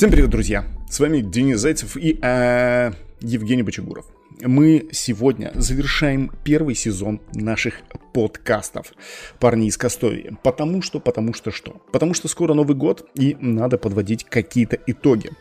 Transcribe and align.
Всем 0.00 0.10
привет, 0.10 0.30
друзья! 0.30 0.64
С 0.88 0.98
вами 0.98 1.20
Денис 1.20 1.58
Зайцев 1.58 1.94
и 1.94 2.18
э, 2.22 2.92
Евгений 3.20 3.62
Бочегуров. 3.62 4.06
Мы 4.40 4.88
сегодня 4.92 5.52
завершаем 5.54 6.32
первый 6.42 6.74
сезон 6.74 7.20
наших 7.34 7.82
подкастов 8.14 8.94
«Парни 9.38 9.66
из 9.66 9.76
Костовии». 9.76 10.38
Потому 10.42 10.80
что, 10.80 11.00
потому 11.00 11.34
что 11.34 11.50
что? 11.50 11.82
Потому 11.92 12.14
что 12.14 12.28
скоро 12.28 12.54
Новый 12.54 12.74
год 12.74 13.10
и 13.14 13.36
надо 13.40 13.76
подводить 13.76 14.24
какие-то 14.24 14.78
итоги. 14.86 15.32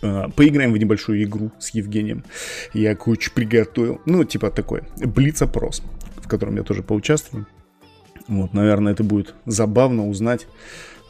Э, 0.00 0.28
поиграем 0.34 0.72
в 0.72 0.78
небольшую 0.78 1.22
игру 1.22 1.52
с 1.58 1.74
Евгением. 1.74 2.24
Я 2.72 2.96
кучу 2.96 3.34
приготовил. 3.34 4.00
Ну, 4.06 4.24
типа 4.24 4.50
такой 4.50 4.84
блиц-опрос, 4.96 5.82
в 6.16 6.26
котором 6.26 6.56
я 6.56 6.62
тоже 6.62 6.82
поучаствую. 6.82 7.46
Вот, 8.28 8.54
наверное, 8.54 8.94
это 8.94 9.04
будет 9.04 9.34
забавно 9.44 10.08
узнать. 10.08 10.46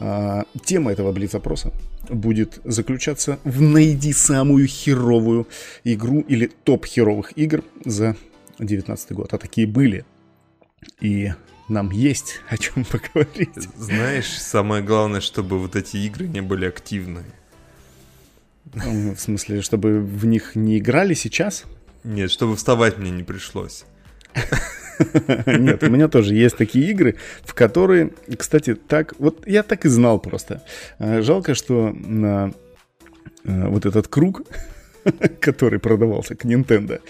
А, 0.00 0.44
тема 0.64 0.92
этого 0.92 1.12
блиц-опроса 1.12 1.72
будет 2.08 2.60
заключаться 2.64 3.38
в 3.44 3.60
«Найди 3.60 4.12
самую 4.12 4.66
херовую 4.66 5.46
игру» 5.84 6.20
или 6.20 6.46
топ 6.46 6.86
херовых 6.86 7.36
игр 7.36 7.64
за 7.84 8.16
2019 8.58 9.12
год. 9.12 9.32
А 9.32 9.38
такие 9.38 9.66
были. 9.66 10.04
И 11.00 11.32
нам 11.68 11.90
есть 11.90 12.40
о 12.48 12.58
чем 12.58 12.84
поговорить. 12.90 13.68
Знаешь, 13.76 14.38
самое 14.38 14.82
главное, 14.82 15.20
чтобы 15.20 15.58
вот 15.58 15.76
эти 15.76 15.96
игры 15.98 16.26
не 16.26 16.42
были 16.42 16.66
активны. 16.66 17.22
В 18.64 19.16
смысле, 19.16 19.62
чтобы 19.62 20.00
в 20.00 20.26
них 20.26 20.56
не 20.56 20.78
играли 20.78 21.14
сейчас? 21.14 21.64
Нет, 22.02 22.30
чтобы 22.30 22.56
вставать 22.56 22.98
мне 22.98 23.10
не 23.10 23.22
пришлось. 23.22 23.84
Нет, 25.46 25.82
у 25.82 25.90
меня 25.90 26.08
тоже 26.08 26.34
есть 26.34 26.56
такие 26.56 26.90
игры, 26.90 27.16
в 27.42 27.54
которые, 27.54 28.10
кстати, 28.38 28.74
так, 28.74 29.14
вот 29.18 29.46
я 29.46 29.62
так 29.62 29.84
и 29.84 29.88
знал 29.88 30.18
просто. 30.18 30.62
А, 30.98 31.22
жалко, 31.22 31.54
что 31.54 31.92
на 31.92 32.52
а, 33.44 33.68
вот 33.68 33.86
этот 33.86 34.08
круг, 34.08 34.42
который 35.40 35.78
продавался 35.78 36.34
к 36.34 36.44
Nintendo, 36.44 37.00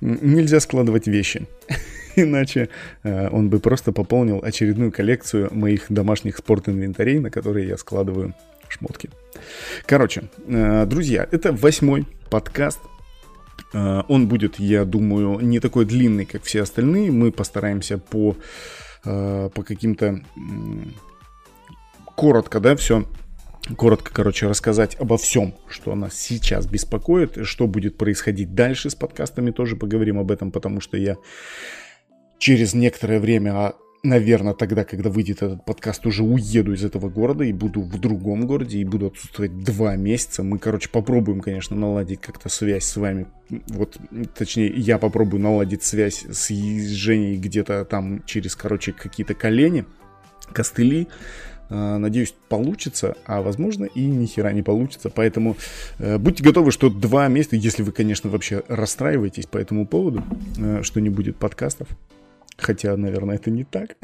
нельзя 0.00 0.60
складывать 0.60 1.06
вещи. 1.06 1.46
Иначе 2.16 2.68
а, 3.02 3.28
он 3.30 3.50
бы 3.50 3.60
просто 3.60 3.92
пополнил 3.92 4.40
очередную 4.42 4.92
коллекцию 4.92 5.48
моих 5.52 5.86
домашних 5.88 6.36
спорт-инвентарей, 6.36 7.18
на 7.18 7.30
которые 7.30 7.68
я 7.68 7.76
складываю 7.76 8.34
шмотки. 8.68 9.10
Короче, 9.86 10.24
друзья, 10.48 11.28
это 11.30 11.52
восьмой 11.52 12.04
подкаст 12.30 12.80
Э, 12.80 12.95
он 13.72 14.28
будет, 14.28 14.58
я 14.58 14.84
думаю, 14.84 15.40
не 15.40 15.60
такой 15.60 15.84
длинный, 15.84 16.24
как 16.24 16.42
все 16.44 16.62
остальные. 16.62 17.10
Мы 17.10 17.32
постараемся 17.32 17.98
по, 17.98 18.36
э, 19.04 19.50
по 19.52 19.62
каким-то 19.62 20.22
коротко, 22.14 22.60
да, 22.60 22.76
все 22.76 23.06
коротко, 23.76 24.12
короче, 24.12 24.46
рассказать 24.46 24.96
обо 25.00 25.18
всем, 25.18 25.54
что 25.68 25.94
нас 25.94 26.14
сейчас 26.14 26.66
беспокоит, 26.66 27.38
что 27.46 27.66
будет 27.66 27.98
происходить 27.98 28.54
дальше 28.54 28.90
с 28.90 28.94
подкастами, 28.94 29.50
тоже 29.50 29.76
поговорим 29.76 30.18
об 30.18 30.30
этом, 30.30 30.52
потому 30.52 30.80
что 30.80 30.96
я 30.96 31.16
через 32.38 32.74
некоторое 32.74 33.18
время 33.18 33.72
наверное, 34.06 34.54
тогда, 34.54 34.84
когда 34.84 35.10
выйдет 35.10 35.42
этот 35.42 35.64
подкаст, 35.64 36.06
уже 36.06 36.22
уеду 36.22 36.72
из 36.72 36.84
этого 36.84 37.08
города 37.08 37.44
и 37.44 37.52
буду 37.52 37.82
в 37.82 37.98
другом 38.00 38.46
городе, 38.46 38.78
и 38.78 38.84
буду 38.84 39.08
отсутствовать 39.08 39.58
два 39.62 39.96
месяца. 39.96 40.42
Мы, 40.42 40.58
короче, 40.58 40.88
попробуем, 40.88 41.40
конечно, 41.40 41.76
наладить 41.76 42.20
как-то 42.20 42.48
связь 42.48 42.84
с 42.84 42.96
вами. 42.96 43.26
Вот, 43.68 43.98
точнее, 44.36 44.68
я 44.68 44.98
попробую 44.98 45.42
наладить 45.42 45.82
связь 45.82 46.24
с 46.24 46.48
Женей 46.48 47.36
где-то 47.36 47.84
там 47.84 48.22
через, 48.24 48.56
короче, 48.56 48.92
какие-то 48.92 49.34
колени, 49.34 49.84
костыли. 50.52 51.08
А, 51.68 51.98
надеюсь, 51.98 52.34
получится, 52.48 53.16
а 53.26 53.42
возможно 53.42 53.84
и 53.84 54.04
ни 54.04 54.26
хера 54.26 54.52
не 54.52 54.62
получится. 54.62 55.10
Поэтому 55.10 55.56
э, 55.98 56.18
будьте 56.18 56.44
готовы, 56.44 56.70
что 56.70 56.90
два 56.90 57.28
месяца, 57.28 57.56
если 57.56 57.82
вы, 57.82 57.92
конечно, 57.92 58.30
вообще 58.30 58.62
расстраиваетесь 58.68 59.46
по 59.46 59.58
этому 59.58 59.86
поводу, 59.86 60.22
э, 60.58 60.82
что 60.82 61.00
не 61.00 61.10
будет 61.10 61.36
подкастов, 61.36 61.88
Хотя, 62.56 62.96
наверное, 62.96 63.36
это 63.36 63.50
не 63.50 63.64
так. 63.64 63.96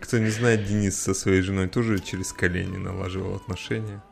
Кто 0.00 0.18
не 0.18 0.30
знает, 0.30 0.64
Денис 0.64 0.96
со 0.96 1.14
своей 1.14 1.42
женой 1.42 1.68
тоже 1.68 1.98
через 1.98 2.32
колени 2.32 2.76
налаживал 2.76 3.36
отношения. 3.36 4.02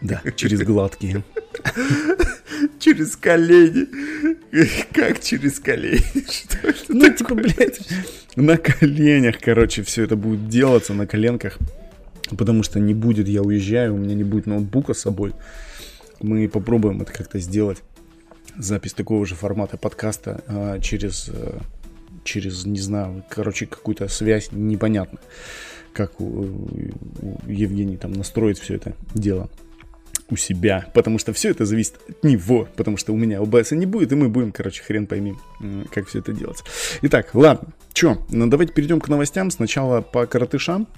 Да, 0.00 0.20
через 0.34 0.62
гладкие. 0.62 1.22
Через 2.78 3.16
колени. 3.16 3.86
Как 4.92 5.20
через 5.20 5.60
колени? 5.60 6.02
Что 6.30 6.68
это 6.68 6.84
ну, 6.88 7.12
типа, 7.12 7.34
блядь, 7.34 7.80
на 8.34 8.56
коленях, 8.56 9.38
короче, 9.40 9.82
все 9.82 10.04
это 10.04 10.16
будет 10.16 10.48
делаться, 10.48 10.94
на 10.94 11.06
коленках. 11.06 11.58
Потому 12.36 12.62
что 12.62 12.80
не 12.80 12.94
будет, 12.94 13.28
я 13.28 13.42
уезжаю, 13.42 13.94
у 13.94 13.98
меня 13.98 14.14
не 14.14 14.24
будет 14.24 14.46
ноутбука 14.46 14.94
с 14.94 15.00
собой. 15.00 15.34
Мы 16.20 16.48
попробуем 16.48 17.02
это 17.02 17.12
как-то 17.12 17.38
сделать 17.38 17.82
запись 18.58 18.92
такого 18.92 19.26
же 19.26 19.34
формата 19.34 19.76
подкаста 19.76 20.42
а, 20.46 20.80
через, 20.80 21.28
э, 21.28 21.58
через, 22.24 22.64
не 22.64 22.80
знаю, 22.80 23.24
короче, 23.28 23.66
какую-то 23.66 24.08
связь, 24.08 24.48
непонятно, 24.52 25.18
как 25.92 26.20
у, 26.20 26.24
у 26.24 27.38
Евгений 27.46 27.96
там 27.96 28.12
настроит 28.12 28.58
все 28.58 28.74
это 28.74 28.94
дело 29.14 29.48
у 30.28 30.36
себя, 30.36 30.86
потому 30.92 31.18
что 31.18 31.32
все 31.32 31.50
это 31.50 31.64
зависит 31.64 31.94
от 32.08 32.24
него, 32.24 32.68
потому 32.76 32.96
что 32.96 33.12
у 33.12 33.16
меня 33.16 33.40
ОБС 33.40 33.72
не 33.72 33.86
будет, 33.86 34.12
и 34.12 34.16
мы 34.16 34.28
будем, 34.28 34.52
короче, 34.52 34.82
хрен 34.82 35.06
пойми, 35.06 35.34
как 35.92 36.08
все 36.08 36.18
это 36.18 36.32
делать. 36.32 36.62
Итак, 37.02 37.30
ладно, 37.34 37.68
что, 37.94 38.26
ну 38.30 38.48
давайте 38.48 38.72
перейдем 38.72 39.00
к 39.00 39.08
новостям, 39.08 39.50
сначала 39.50 40.00
по 40.00 40.26
коротышам, 40.26 40.88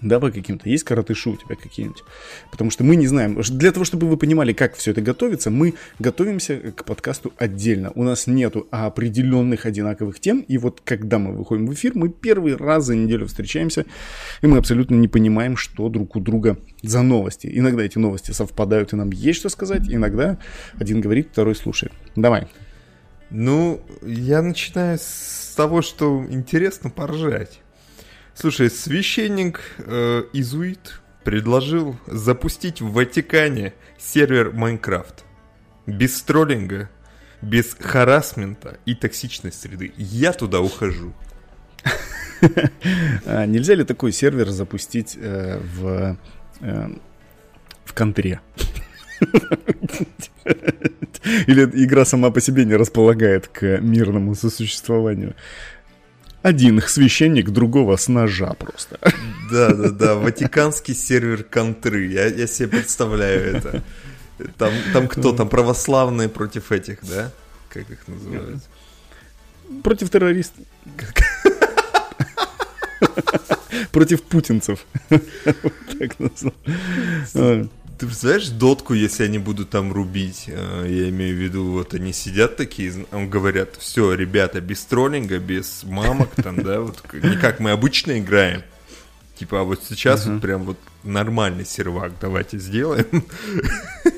да, 0.00 0.20
по 0.20 0.30
каким-то. 0.30 0.68
Есть 0.68 0.84
каратыши 0.84 1.30
у 1.30 1.36
тебя 1.36 1.56
какие-нибудь? 1.56 2.04
Потому 2.52 2.70
что 2.70 2.84
мы 2.84 2.94
не 2.94 3.08
знаем. 3.08 3.40
Для 3.40 3.72
того, 3.72 3.84
чтобы 3.84 4.06
вы 4.06 4.16
понимали, 4.16 4.52
как 4.52 4.76
все 4.76 4.92
это 4.92 5.00
готовится, 5.00 5.50
мы 5.50 5.74
готовимся 5.98 6.56
к 6.72 6.84
подкасту 6.84 7.32
отдельно. 7.36 7.90
У 7.96 8.04
нас 8.04 8.28
нету 8.28 8.68
определенных 8.70 9.66
одинаковых 9.66 10.20
тем. 10.20 10.40
И 10.40 10.56
вот 10.56 10.80
когда 10.84 11.18
мы 11.18 11.32
выходим 11.32 11.66
в 11.66 11.74
эфир, 11.74 11.92
мы 11.96 12.10
первый 12.10 12.54
раз 12.54 12.84
за 12.86 12.94
неделю 12.94 13.26
встречаемся, 13.26 13.86
и 14.40 14.46
мы 14.46 14.58
абсолютно 14.58 14.94
не 14.94 15.08
понимаем, 15.08 15.56
что 15.56 15.88
друг 15.88 16.14
у 16.14 16.20
друга 16.20 16.58
за 16.82 17.02
новости. 17.02 17.50
Иногда 17.52 17.82
эти 17.82 17.98
новости 17.98 18.30
совпадают, 18.30 18.92
и 18.92 18.96
нам 18.96 19.10
есть 19.10 19.40
что 19.40 19.48
сказать. 19.48 19.88
Иногда 19.88 20.38
один 20.76 21.00
говорит, 21.00 21.30
второй 21.32 21.56
слушает. 21.56 21.92
Давай. 22.14 22.46
Ну, 23.30 23.80
я 24.02 24.42
начинаю 24.42 24.98
с 25.00 25.54
того, 25.56 25.82
что 25.82 26.24
интересно 26.30 26.88
поржать. 26.88 27.60
Слушай, 28.40 28.70
священник 28.70 29.60
э, 29.78 30.22
Изуит 30.32 31.00
предложил 31.24 31.96
запустить 32.06 32.80
в 32.80 32.92
Ватикане 32.92 33.74
сервер 33.98 34.52
Майнкрафт. 34.52 35.24
Без 35.86 36.22
троллинга, 36.22 36.88
без 37.42 37.74
харасмента 37.74 38.78
и 38.86 38.94
токсичной 38.94 39.50
среды. 39.50 39.92
Я 39.96 40.32
туда 40.32 40.60
ухожу. 40.60 41.12
А 43.26 43.44
нельзя 43.46 43.74
ли 43.74 43.82
такой 43.82 44.12
сервер 44.12 44.50
запустить 44.50 45.16
э, 45.20 45.58
в, 45.74 46.16
э, 46.60 46.88
в 47.84 47.92
контре? 47.92 48.40
Или 51.48 51.64
игра 51.84 52.04
сама 52.04 52.30
по 52.30 52.40
себе 52.40 52.64
не 52.64 52.76
располагает 52.76 53.48
к 53.48 53.80
мирному 53.80 54.36
сосуществованию? 54.36 55.34
Один 56.42 56.80
священник, 56.82 57.50
другого 57.50 57.96
с 57.96 58.08
ножа 58.08 58.52
просто. 58.54 58.98
Да, 59.50 59.74
да, 59.74 59.90
да, 59.90 60.14
ватиканский 60.14 60.94
сервер 60.94 61.42
контры. 61.42 62.06
Я, 62.06 62.26
я 62.26 62.46
себе 62.46 62.68
представляю 62.68 63.56
это. 63.56 63.82
Там, 64.56 64.72
там 64.92 65.08
кто? 65.08 65.32
Там 65.32 65.48
православные 65.48 66.28
против 66.28 66.70
этих, 66.70 66.98
да? 67.02 67.32
Как 67.70 67.90
их 67.90 68.06
называют? 68.06 68.62
Против 69.82 70.10
террористов. 70.10 70.64
Против 73.90 74.22
путинцев. 74.22 74.86
Так 75.08 76.18
назвал. 76.20 77.68
Ты 77.98 78.06
представляешь 78.06 78.48
дотку, 78.50 78.94
если 78.94 79.24
они 79.24 79.38
будут 79.38 79.70
там 79.70 79.92
рубить? 79.92 80.44
Э, 80.46 80.86
я 80.88 81.08
имею 81.08 81.34
в 81.36 81.38
виду, 81.40 81.72
вот 81.72 81.94
они 81.94 82.12
сидят 82.12 82.56
такие, 82.56 82.92
говорят, 83.10 83.74
все, 83.76 84.14
ребята, 84.14 84.60
без 84.60 84.84
троллинга, 84.84 85.40
без 85.40 85.82
мамок 85.82 86.30
там, 86.36 86.62
да, 86.62 86.80
вот 86.80 87.02
не 87.12 87.36
как 87.36 87.58
мы 87.58 87.72
обычно 87.72 88.20
играем. 88.20 88.62
Типа, 89.36 89.60
а 89.60 89.64
вот 89.64 89.82
сейчас 89.88 90.26
вот 90.26 90.40
прям 90.40 90.62
вот 90.62 90.78
нормальный 91.02 91.64
сервак 91.64 92.12
давайте 92.20 92.58
сделаем. 92.58 93.24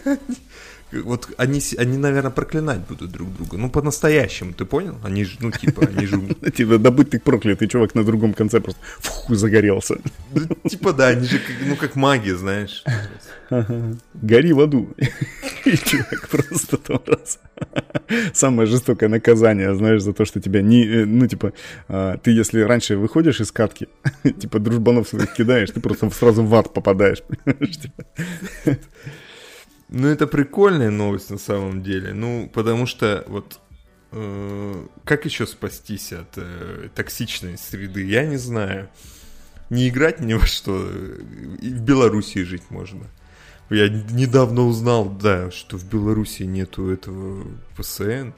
Вот 0.92 1.28
они, 1.38 1.60
они, 1.78 1.98
наверное, 1.98 2.30
проклинать 2.30 2.80
будут 2.88 3.10
друг 3.12 3.32
друга. 3.36 3.56
Ну, 3.56 3.70
по-настоящему, 3.70 4.52
ты 4.52 4.64
понял? 4.64 4.96
Они 5.04 5.24
же, 5.24 5.36
ну, 5.40 5.50
типа, 5.50 5.86
они 5.86 6.06
же... 6.06 6.20
Типа, 6.56 6.78
да 6.78 6.90
будь 6.90 7.10
ты 7.10 7.20
проклятый, 7.20 7.68
чувак 7.68 7.94
на 7.94 8.04
другом 8.04 8.34
конце 8.34 8.60
просто 8.60 8.80
фу, 8.98 9.34
загорелся. 9.34 9.96
Типа, 10.68 10.92
да, 10.92 11.08
они 11.08 11.26
же, 11.26 11.40
ну, 11.66 11.76
как 11.76 11.96
маги, 11.96 12.30
знаешь. 12.30 12.84
Гори 14.14 14.52
в 14.52 14.60
аду. 14.60 14.88
И 15.64 15.76
чувак 15.76 16.28
просто 16.28 16.76
там 16.76 17.00
раз. 17.06 17.38
Самое 18.32 18.66
жестокое 18.66 19.08
наказание, 19.08 19.74
знаешь, 19.74 20.02
за 20.02 20.12
то, 20.12 20.24
что 20.24 20.40
тебя 20.40 20.62
не... 20.62 20.84
э, 20.86 21.04
Ну, 21.04 21.26
типа, 21.26 21.52
а, 21.88 22.16
ты 22.16 22.30
если 22.30 22.60
раньше 22.62 22.96
выходишь 22.96 23.40
из 23.40 23.52
катки, 23.52 23.88
типа, 24.40 24.58
дружбанов 24.58 25.08
своих 25.08 25.32
кидаешь, 25.34 25.70
ты 25.70 25.80
просто 25.80 26.10
сразу 26.10 26.42
в 26.44 26.54
ад 26.54 26.72
попадаешь. 26.74 27.22
Ну, 29.92 30.06
это 30.06 30.28
прикольная 30.28 30.90
новость 30.90 31.30
на 31.30 31.38
самом 31.38 31.82
деле. 31.82 32.14
Ну, 32.14 32.48
потому 32.52 32.86
что 32.86 33.24
вот 33.26 33.58
э, 34.12 34.86
как 35.04 35.24
еще 35.24 35.46
спастись 35.46 36.12
от 36.12 36.28
э, 36.36 36.90
токсичной 36.94 37.58
среды, 37.58 38.04
я 38.04 38.24
не 38.24 38.36
знаю. 38.36 38.88
Не 39.68 39.88
играть 39.88 40.20
ни 40.20 40.34
во 40.34 40.46
что. 40.46 40.88
И 41.60 41.70
в 41.70 41.82
Белоруссии 41.82 42.44
жить 42.44 42.70
можно. 42.70 43.06
Я 43.68 43.88
недавно 43.88 44.62
узнал, 44.62 45.08
да, 45.08 45.50
что 45.50 45.76
в 45.76 45.84
Беларуси 45.88 46.44
нету 46.44 46.88
этого 46.90 47.46
ПСН. 47.76 48.30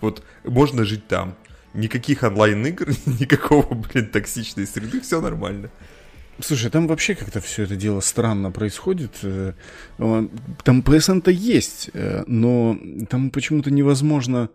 Вот 0.00 0.22
можно 0.44 0.84
жить 0.84 1.08
там. 1.08 1.36
Никаких 1.74 2.22
онлайн-игр, 2.22 2.88
никакого, 3.06 3.74
блин, 3.74 4.06
токсичной 4.06 4.68
среды, 4.68 5.00
все 5.00 5.20
нормально. 5.20 5.70
Слушай, 6.40 6.70
там 6.70 6.86
вообще 6.86 7.14
как-то 7.14 7.40
все 7.40 7.64
это 7.64 7.76
дело 7.76 8.00
странно 8.00 8.50
происходит. 8.50 9.18
Э, 9.22 9.52
э, 9.98 10.28
Там 10.64 10.80
PSN-то 10.80 11.30
есть, 11.30 11.90
э, 11.92 12.24
но 12.26 12.78
там 13.10 13.30
почему-то 13.30 13.70
невозможно, 13.70 14.48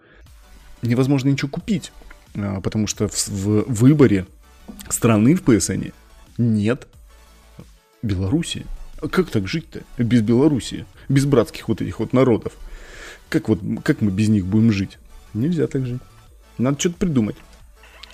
невозможно 0.82 1.30
ничего 1.30 1.50
купить, 1.50 1.92
А, 2.36 2.62
потому 2.62 2.88
что 2.88 3.08
в, 3.08 3.28
в 3.28 3.74
выборе 3.74 4.26
страны 4.90 5.36
в 5.36 5.44
PSN 5.44 5.94
нет 6.38 6.88
Белоруссии. 8.02 8.66
А 9.02 9.08
как 9.08 9.30
так 9.30 9.48
жить-то 9.48 9.84
без 9.98 10.22
Белоруссии, 10.22 10.86
без 11.08 11.26
братских 11.26 11.70
вот 11.70 11.82
этих 11.82 12.00
вот 12.00 12.12
народов? 12.14 12.54
Как 13.30 13.50
вот, 13.50 13.60
как 13.84 14.02
мы 14.02 14.12
без 14.12 14.30
них 14.30 14.46
будем 14.46 14.72
жить? 14.72 14.98
Нельзя 15.34 15.68
так 15.68 15.86
жить. 15.86 16.02
Надо 16.58 16.80
что-то 16.80 16.96
придумать. 16.98 17.36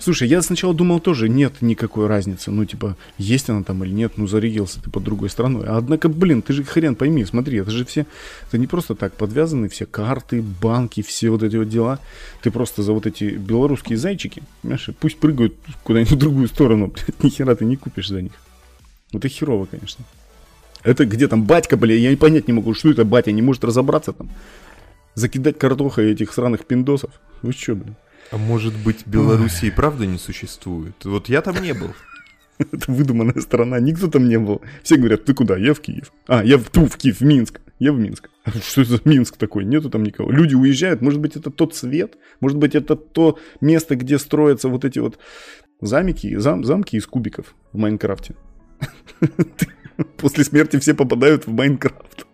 Слушай, 0.04 0.28
я 0.28 0.42
сначала 0.42 0.74
думал 0.74 1.00
тоже, 1.00 1.30
нет 1.30 1.62
никакой 1.62 2.08
разницы. 2.08 2.52
Ну, 2.52 2.66
типа, 2.66 2.98
есть 3.18 3.50
она 3.50 3.64
там 3.64 3.86
или 3.86 3.92
нет, 3.92 4.18
ну, 4.18 4.28
зарегился 4.28 4.82
ты 4.84 4.90
под 4.90 5.02
другой 5.02 5.30
страной. 5.30 5.66
А 5.66 5.78
однако, 5.78 6.10
блин, 6.10 6.42
ты 6.42 6.52
же 6.52 6.66
хрен 6.66 6.96
пойми, 6.96 7.24
смотри, 7.24 7.60
это 7.60 7.72
же 7.72 7.86
все, 7.86 8.06
это 8.50 8.58
не 8.58 8.68
просто 8.68 8.96
так 8.96 9.14
подвязаны 9.14 9.70
все 9.70 9.86
карты, 9.86 10.42
банки, 10.42 11.02
все 11.02 11.30
вот 11.30 11.42
эти 11.42 11.56
вот 11.56 11.70
дела. 11.70 12.00
Ты 12.42 12.52
просто 12.52 12.84
за 12.84 12.92
вот 12.92 13.06
эти 13.06 13.24
белорусские 13.24 13.98
зайчики, 13.98 14.44
понимаешь, 14.62 14.90
пусть 15.00 15.20
прыгают 15.20 15.56
куда-нибудь 15.84 16.12
в 16.12 16.18
другую 16.18 16.50
сторону, 16.50 16.88
блядь, 16.94 17.24
ни 17.24 17.30
хера 17.30 17.56
ты 17.56 17.64
не 17.64 17.78
купишь 17.78 18.10
за 18.10 18.22
них. 18.22 18.34
Вот 19.14 19.24
это 19.24 19.34
херово, 19.34 19.68
конечно. 19.68 20.04
Это 20.84 21.06
где 21.06 21.30
там 21.30 21.46
батька, 21.46 21.78
бля, 21.78 21.96
я 21.96 22.12
и 22.12 22.18
понять 22.18 22.50
не 22.50 22.54
могу, 22.54 22.74
что 22.74 22.92
это 22.92 23.06
батя, 23.06 23.32
не 23.32 23.42
может 23.42 23.64
разобраться 23.64 24.12
там. 24.12 24.30
Закидать 25.16 25.58
картохой 25.58 26.12
этих 26.12 26.34
сраных 26.34 26.66
пиндосов. 26.66 27.12
Вы 27.42 27.54
что, 27.54 27.76
блин? 27.76 27.96
А 28.34 28.38
может 28.38 28.74
быть, 28.76 29.06
Белоруссии 29.06 29.70
правда 29.70 30.08
не 30.08 30.18
существует? 30.18 30.96
Вот 31.06 31.30
я 31.30 31.44
там 31.44 31.62
не 31.62 31.74
был. 31.74 31.94
Это 32.58 32.92
выдуманная 32.92 33.40
страна, 33.40 33.80
никто 33.80 34.08
там 34.08 34.28
не 34.28 34.40
был. 34.40 34.64
Все 34.82 34.98
говорят, 34.98 35.24
ты 35.24 35.36
куда? 35.36 35.56
Я 35.56 35.76
в 35.76 35.82
Киев. 35.82 36.12
А, 36.26 36.44
я 36.44 36.58
в, 36.58 36.68
тьфу, 36.72 36.88
в 36.88 36.98
Киев, 36.98 37.20
в 37.20 37.24
Минск. 37.24 37.62
Я 37.78 37.94
в 37.94 38.00
Минск. 38.00 38.32
Что 38.68 38.82
это 38.82 38.94
за 38.94 39.02
Минск 39.06 39.38
такой? 39.38 39.66
Нету 39.66 39.92
там 39.92 40.02
никого. 40.02 40.32
Люди 40.32 40.56
уезжают, 40.56 41.02
может 41.02 41.20
быть, 41.20 41.36
это 41.36 41.52
тот 41.52 41.76
цвет? 41.76 42.18
Может 42.40 42.58
быть, 42.58 42.74
это 42.74 42.96
то 42.96 43.38
место, 43.62 43.96
где 43.96 44.18
строятся 44.18 44.68
вот 44.68 44.84
эти 44.84 44.98
вот 44.98 45.20
замки, 45.80 46.36
зам, 46.38 46.64
замки 46.64 46.98
из 46.98 47.06
кубиков 47.06 47.54
в 47.72 47.78
Майнкрафте. 47.78 48.34
После 50.18 50.44
смерти 50.44 50.80
все 50.80 50.96
попадают 50.96 51.46
в 51.46 51.52
Майнкрафт. 51.52 52.26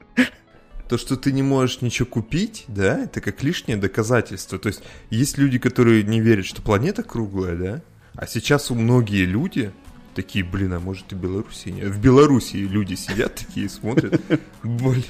То, 0.89 0.97
что 0.97 1.15
ты 1.15 1.31
не 1.31 1.43
можешь 1.43 1.81
ничего 1.81 2.07
купить, 2.07 2.65
да, 2.67 3.03
это 3.03 3.21
как 3.21 3.43
лишнее 3.43 3.77
доказательство. 3.77 4.57
То 4.57 4.69
есть 4.69 4.81
есть 5.11 5.37
люди, 5.37 5.59
которые 5.59 6.01
не 6.03 6.19
верят, 6.19 6.47
что 6.47 6.63
планета 6.63 7.03
круглая, 7.03 7.55
да, 7.55 7.81
а 8.15 8.25
сейчас 8.25 8.71
у 8.71 8.75
многие 8.75 9.25
люди 9.25 9.71
такие, 10.15 10.43
блин, 10.43 10.73
а 10.73 10.79
может 10.79 11.13
и 11.13 11.15
Белоруссии 11.15 11.69
нет? 11.69 11.89
В 11.89 12.01
Белоруссии 12.01 12.57
люди 12.57 12.95
сидят 12.95 13.35
такие, 13.35 13.69
смотрят, 13.69 14.19
блин, 14.63 15.03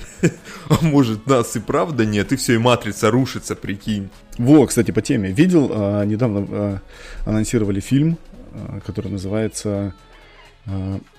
а 0.67 0.77
может 0.81 1.25
нас 1.27 1.55
и 1.55 1.59
правда 1.61 2.05
нет, 2.05 2.33
и 2.33 2.35
все, 2.35 2.55
и 2.55 2.57
матрица 2.57 3.09
рушится, 3.09 3.55
прикинь. 3.55 4.09
Во, 4.37 4.67
кстати, 4.67 4.91
по 4.91 5.01
теме. 5.01 5.31
Видел, 5.31 5.71
а, 5.71 6.03
недавно 6.03 6.47
а, 6.49 6.81
анонсировали 7.25 7.79
фильм, 7.79 8.17
а, 8.51 8.81
который 8.85 9.11
называется... 9.11 9.95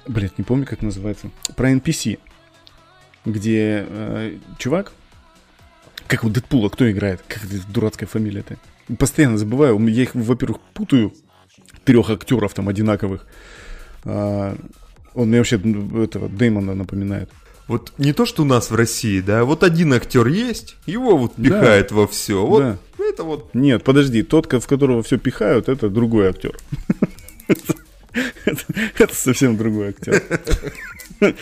блядь, 0.07 0.39
не 0.39 0.45
помню, 0.45 0.67
как 0.67 0.83
называется. 0.83 1.31
Про 1.57 1.73
NPC. 1.73 2.19
Где 3.25 3.87
а, 3.89 4.39
чувак... 4.59 4.93
Как 6.07 6.25
у 6.25 6.29
Дэдпула, 6.29 6.71
кто 6.71 6.91
играет? 6.91 7.21
Как 7.29 7.45
это 7.45 7.55
дурацкая 7.69 8.09
фамилия-то? 8.09 8.57
Постоянно 8.99 9.39
забываю. 9.39 9.79
Я 9.87 10.03
их, 10.03 10.15
во-первых, 10.15 10.61
путаю. 10.75 11.13
Трех 11.85 12.11
актеров 12.11 12.53
там 12.53 12.69
одинаковых. 12.69 13.27
А, 14.05 14.57
он 15.15 15.29
мне 15.29 15.39
вообще 15.39 15.57
этого 15.57 16.29
Дэймона 16.29 16.75
напоминает. 16.75 17.31
Вот 17.69 17.93
не 17.99 18.13
то, 18.13 18.27
что 18.27 18.43
у 18.43 18.45
нас 18.45 18.71
в 18.71 18.75
России, 18.75 19.21
да, 19.21 19.45
вот 19.45 19.63
один 19.63 19.93
актер 19.93 20.27
есть, 20.27 20.77
его 20.87 21.17
вот 21.17 21.37
пихает 21.37 21.93
во 21.93 22.09
все. 22.09 22.45
Вот 22.45 22.63
Да. 22.63 22.79
это 22.99 23.23
вот 23.23 23.55
Нет, 23.55 23.85
подожди, 23.85 24.25
тот, 24.25 24.53
в 24.53 24.67
которого 24.67 25.05
все 25.05 25.19
пихают, 25.19 25.69
это 25.69 25.89
другой 25.89 26.31
актер. 26.31 26.59
Это 28.99 29.15
совсем 29.15 29.57
другой 29.57 29.91
актер. 29.91 30.21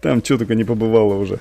Там 0.00 0.24
что 0.24 0.38
только 0.38 0.54
не 0.54 0.64
побывало 0.64 1.14
уже. 1.14 1.40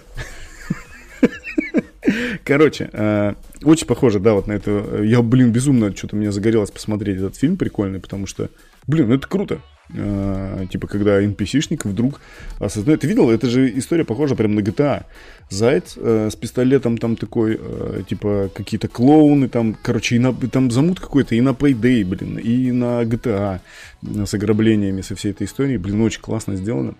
Короче, 2.43 2.89
э, 2.93 3.33
очень 3.63 3.87
похоже, 3.87 4.19
да, 4.19 4.33
вот 4.33 4.47
на 4.47 4.53
это. 4.53 5.01
Я, 5.03 5.21
блин, 5.21 5.51
безумно 5.51 5.95
что-то 5.95 6.15
мне 6.15 6.31
загорелось 6.31 6.71
посмотреть 6.71 7.17
этот 7.17 7.35
фильм 7.35 7.57
прикольный, 7.57 7.99
потому 7.99 8.27
что, 8.27 8.49
блин, 8.87 9.09
ну 9.09 9.15
это 9.15 9.27
круто. 9.27 9.59
Э, 9.93 10.65
Типа, 10.69 10.87
когда 10.87 11.21
NPC-шник 11.21 11.87
вдруг 11.87 12.19
осознает. 12.59 13.01
Ты 13.01 13.07
видел, 13.07 13.29
это 13.29 13.49
же 13.49 13.71
история 13.77 14.03
похожа 14.03 14.35
прям 14.35 14.55
на 14.55 14.59
GTA. 14.59 15.03
Заяц 15.49 15.93
э, 15.97 16.29
с 16.31 16.35
пистолетом 16.35 16.97
там 16.97 17.15
такой, 17.15 17.57
э, 17.59 18.03
типа, 18.07 18.49
какие-то 18.53 18.87
клоуны 18.87 19.47
там, 19.47 19.77
короче, 19.81 20.15
и 20.15 20.19
на, 20.19 20.33
там 20.33 20.71
замут 20.71 20.99
какой-то 20.99 21.35
и 21.35 21.41
на 21.41 21.49
Payday, 21.49 22.03
блин, 22.03 22.37
и 22.37 22.71
на 22.71 23.03
GTA 23.03 23.59
э, 24.03 24.25
с 24.25 24.33
ограблениями, 24.33 25.01
со 25.01 25.15
всей 25.15 25.31
этой 25.31 25.45
историей. 25.45 25.77
Блин, 25.77 26.01
очень 26.01 26.21
классно 26.21 26.55
сделано. 26.55 26.95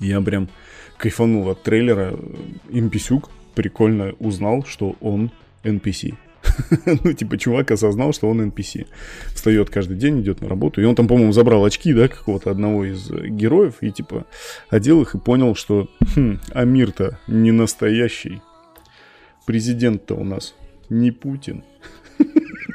Я 0.00 0.20
прям 0.20 0.48
кайфанул 0.96 1.48
от 1.48 1.62
трейлера. 1.62 2.14
Имписюк 2.70 3.30
прикольно 3.54 4.12
узнал, 4.18 4.64
что 4.64 4.96
он 5.00 5.30
NPC. 5.64 6.14
ну, 7.04 7.12
типа, 7.12 7.38
чувак 7.38 7.70
осознал, 7.70 8.12
что 8.12 8.28
он 8.28 8.40
NPC. 8.40 8.86
Встает 9.34 9.70
каждый 9.70 9.96
день, 9.96 10.20
идет 10.20 10.40
на 10.40 10.48
работу. 10.48 10.80
И 10.80 10.84
он 10.84 10.94
там, 10.94 11.08
по-моему, 11.08 11.32
забрал 11.32 11.64
очки, 11.64 11.92
да, 11.92 12.08
какого-то 12.08 12.50
одного 12.50 12.84
из 12.84 13.10
э, 13.10 13.28
героев. 13.28 13.74
И, 13.80 13.90
типа, 13.90 14.26
одел 14.70 15.02
их 15.02 15.14
и 15.14 15.18
понял, 15.18 15.54
что 15.54 15.88
хм, 16.14 16.38
Амир-то 16.52 17.18
не 17.26 17.52
настоящий. 17.52 18.40
Президент-то 19.46 20.14
у 20.14 20.24
нас 20.24 20.54
не 20.88 21.10
Путин. 21.10 21.64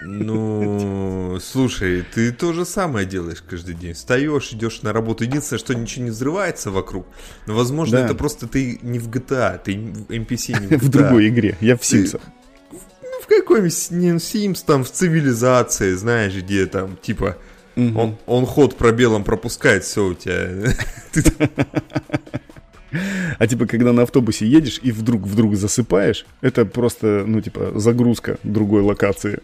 Ну, 0.05 1.39
слушай, 1.41 2.03
ты 2.13 2.31
то 2.31 2.51
же 2.53 2.65
самое 2.65 3.05
делаешь 3.05 3.43
каждый 3.47 3.73
день. 3.75 3.93
Встаешь, 3.93 4.51
идешь 4.51 4.81
на 4.81 4.91
работу. 4.93 5.23
Единственное, 5.23 5.59
что 5.59 5.73
ничего 5.73 6.05
не 6.05 6.11
взрывается 6.11 6.71
вокруг. 6.71 7.07
Но, 7.47 7.55
возможно, 7.55 7.99
Да. 7.99 8.05
это 8.05 8.15
просто 8.15 8.47
ты 8.47 8.79
не 8.81 8.99
в 8.99 9.07
GTA, 9.09 9.59
ты 9.63 9.75
в 9.77 10.09
NPC 10.11 10.59
не 10.59 10.67
в 10.67 10.71
GTA. 10.71 10.77
В 10.83 10.89
другой 10.89 11.29
игре. 11.29 11.57
Я 11.61 11.77
в 11.77 11.85
Симсах. 11.85 12.21
Ну, 12.71 12.79
в 13.21 13.27
какой-нибудь 13.27 13.87
не 13.91 14.09
Sims, 14.11 14.63
там, 14.65 14.83
в 14.83 14.91
цивилизации, 14.91 15.93
знаешь, 15.93 16.35
где 16.35 16.65
там, 16.65 16.97
типа, 17.01 17.37
он, 17.75 18.17
он 18.25 18.45
ход 18.45 18.75
пробелом 18.77 19.23
пропускает, 19.23 19.83
все 19.83 20.05
у 20.05 20.13
тебя. 20.13 20.49
А 23.39 23.47
типа, 23.47 23.65
когда 23.65 23.91
на 23.91 24.03
автобусе 24.03 24.45
едешь 24.45 24.79
и 24.83 24.91
вдруг 24.91 25.23
вдруг 25.23 25.55
засыпаешь, 25.55 26.27
это 26.41 26.63
просто, 26.63 27.23
ну, 27.25 27.41
типа, 27.41 27.71
загрузка 27.75 28.37
другой 28.43 28.83
локации. 28.83 29.39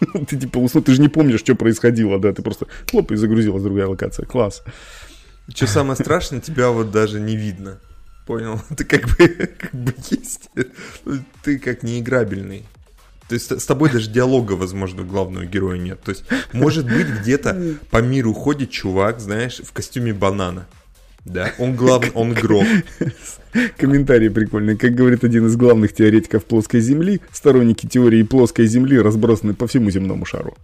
Ты 0.28 0.36
типа 0.36 0.58
уснул, 0.58 0.82
ты 0.82 0.92
же 0.94 1.00
не 1.00 1.08
помнишь, 1.08 1.40
что 1.40 1.54
происходило, 1.54 2.18
да, 2.18 2.32
ты 2.32 2.42
просто 2.42 2.66
хлоп, 2.90 3.12
и 3.12 3.16
загрузилась 3.16 3.62
другая 3.62 3.86
локация. 3.86 4.26
Класс. 4.26 4.62
Что 5.48 5.66
самое 5.66 5.96
страшное, 5.96 6.40
тебя 6.40 6.70
вот 6.70 6.90
даже 6.90 7.20
не 7.20 7.36
видно. 7.36 7.78
Понял? 8.26 8.60
Ты 8.76 8.84
как 8.84 9.08
бы, 9.16 9.28
как 9.58 9.74
бы 9.74 9.94
есть. 10.10 10.48
Ты 11.42 11.58
как 11.58 11.82
неиграбельный. 11.82 12.64
То 13.28 13.34
есть 13.34 13.50
с 13.50 13.64
тобой 13.64 13.90
даже 13.90 14.10
диалога, 14.10 14.52
возможно, 14.52 15.02
главного 15.02 15.44
героя 15.44 15.78
нет. 15.78 16.00
То 16.02 16.10
есть, 16.10 16.24
может 16.52 16.86
быть, 16.86 17.08
где-то 17.08 17.76
по 17.90 17.98
миру 18.02 18.32
ходит 18.32 18.70
чувак, 18.70 19.20
знаешь, 19.20 19.60
в 19.64 19.72
костюме 19.72 20.12
банана. 20.12 20.66
Да, 21.24 21.52
он 21.58 21.76
главный, 21.76 22.10
он 22.14 22.32
игрок. 22.32 22.66
Комментарий 23.76 24.30
прикольный. 24.30 24.76
Как 24.76 24.94
говорит 24.94 25.22
один 25.24 25.46
из 25.46 25.56
главных 25.56 25.92
теоретиков 25.92 26.44
плоской 26.44 26.80
Земли, 26.80 27.20
сторонники 27.30 27.86
теории 27.86 28.22
плоской 28.24 28.66
Земли 28.66 28.98
разбросаны 28.98 29.54
по 29.54 29.66
всему 29.66 29.90
земному 29.90 30.24
шару. 30.24 30.56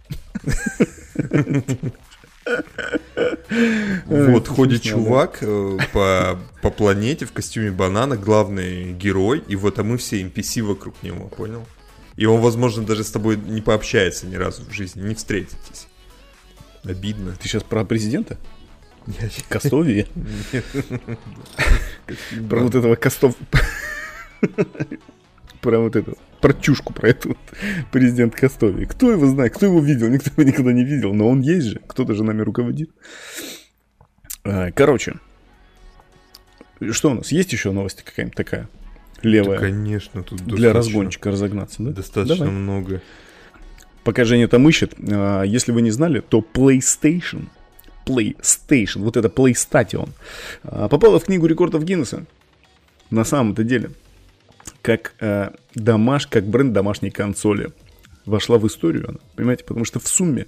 Вот 4.05 4.47
ходит 4.47 4.81
чувак 4.81 5.39
э, 5.41 5.77
по, 5.93 6.39
по 6.61 6.69
по 6.69 6.69
планете 6.71 7.25
в 7.25 7.31
костюме 7.31 7.71
банана, 7.71 8.17
главный 8.17 8.93
герой, 8.93 9.43
и 9.47 9.55
вот 9.55 9.79
а 9.79 9.83
мы 9.83 9.97
все 9.97 10.21
NPC 10.21 10.61
вокруг 10.61 11.01
него, 11.03 11.27
понял? 11.27 11.65
И 12.15 12.25
он, 12.25 12.41
возможно, 12.41 12.83
даже 12.83 13.03
с 13.03 13.11
тобой 13.11 13.37
не 13.37 13.61
пообщается 13.61 14.27
ни 14.27 14.35
разу 14.35 14.65
в 14.65 14.73
жизни, 14.73 15.01
не 15.01 15.15
встретитесь. 15.15 15.87
Обидно. 16.83 17.35
Ты 17.41 17.47
сейчас 17.47 17.63
про 17.63 17.85
президента? 17.85 18.37
Костовия? 19.49 20.07
Про 22.49 22.61
вот 22.61 22.75
этого 22.75 22.95
Костов... 22.95 23.35
Про 25.61 25.79
вот 25.79 25.95
эту, 25.97 26.17
про 26.39 26.53
чушку, 26.53 26.93
про 26.93 27.09
эту 27.09 27.35
президент 27.91 28.33
Костовии. 28.33 28.85
Кто 28.85 29.11
его 29.11 29.27
знает, 29.27 29.53
кто 29.53 29.65
его 29.65 29.81
видел, 29.81 30.07
никто 30.07 30.31
его 30.31 30.43
никогда 30.49 30.71
не 30.71 30.85
видел, 30.85 31.13
но 31.13 31.27
он 31.27 31.41
есть 31.41 31.67
же, 31.67 31.81
кто-то 31.85 32.13
же 32.13 32.23
нами 32.23 32.41
руководит. 32.41 32.89
А, 34.45 34.71
короче, 34.71 35.15
что 36.91 37.11
у 37.11 37.13
нас? 37.13 37.33
Есть 37.33 37.51
еще 37.51 37.71
новости 37.71 38.03
какая-нибудь 38.03 38.37
такая? 38.37 38.69
Левая. 39.21 39.59
Да, 39.59 39.65
конечно, 39.65 40.23
тут 40.23 40.41
Для 40.45 40.71
разгончика 40.71 41.31
разогнаться, 41.31 41.83
да? 41.83 41.91
Достаточно 41.91 42.45
Давай. 42.45 42.53
много. 42.53 43.01
Пока 44.03 44.23
Женя 44.23 44.47
там 44.47 44.67
ищет, 44.69 44.93
а, 44.97 45.43
если 45.43 45.71
вы 45.71 45.81
не 45.81 45.91
знали, 45.91 46.21
то 46.21 46.39
PlayStation, 46.39 47.47
PlayStation, 48.09 49.03
вот 49.03 49.17
это 49.17 49.27
PlayStation, 49.27 50.09
а, 50.63 50.87
попала 50.87 51.19
в 51.19 51.25
книгу 51.25 51.45
рекордов 51.45 51.83
Гиннесса. 51.83 52.25
На 53.11 53.23
самом-то 53.23 53.63
деле. 53.63 53.91
Как, 54.81 55.13
э, 55.19 55.49
домаш, 55.75 56.27
как 56.27 56.45
бренд 56.45 56.73
домашней 56.73 57.11
консоли 57.11 57.71
вошла 58.25 58.57
в 58.57 58.65
историю 58.67 59.09
она, 59.09 59.17
понимаете, 59.35 59.63
потому 59.65 59.85
что 59.85 59.99
в 59.99 60.07
сумме 60.07 60.45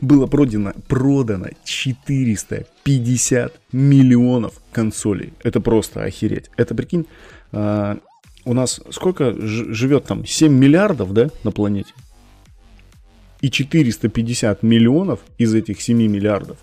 было 0.00 0.26
продано, 0.26 0.72
продано 0.88 1.48
450 1.64 3.60
миллионов 3.72 4.60
консолей. 4.72 5.32
Это 5.42 5.60
просто 5.60 6.04
охереть. 6.04 6.50
Это, 6.56 6.74
прикинь, 6.74 7.06
э, 7.52 7.96
у 8.44 8.52
нас 8.52 8.80
сколько 8.90 9.34
живет 9.38 10.04
там? 10.04 10.26
7 10.26 10.52
миллиардов, 10.52 11.12
да, 11.14 11.30
на 11.44 11.50
планете? 11.50 11.92
И 13.40 13.50
450 13.50 14.62
миллионов 14.62 15.20
из 15.38 15.54
этих 15.54 15.80
7 15.80 15.96
миллиардов 15.96 16.58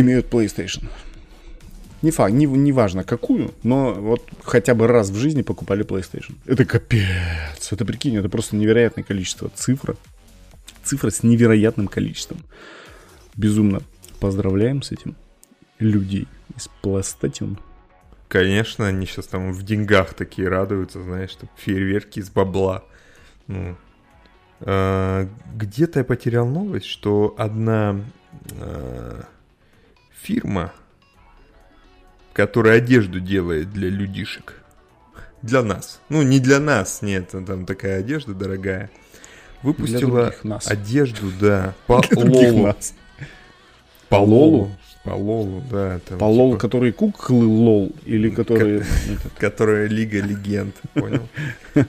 имеют 0.00 0.32
PlayStation. 0.32 0.88
Не 2.02 2.10
факт, 2.10 2.32
не, 2.34 2.44
не 2.44 2.72
важно 2.72 3.04
какую, 3.04 3.54
но 3.62 3.94
вот 3.94 4.22
хотя 4.44 4.74
бы 4.74 4.86
раз 4.86 5.10
в 5.10 5.16
жизни 5.16 5.42
покупали 5.42 5.84
PlayStation. 5.84 6.36
Это 6.44 6.64
капец. 6.64 7.72
Это 7.72 7.84
прикинь, 7.84 8.16
это 8.16 8.28
просто 8.28 8.56
невероятное 8.56 9.02
количество 9.02 9.50
цифр. 9.54 9.96
Цифра 10.84 11.10
с 11.10 11.22
невероятным 11.22 11.88
количеством. 11.88 12.38
Безумно 13.34 13.80
поздравляем 14.20 14.82
с 14.82 14.92
этим 14.92 15.16
людей 15.78 16.28
из 16.54 16.68
PlayStation. 16.82 17.58
Конечно, 18.28 18.86
они 18.86 19.06
сейчас 19.06 19.26
там 19.26 19.52
в 19.52 19.62
деньгах 19.62 20.14
такие 20.14 20.48
радуются, 20.48 21.02
знаешь, 21.02 21.30
что 21.30 21.46
фейерверки 21.56 22.18
из 22.18 22.28
бабла. 22.28 22.84
Ну, 23.46 23.76
э, 24.60 25.28
где-то 25.54 26.00
я 26.00 26.04
потерял 26.04 26.46
новость, 26.46 26.86
что 26.86 27.34
одна 27.38 28.00
э, 28.50 29.22
фирма, 30.26 30.72
которая 32.32 32.78
одежду 32.78 33.20
делает 33.20 33.72
для 33.72 33.88
людишек, 33.88 34.60
для 35.42 35.62
нас, 35.62 36.00
ну 36.08 36.22
не 36.22 36.40
для 36.40 36.58
нас, 36.58 37.00
нет, 37.00 37.30
там 37.30 37.64
такая 37.64 38.00
одежда 38.00 38.34
дорогая, 38.34 38.90
выпустила 39.62 40.34
одежду, 40.64 41.30
да, 41.40 41.74
по 41.86 42.02
лолу. 42.14 42.74
По 44.08 44.16
лолу? 44.16 44.70
По 45.04 45.10
лолу, 45.10 45.62
да. 45.70 46.00
Там, 46.00 46.18
по 46.18 46.24
лол, 46.24 46.52
типа... 46.52 46.60
которые 46.62 46.92
куклы 46.92 47.46
лол, 47.46 47.92
или 48.04 48.28
которые... 48.28 48.84
Которая 49.38 49.86
Лига 49.86 50.20
Легенд, 50.20 50.74
понял? 50.94 51.28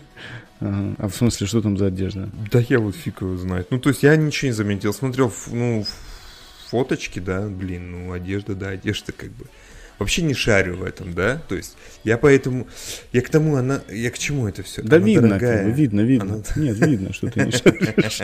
А 0.59 1.07
в 1.07 1.11
смысле, 1.15 1.45
что 1.45 1.61
там 1.61 1.77
за 1.77 1.87
одежда? 1.87 2.31
Да 2.51 2.59
я 2.67 2.79
вот 2.79 2.95
фиг 2.95 3.21
его 3.21 3.37
знает. 3.37 3.67
Ну, 3.69 3.77
то 3.79 3.89
есть 3.89 4.01
я 4.01 4.15
ничего 4.15 4.47
не 4.47 4.53
заметил. 4.53 4.91
Смотрел, 4.91 5.31
ну, 5.51 5.85
фоточки, 6.69 7.19
да, 7.19 7.47
блин, 7.47 7.91
ну, 7.91 8.13
одежда, 8.13 8.55
да, 8.55 8.69
одежда 8.69 9.11
как 9.11 9.31
бы. 9.31 9.45
Вообще 9.99 10.21
не 10.21 10.35
шарю 10.35 10.77
в 10.77 10.83
этом, 10.83 11.13
да, 11.15 11.41
то 11.47 11.55
есть 11.55 11.75
я 12.03 12.19
поэтому, 12.19 12.67
я 13.13 13.21
к 13.21 13.29
тому, 13.29 13.55
она, 13.55 13.81
я 13.89 14.11
к 14.11 14.19
чему 14.19 14.47
это 14.47 14.61
все? 14.61 14.83
Да 14.83 14.97
она 14.97 15.05
видно, 15.05 15.27
дорогая. 15.29 15.57
Как 15.57 15.65
бы, 15.65 15.71
видно, 15.71 16.01
видно. 16.01 16.33
Она... 16.35 16.43
Нет, 16.55 16.77
видно, 16.77 17.13
что 17.13 17.31
ты 17.31 17.45
не 17.45 17.51
шаришь. 17.51 18.21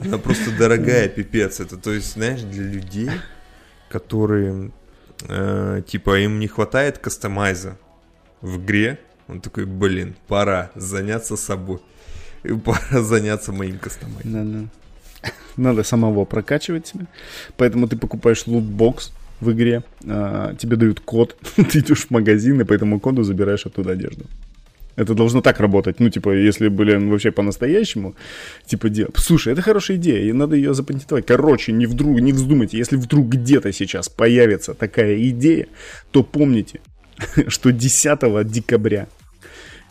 Она 0.00 0.16
просто 0.16 0.50
дорогая, 0.56 1.08
пипец. 1.08 1.60
Это, 1.60 1.76
то 1.76 1.92
есть, 1.92 2.14
знаешь, 2.14 2.40
для 2.40 2.62
людей, 2.62 3.10
которые, 3.90 4.70
э, 5.28 5.82
типа, 5.86 6.20
им 6.20 6.38
не 6.40 6.48
хватает 6.48 6.96
кастомайза 6.96 7.76
в 8.40 8.56
игре, 8.56 8.98
он 9.28 9.42
такой, 9.42 9.66
блин, 9.66 10.16
пора 10.26 10.70
заняться 10.74 11.36
собой. 11.36 11.80
Пора 12.64 13.02
заняться 13.02 13.52
моим 13.52 13.78
кастомайзом. 13.78 14.32
Да, 14.32 14.60
да 14.60 14.68
надо 15.56 15.82
самого 15.82 16.24
прокачивать 16.24 16.86
себя. 16.86 17.06
Поэтому 17.56 17.88
ты 17.88 17.96
покупаешь 17.96 18.46
лутбокс 18.46 19.12
в 19.40 19.52
игре, 19.52 19.82
а, 20.06 20.54
тебе 20.54 20.76
дают 20.76 21.00
код, 21.00 21.36
ты 21.56 21.78
идешь 21.78 22.06
в 22.06 22.10
магазин 22.10 22.60
и 22.60 22.64
по 22.64 22.72
этому 22.72 23.00
коду 23.00 23.22
забираешь 23.22 23.66
оттуда 23.66 23.92
одежду. 23.92 24.24
Это 24.96 25.14
должно 25.14 25.42
так 25.42 25.60
работать. 25.60 26.00
Ну, 26.00 26.08
типа, 26.08 26.30
если, 26.30 26.68
блин, 26.68 27.10
вообще 27.10 27.30
по-настоящему, 27.30 28.14
типа, 28.64 28.88
дел... 28.88 29.08
Слушай, 29.14 29.52
это 29.52 29.60
хорошая 29.60 29.98
идея, 29.98 30.24
и 30.24 30.32
надо 30.32 30.56
ее 30.56 30.72
запатентовать. 30.72 31.26
Короче, 31.26 31.72
не 31.72 31.84
вдруг, 31.84 32.18
не 32.20 32.32
вздумайте, 32.32 32.78
если 32.78 32.96
вдруг 32.96 33.28
где-то 33.28 33.72
сейчас 33.72 34.08
появится 34.08 34.72
такая 34.72 35.22
идея, 35.28 35.66
то 36.12 36.22
помните, 36.22 36.80
что 37.48 37.72
10 37.72 38.50
декабря 38.50 39.06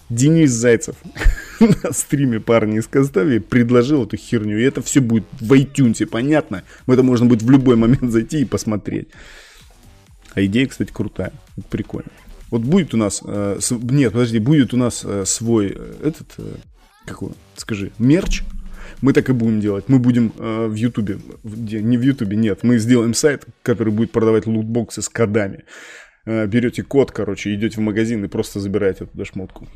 Денис 0.10 0.52
Зайцев 0.52 0.96
на 1.60 1.92
стриме 1.92 2.40
парни 2.40 2.78
из 2.80 2.88
Костави 2.88 3.40
предложил 3.40 4.04
эту 4.04 4.18
херню. 4.18 4.60
И 4.60 4.64
это 4.64 4.82
все 4.82 5.02
будет 5.02 5.26
в 5.40 5.52
iTunes, 5.54 6.06
понятно? 6.06 6.64
В 6.86 6.92
это 6.92 7.04
можно 7.04 7.26
будет 7.26 7.42
в 7.42 7.50
любой 7.50 7.76
момент 7.76 8.12
зайти 8.12 8.42
и 8.42 8.46
посмотреть. 8.46 9.10
А 10.34 10.44
идея, 10.46 10.68
кстати, 10.68 10.92
крутая. 10.92 11.34
Это 11.58 11.68
прикольно. 11.68 12.12
Вот 12.52 12.62
будет 12.62 12.94
у 12.94 12.98
нас... 12.98 13.22
Э, 13.26 13.58
с, 13.60 13.72
нет, 13.72 14.14
подожди, 14.14 14.40
будет 14.40 14.74
у 14.74 14.78
нас 14.78 15.04
э, 15.04 15.24
свой... 15.26 15.74
Э, 15.76 15.94
этот... 16.04 16.28
Э, 16.38 16.56
какой? 17.06 17.32
Скажи. 17.56 17.92
Мерч? 17.98 18.44
Мы 19.02 19.14
так 19.14 19.30
и 19.30 19.34
будем 19.34 19.62
делать. 19.62 19.86
Мы 19.88 20.00
будем 20.00 20.34
э, 20.38 20.68
в 20.68 20.76
Ютубе... 20.76 21.20
Не 21.44 21.98
в 21.98 22.02
Ютубе, 22.02 22.38
нет. 22.38 22.60
Мы 22.64 22.78
сделаем 22.78 23.14
сайт, 23.14 23.46
который 23.64 23.92
будет 23.92 24.12
продавать 24.12 24.46
лутбоксы 24.46 25.02
с 25.02 25.10
кодами. 25.10 25.64
Э, 26.26 26.46
берете 26.48 26.84
код, 26.84 27.12
короче, 27.12 27.54
идете 27.54 27.78
в 27.78 27.84
магазин 27.84 28.24
и 28.26 28.28
просто 28.28 28.60
забираете 28.60 29.06
эту 29.06 29.26
шмотку. 29.26 29.68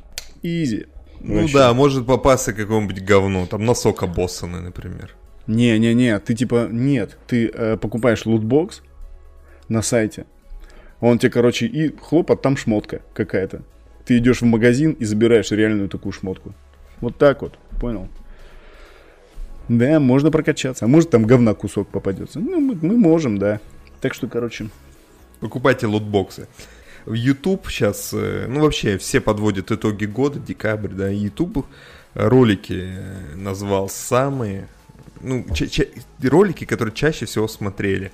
Easy. 0.42 0.88
Ну 1.22 1.42
Вообще. 1.42 1.54
да, 1.54 1.74
может 1.74 2.06
попасться 2.06 2.54
какому-нибудь 2.54 3.04
говну, 3.04 3.46
там 3.46 3.66
носок 3.66 4.04
обоссанный, 4.04 4.62
например. 4.62 5.16
Не-не-не, 5.48 6.20
ты 6.20 6.36
типа, 6.36 6.68
нет, 6.72 7.18
ты 7.28 7.48
э, 7.48 7.78
покупаешь 7.78 8.26
лутбокс 8.26 8.82
на 9.68 9.82
сайте, 9.82 10.26
он 11.02 11.18
тебе, 11.18 11.32
короче, 11.32 11.66
и 11.66 11.96
хлоп, 11.96 12.32
а 12.32 12.36
там 12.36 12.58
шмотка 12.58 13.02
какая-то. 13.14 13.64
Ты 14.06 14.18
идешь 14.18 14.42
в 14.42 14.46
магазин 14.46 14.92
и 14.94 15.06
забираешь 15.06 15.52
реальную 15.52 15.90
такую 15.90 16.14
шмотку. 16.14 16.54
Вот 17.00 17.18
так 17.18 17.42
вот, 17.42 17.58
понял? 17.80 18.08
Да, 19.70 20.00
можно 20.00 20.32
прокачаться. 20.32 20.86
А 20.86 20.88
может 20.88 21.10
там 21.12 21.26
говна 21.26 21.54
кусок 21.54 21.88
попадется. 21.90 22.40
Ну, 22.40 22.60
мы, 22.60 22.78
мы 22.82 22.98
можем, 22.98 23.38
да. 23.38 23.60
Так 24.02 24.14
что, 24.14 24.28
короче... 24.28 24.70
Покупайте 25.40 25.88
лутбоксы. 25.88 26.48
YouTube 27.06 27.68
сейчас, 27.70 28.12
э, 28.14 28.46
ну 28.48 28.62
вообще 28.62 28.98
все 28.98 29.20
подводят 29.22 29.72
итоги 29.72 30.06
года, 30.06 30.40
декабрь, 30.40 30.90
да, 30.90 31.10
YouTube 31.10 31.66
ролики 32.14 32.94
э, 32.96 33.36
назвал 33.36 33.90
самые, 33.90 34.68
ну, 35.22 35.46
ролики, 36.22 36.66
которые 36.66 36.94
чаще 36.94 37.26
всего 37.26 37.48
смотрели. 37.48 38.12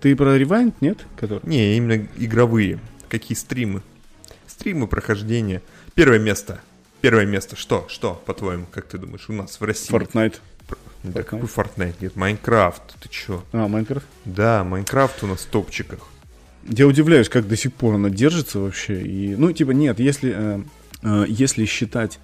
Ты 0.00 0.14
про 0.14 0.38
Rewind, 0.38 0.74
нет? 0.80 1.04
Который? 1.16 1.40
Не, 1.44 1.76
именно 1.76 2.06
игровые. 2.16 2.78
Какие 3.08 3.36
стримы? 3.36 3.82
Стримы 4.46 4.86
прохождения. 4.86 5.62
Первое 5.94 6.18
место. 6.18 6.60
Первое 7.00 7.26
место. 7.26 7.56
Что? 7.56 7.86
Что, 7.88 8.20
по-твоему, 8.26 8.66
как 8.70 8.86
ты 8.86 8.98
думаешь, 8.98 9.28
у 9.28 9.32
нас 9.32 9.60
в 9.60 9.64
России? 9.64 9.92
Fortnite. 9.94 10.36
Да 11.02 11.20
Fortnite. 11.20 11.24
какой 11.24 11.48
Fortnite? 11.48 11.94
Нет, 12.00 12.16
Майнкрафт. 12.16 12.82
Ты 13.00 13.08
чё? 13.08 13.44
А, 13.52 13.68
Майнкрафт? 13.68 14.06
Да, 14.24 14.64
Майнкрафт 14.64 15.22
у 15.22 15.26
нас 15.26 15.40
в 15.40 15.46
топчиках. 15.46 16.00
Я 16.68 16.86
удивляюсь, 16.86 17.28
как 17.28 17.46
до 17.46 17.56
сих 17.56 17.72
пор 17.72 17.94
она 17.94 18.10
держится 18.10 18.58
вообще. 18.58 19.00
И, 19.02 19.36
ну, 19.36 19.52
типа, 19.52 19.70
нет, 19.70 20.00
если, 20.00 20.34
э, 20.36 20.60
э, 21.02 21.24
если 21.28 21.64
считать 21.64 22.18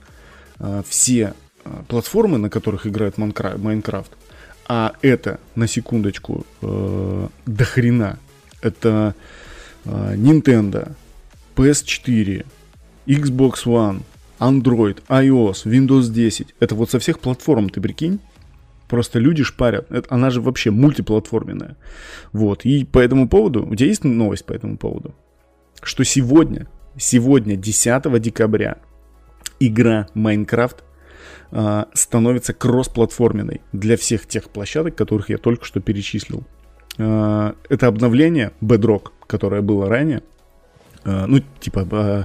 э, 0.58 0.82
все 0.88 1.34
платформы, 1.88 2.38
на 2.38 2.50
которых 2.50 2.87
играет 2.87 3.18
Майнкрафт, 3.18 4.12
а 4.66 4.94
это, 5.02 5.38
на 5.54 5.66
секундочку, 5.66 6.46
э, 6.61 7.28
до. 7.46 8.18
Это 8.61 9.14
э, 9.84 10.14
Nintendo, 10.16 10.92
PS4, 11.56 12.46
Xbox 13.06 13.64
One, 13.66 14.02
Android, 14.38 15.02
iOS, 15.08 15.64
Windows 15.64 16.11
10. 16.11 16.54
Это 16.61 16.75
вот 16.75 16.90
со 16.90 16.99
всех 16.99 17.18
платформ, 17.18 17.68
ты 17.68 17.80
прикинь? 17.80 18.20
Просто 18.92 19.18
люди 19.18 19.42
шпарят. 19.42 19.90
Это, 19.90 20.14
она 20.14 20.28
же 20.28 20.42
вообще 20.42 20.70
мультиплатформенная. 20.70 21.78
Вот. 22.34 22.66
И 22.66 22.84
по 22.84 22.99
этому 22.99 23.26
поводу, 23.26 23.66
у 23.66 23.75
тебя 23.75 23.88
есть 23.88 24.04
новость 24.04 24.44
по 24.44 24.52
этому 24.52 24.76
поводу? 24.76 25.14
Что 25.82 26.04
сегодня, 26.04 26.68
сегодня, 26.99 27.56
10 27.56 28.20
декабря, 28.20 28.76
игра 29.61 30.08
Майнкрафт 30.12 30.84
э, 31.52 31.84
становится 31.94 32.52
кроссплатформенной 32.52 33.62
для 33.72 33.96
всех 33.96 34.26
тех 34.26 34.50
площадок, 34.50 34.94
которых 34.94 35.30
я 35.30 35.38
только 35.38 35.64
что 35.64 35.80
перечислил. 35.80 36.42
Э, 36.99 37.54
это 37.70 37.87
обновление 37.87 38.52
Bedrock, 38.61 39.12
которое 39.26 39.62
было 39.62 39.88
ранее. 39.88 40.22
Э, 41.04 41.25
ну, 41.26 41.40
типа, 41.61 41.88
э, 41.90 42.25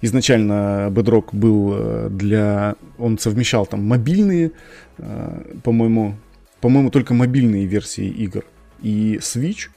изначально 0.00 0.88
Bedrock 0.90 1.28
был 1.32 1.72
э, 1.74 2.08
для... 2.10 2.76
Он 2.98 3.18
совмещал 3.18 3.66
там 3.66 3.86
мобильные, 3.86 4.52
э, 4.98 5.58
по-моему, 5.62 6.16
по-моему, 6.60 6.90
только 6.90 7.14
мобильные 7.14 7.66
версии 7.66 8.06
игр. 8.06 8.44
И 8.82 9.18
Switch, 9.20 9.68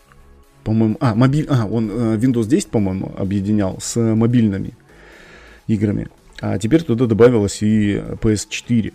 по-моему... 0.63 0.97
А, 0.99 1.15
мобиль... 1.15 1.47
А, 1.49 1.65
он 1.65 1.89
э, 1.89 2.17
Windows 2.17 2.47
10, 2.47 2.69
по-моему, 2.69 3.13
объединял 3.17 3.79
с 3.79 3.99
мобильными 3.99 4.73
играми. 5.67 6.07
А 6.41 6.57
теперь 6.57 6.83
туда 6.83 7.05
добавилась 7.05 7.61
и 7.61 7.95
PS4. 8.21 8.93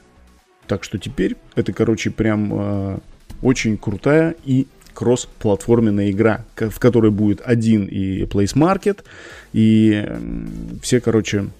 Так 0.67 0.83
что 0.83 0.99
теперь 0.99 1.37
это, 1.55 1.73
короче, 1.73 2.11
прям 2.11 2.51
э, 2.53 2.99
очень 3.43 3.77
крутая 3.77 4.35
и 4.45 4.67
кросс-платформенная 4.97 6.11
игра, 6.11 6.45
в 6.57 6.79
которой 6.79 7.11
будет 7.11 7.43
один 7.45 7.85
и 7.85 8.23
Place 8.23 8.55
Market, 8.55 9.05
и 9.53 10.09
все, 10.83 11.01
короче, 11.03 11.51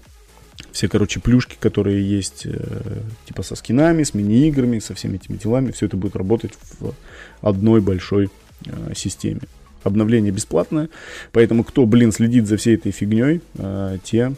все, 0.71 0.89
короче, 0.89 1.19
плюшки, 1.19 1.55
которые 1.59 2.03
есть, 2.03 2.45
э, 2.45 3.01
типа 3.25 3.43
со 3.43 3.55
скинами, 3.55 4.01
с 4.01 4.15
мини-играми, 4.15 4.79
со 4.79 4.95
всеми 4.95 5.17
этими 5.17 5.37
делами, 5.37 5.71
все 5.71 5.85
это 5.85 5.97
будет 5.97 6.15
работать 6.15 6.53
в 6.79 6.95
одной 7.41 7.79
большой 7.79 8.29
э, 8.65 8.93
системе. 8.95 9.41
Обновление 9.83 10.31
бесплатное, 10.31 10.89
поэтому 11.31 11.63
кто, 11.63 11.85
блин, 11.85 12.11
следит 12.11 12.47
за 12.47 12.57
всей 12.57 12.75
этой 12.75 12.91
фигней, 12.91 13.41
э, 13.59 13.99
те 14.03 14.33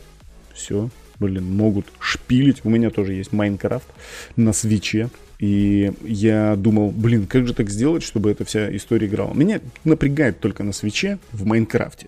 все, 0.53 0.89
блин, 1.19 1.45
могут 1.45 1.85
шпилить. 1.99 2.65
У 2.65 2.69
меня 2.69 2.89
тоже 2.89 3.13
есть 3.13 3.31
Майнкрафт 3.31 3.87
на 4.35 4.51
свече. 4.51 5.09
И 5.39 5.93
я 6.03 6.55
думал, 6.57 6.91
блин, 6.91 7.25
как 7.25 7.47
же 7.47 7.53
так 7.53 7.69
сделать, 7.69 8.03
чтобы 8.03 8.29
эта 8.29 8.43
вся 8.43 8.75
история 8.75 9.07
играла. 9.07 9.33
Меня 9.33 9.61
напрягает 9.85 10.39
только 10.39 10.63
на 10.63 10.73
свече 10.73 11.17
в 11.31 11.45
Майнкрафте. 11.45 12.07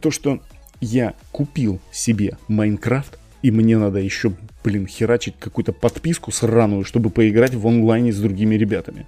То, 0.00 0.10
что 0.10 0.40
я 0.80 1.14
купил 1.30 1.78
себе 1.92 2.38
Майнкрафт, 2.48 3.18
и 3.42 3.50
мне 3.50 3.76
надо 3.76 3.98
еще, 3.98 4.32
блин, 4.64 4.86
херачить 4.86 5.34
какую-то 5.38 5.72
подписку 5.72 6.32
сраную, 6.32 6.84
чтобы 6.84 7.10
поиграть 7.10 7.54
в 7.54 7.66
онлайне 7.66 8.12
с 8.12 8.18
другими 8.18 8.54
ребятами. 8.54 9.06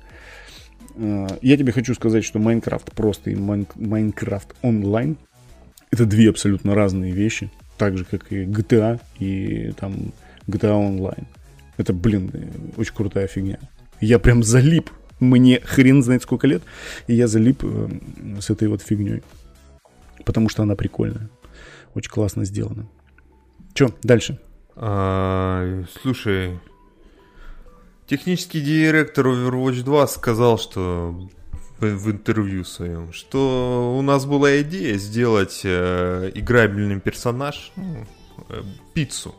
А, 0.97 1.39
я 1.41 1.57
тебе 1.57 1.73
хочу 1.73 1.95
сказать, 1.95 2.25
что 2.25 2.39
Майнкрафт 2.39 2.93
просто 2.93 3.31
и 3.31 3.35
Майнкрафт 3.35 4.55
онлайн 4.61 5.17
это 5.91 6.07
две 6.07 6.31
абсолютно 6.31 6.75
разные 6.75 7.13
вещи, 7.13 7.51
так 7.77 7.99
же 7.99 8.05
как 8.05 8.33
и 8.33 8.45
GTA 8.45 9.01
и 9.19 9.73
там 9.79 10.13
GTA 10.47 10.73
Online. 10.73 11.27
Это, 11.77 11.93
блин, 11.93 12.31
очень 12.77 12.95
крутая 12.95 13.27
фигня. 13.27 13.59
Я 14.01 14.19
прям 14.19 14.43
залип. 14.43 14.91
Мне 15.21 15.61
хрен 15.61 16.03
знает 16.03 16.23
сколько 16.23 16.47
лет, 16.47 16.63
и 17.07 17.15
я 17.15 17.29
залип 17.29 17.63
э, 17.63 17.89
с 18.41 18.51
этой 18.51 18.67
вот 18.67 18.83
фигней. 18.83 19.23
Потому 20.25 20.49
что 20.49 20.63
она 20.63 20.75
прикольная. 20.75 21.31
Очень 21.95 22.11
классно 22.11 22.45
сделана. 22.45 22.89
Че, 23.75 23.95
дальше? 24.03 24.41
А, 24.75 25.85
слушай, 26.03 26.59
технический 28.07 28.61
директор 28.61 29.27
Overwatch 29.27 29.83
2 29.83 30.07
сказал, 30.09 30.59
что 30.59 31.29
в, 31.79 32.11
интервью 32.11 32.65
своем, 32.65 33.13
что 33.13 33.97
у 33.99 34.03
нас 34.03 34.25
была 34.25 34.61
идея 34.63 34.97
сделать 34.99 35.63
э, 35.65 36.31
играбельный 36.35 37.01
персонаж, 37.01 37.73
ну, 37.77 38.07
э, 38.49 38.63
пиццу. 38.95 39.35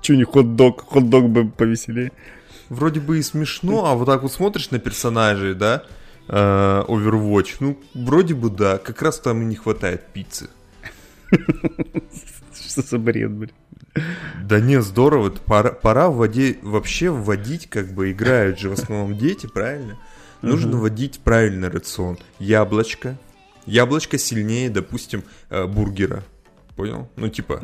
Че 0.00 0.16
не 0.16 0.24
хот-дог? 0.24 0.84
Хот-дог 0.86 1.28
бы 1.28 1.48
повеселее. 1.48 2.12
Вроде 2.68 3.00
бы 3.00 3.18
и 3.18 3.22
смешно, 3.22 3.86
а 3.86 3.94
вот 3.94 4.06
так 4.06 4.22
вот 4.22 4.32
смотришь 4.32 4.70
на 4.70 4.78
персонажей, 4.78 5.54
да, 5.54 5.82
э, 6.28 6.84
Overwatch, 6.86 7.56
ну, 7.60 7.76
вроде 7.94 8.34
бы 8.34 8.48
да, 8.48 8.78
как 8.78 9.02
раз 9.02 9.18
там 9.18 9.42
и 9.42 9.44
не 9.44 9.56
хватает 9.56 10.06
пиццы. 10.12 10.48
Что 11.30 12.82
за 12.82 12.98
бред, 12.98 13.32
блин? 13.32 13.52
Да 14.44 14.60
не, 14.60 14.80
здорово, 14.80 15.30
пора, 15.30 15.72
пора 15.72 16.10
вводить, 16.10 16.62
вообще 16.62 17.10
вводить, 17.10 17.68
как 17.68 17.92
бы 17.92 18.12
играют 18.12 18.58
же 18.58 18.70
в 18.70 18.74
основном 18.74 19.18
дети, 19.18 19.46
правильно? 19.46 19.98
Нужно 20.42 20.76
вводить 20.76 21.20
правильный 21.20 21.68
рацион. 21.68 22.18
Яблочко. 22.38 23.18
Яблочко 23.66 24.16
сильнее, 24.16 24.70
допустим, 24.70 25.24
э, 25.50 25.66
бургера. 25.66 26.22
Понял? 26.76 27.10
Ну, 27.16 27.28
типа, 27.28 27.62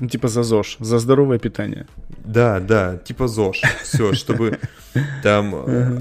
ну, 0.00 0.08
типа 0.08 0.28
за 0.28 0.42
ЗОЖ, 0.42 0.76
за 0.80 0.98
здоровое 0.98 1.38
питание. 1.38 1.86
Да, 2.24 2.58
да, 2.60 2.96
типа 2.96 3.28
ЗОЖ. 3.28 3.62
Все, 3.82 4.14
чтобы 4.14 4.58
там... 5.22 5.54
Э, 5.54 6.00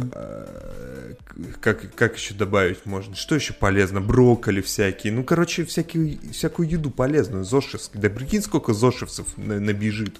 как, 1.61 1.93
как 1.95 2.17
еще 2.17 2.33
добавить 2.33 2.85
можно? 2.85 3.15
Что 3.15 3.35
еще 3.35 3.53
полезно? 3.53 4.01
Брокколи 4.01 4.61
всякие. 4.61 5.13
Ну, 5.13 5.23
короче, 5.23 5.65
всякие, 5.65 6.19
всякую 6.31 6.69
еду 6.69 6.89
полезную. 6.91 7.43
Зошевскую. 7.43 8.01
Да 8.01 8.09
прикинь, 8.09 8.41
сколько 8.41 8.73
зошевцев 8.73 9.25
набежит. 9.37 10.17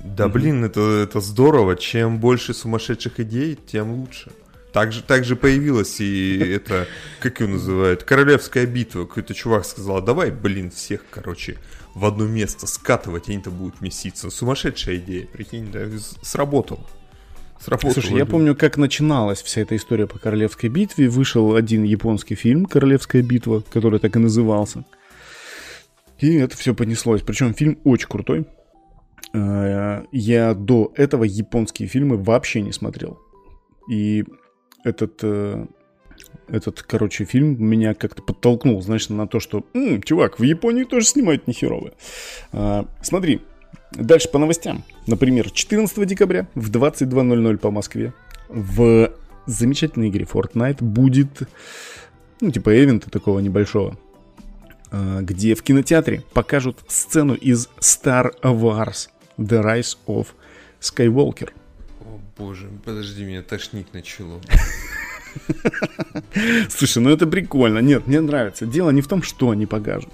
Да, 0.00 0.28
блин, 0.28 0.64
это, 0.64 0.80
это 0.80 1.20
здорово. 1.20 1.76
Чем 1.76 2.18
больше 2.18 2.54
сумасшедших 2.54 3.20
идей, 3.20 3.58
тем 3.66 3.92
лучше. 3.92 4.30
Также, 4.72 5.02
также 5.02 5.36
появилась 5.36 6.00
и 6.00 6.38
это, 6.38 6.86
как 7.20 7.40
ее 7.40 7.48
называют, 7.48 8.04
королевская 8.04 8.64
битва. 8.64 9.04
Какой-то 9.04 9.34
чувак 9.34 9.66
сказал, 9.66 10.00
давай, 10.00 10.30
блин, 10.30 10.70
всех, 10.70 11.02
короче, 11.10 11.58
в 11.94 12.04
одно 12.04 12.26
место 12.26 12.66
скатывать, 12.66 13.28
они-то 13.28 13.50
будут 13.50 13.80
меситься. 13.80 14.30
Сумасшедшая 14.30 14.96
идея, 14.96 15.26
прикинь, 15.26 15.70
да, 15.70 15.86
сработал. 16.22 16.80
Сработало. 17.60 17.92
Слушай, 17.92 18.16
я 18.16 18.26
помню, 18.26 18.56
как 18.56 18.76
начиналась 18.76 19.42
вся 19.42 19.60
эта 19.60 19.76
история 19.76 20.06
по 20.06 20.18
Королевской 20.18 20.68
битве. 20.68 21.08
Вышел 21.08 21.54
один 21.54 21.84
японский 21.84 22.34
фильм 22.34 22.64
«Королевская 22.64 23.22
битва», 23.22 23.62
который 23.70 24.00
так 24.00 24.16
и 24.16 24.18
назывался. 24.18 24.84
И 26.18 26.34
это 26.36 26.56
все 26.56 26.74
понеслось. 26.74 27.22
Причем 27.22 27.54
фильм 27.54 27.78
очень 27.84 28.08
крутой. 28.08 28.46
Э, 29.32 30.02
я 30.10 30.54
до 30.54 30.92
этого 30.96 31.24
японские 31.24 31.88
фильмы 31.88 32.16
вообще 32.16 32.62
не 32.62 32.72
смотрел. 32.72 33.20
И 33.88 34.24
этот 34.84 35.20
э, 35.22 35.66
этот, 36.52 36.82
короче, 36.82 37.24
фильм 37.24 37.56
меня 37.58 37.94
как-то 37.94 38.22
подтолкнул, 38.22 38.80
знаешь, 38.82 39.08
на 39.08 39.26
то, 39.26 39.40
что, 39.40 39.64
М, 39.72 40.02
чувак, 40.02 40.38
в 40.38 40.42
Японии 40.42 40.84
тоже 40.84 41.06
снимают 41.06 41.46
нехеровые. 41.46 41.94
А, 42.52 42.86
смотри, 43.00 43.40
дальше 43.92 44.28
по 44.28 44.38
новостям. 44.38 44.84
Например, 45.06 45.50
14 45.50 46.04
декабря 46.04 46.46
в 46.54 46.70
22.00 46.70 47.56
по 47.56 47.70
Москве 47.70 48.12
в 48.48 49.10
замечательной 49.46 50.10
игре 50.10 50.26
Fortnite 50.30 50.84
будет, 50.84 51.48
ну, 52.40 52.50
типа 52.50 52.78
эвента 52.78 53.10
такого 53.10 53.38
небольшого, 53.38 53.96
а, 54.90 55.22
где 55.22 55.54
в 55.54 55.62
кинотеатре 55.62 56.22
покажут 56.34 56.80
сцену 56.86 57.34
из 57.34 57.68
Star 57.80 58.30
Wars 58.42 59.08
The 59.38 59.62
Rise 59.64 59.96
of 60.06 60.26
Skywalker. 60.80 61.50
О 62.00 62.20
боже, 62.36 62.68
подожди, 62.84 63.24
меня 63.24 63.42
тошнить 63.42 63.94
начало. 63.94 64.38
Слушай, 66.68 67.02
ну 67.02 67.10
это 67.10 67.26
прикольно. 67.26 67.78
Нет, 67.78 68.06
мне 68.06 68.20
нравится. 68.20 68.66
Дело 68.66 68.90
не 68.90 69.02
в 69.02 69.08
том, 69.08 69.22
что 69.22 69.50
они 69.50 69.66
покажут. 69.66 70.10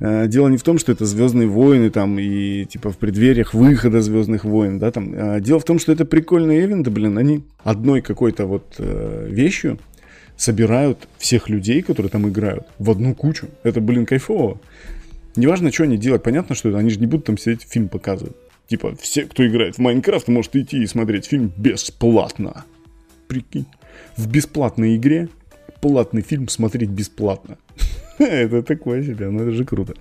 Э, 0.00 0.26
дело 0.26 0.48
не 0.48 0.56
в 0.56 0.62
том, 0.62 0.78
что 0.78 0.92
это 0.92 1.04
Звездные 1.04 1.48
войны 1.48 1.90
там 1.90 2.18
и 2.18 2.64
типа 2.64 2.90
в 2.90 2.98
преддвериях 2.98 3.54
выхода 3.54 4.00
Звездных 4.00 4.44
войн, 4.44 4.78
да, 4.78 4.90
там. 4.90 5.12
А 5.16 5.40
дело 5.40 5.60
в 5.60 5.64
том, 5.64 5.78
что 5.78 5.92
это 5.92 6.04
прикольные 6.04 6.62
ивенты, 6.62 6.90
блин, 6.90 7.18
они 7.18 7.44
одной 7.62 8.00
какой-то 8.00 8.46
вот 8.46 8.74
э, 8.78 9.26
вещью 9.30 9.78
собирают 10.36 11.06
всех 11.18 11.50
людей, 11.50 11.82
которые 11.82 12.10
там 12.10 12.28
играют, 12.28 12.66
в 12.78 12.90
одну 12.90 13.14
кучу. 13.14 13.48
Это, 13.62 13.80
блин, 13.80 14.06
кайфово. 14.06 14.58
Неважно, 15.36 15.70
что 15.70 15.84
они 15.84 15.98
делают, 15.98 16.22
понятно, 16.22 16.54
что 16.54 16.70
это, 16.70 16.78
они 16.78 16.90
же 16.90 16.98
не 16.98 17.06
будут 17.06 17.26
там 17.26 17.36
сидеть 17.36 17.66
фильм 17.68 17.88
показывать. 17.88 18.34
Типа, 18.66 18.94
все, 19.00 19.24
кто 19.24 19.46
играет 19.46 19.76
в 19.76 19.78
Майнкрафт, 19.80 20.28
может 20.28 20.56
идти 20.56 20.82
и 20.82 20.86
смотреть 20.86 21.26
фильм 21.26 21.52
бесплатно. 21.56 22.64
Прикинь 23.28 23.66
в 24.16 24.28
бесплатной 24.28 24.96
игре 24.96 25.28
платный 25.80 26.22
фильм 26.22 26.48
смотреть 26.48 26.90
бесплатно. 26.90 27.58
это 28.18 28.62
такое 28.62 29.02
себе, 29.02 29.30
ну 29.30 29.42
это 29.42 29.52
же 29.52 29.64
круто. 29.64 29.94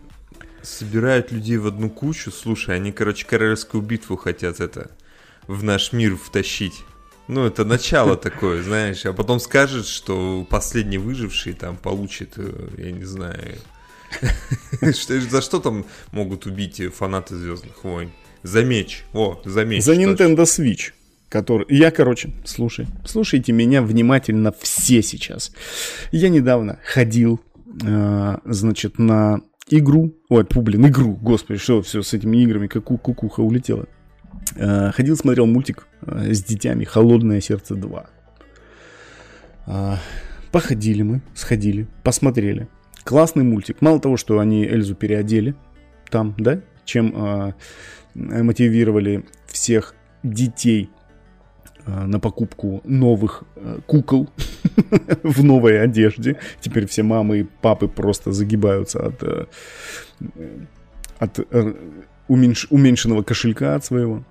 Собирают 0.62 1.31
людей 1.31 1.57
в 1.57 1.67
одну 1.67 1.89
кучу, 1.89 2.31
слушай, 2.31 2.75
они, 2.75 2.91
короче, 2.91 3.25
королевскую 3.25 3.81
битву 3.81 4.17
хотят 4.17 4.59
это 4.59 4.91
в 5.47 5.63
наш 5.63 5.93
мир 5.93 6.17
втащить. 6.17 6.83
Ну, 7.27 7.45
это 7.45 7.63
начало 7.63 8.17
такое, 8.17 8.62
знаешь, 8.62 9.05
а 9.05 9.13
потом 9.13 9.39
скажет, 9.39 9.85
что 9.85 10.45
последний 10.49 10.97
выживший 10.97 11.53
там 11.53 11.77
получит, 11.77 12.33
э, 12.38 12.69
я 12.77 12.91
не 12.91 13.05
знаю, 13.05 13.55
за 14.81 15.41
что 15.41 15.59
там 15.59 15.85
могут 16.12 16.45
убить 16.45 16.81
фанаты 16.93 17.35
Звездных 17.35 17.83
войн? 17.83 18.12
За 18.41 18.63
меч. 18.63 19.03
О, 19.13 19.41
за 19.45 19.65
меч. 19.65 19.83
За 19.83 19.93
Nintendo 19.93 20.43
Switch. 20.43 20.93
Который... 21.30 21.68
Я, 21.70 21.92
короче, 21.92 22.32
слушай, 22.44 22.88
слушайте 23.06 23.52
меня 23.52 23.82
внимательно 23.84 24.52
все 24.60 25.04
сейчас. 25.04 25.52
Я 26.12 26.30
недавно 26.30 26.80
ходил, 26.84 27.39
э, 27.86 28.38
значит, 28.46 28.98
на 28.98 29.42
игру, 29.70 30.15
ой, 30.30 30.46
фу, 30.50 30.62
блин, 30.62 30.88
игру, 30.88 31.13
господи, 31.13 31.60
что 31.60 31.84
все 31.84 32.02
с 32.02 32.13
этими 32.13 32.38
играми, 32.38 32.68
как 32.68 32.86
кукуха 32.86 33.42
улетела. 33.42 33.86
Э, 34.56 34.92
ходил, 34.92 35.15
смотрел 35.15 35.46
мультик 35.46 35.88
э, 36.02 36.34
с 36.34 36.44
детьми 36.44 36.84
«Холодное 36.86 37.42
сердце 37.42 37.76
2». 37.76 38.06
Э, 39.68 39.96
походили 40.52 41.04
мы, 41.04 41.22
сходили, 41.36 41.88
посмотрели. 42.04 42.68
Классный 43.04 43.44
мультик. 43.44 43.82
Мало 43.82 44.00
того, 44.00 44.18
что 44.18 44.39
они 44.39 44.65
Эльзу 44.65 44.96
переодели 44.96 45.56
там, 46.10 46.34
да, 46.39 46.62
чем 46.86 47.13
э, 47.15 47.54
мотивировали 48.15 49.26
всех 49.48 49.94
детей 50.24 50.89
на 52.06 52.19
покупку 52.19 52.82
новых 52.84 53.43
э, 53.56 53.80
кукол 53.86 54.30
в 55.23 55.43
новой 55.43 55.82
одежде. 55.82 56.38
Теперь 56.62 56.88
все 56.88 57.04
мамы 57.04 57.39
и 57.39 57.47
папы 57.62 57.88
просто 57.88 58.32
загибаются 58.32 59.08
от, 59.08 59.23
э, 59.23 59.45
от 61.19 61.39
э, 61.39 61.73
уменьш, 62.28 62.67
уменьшенного 62.69 63.23
кошелька 63.23 63.75
от 63.75 63.86
своего. 63.86 64.23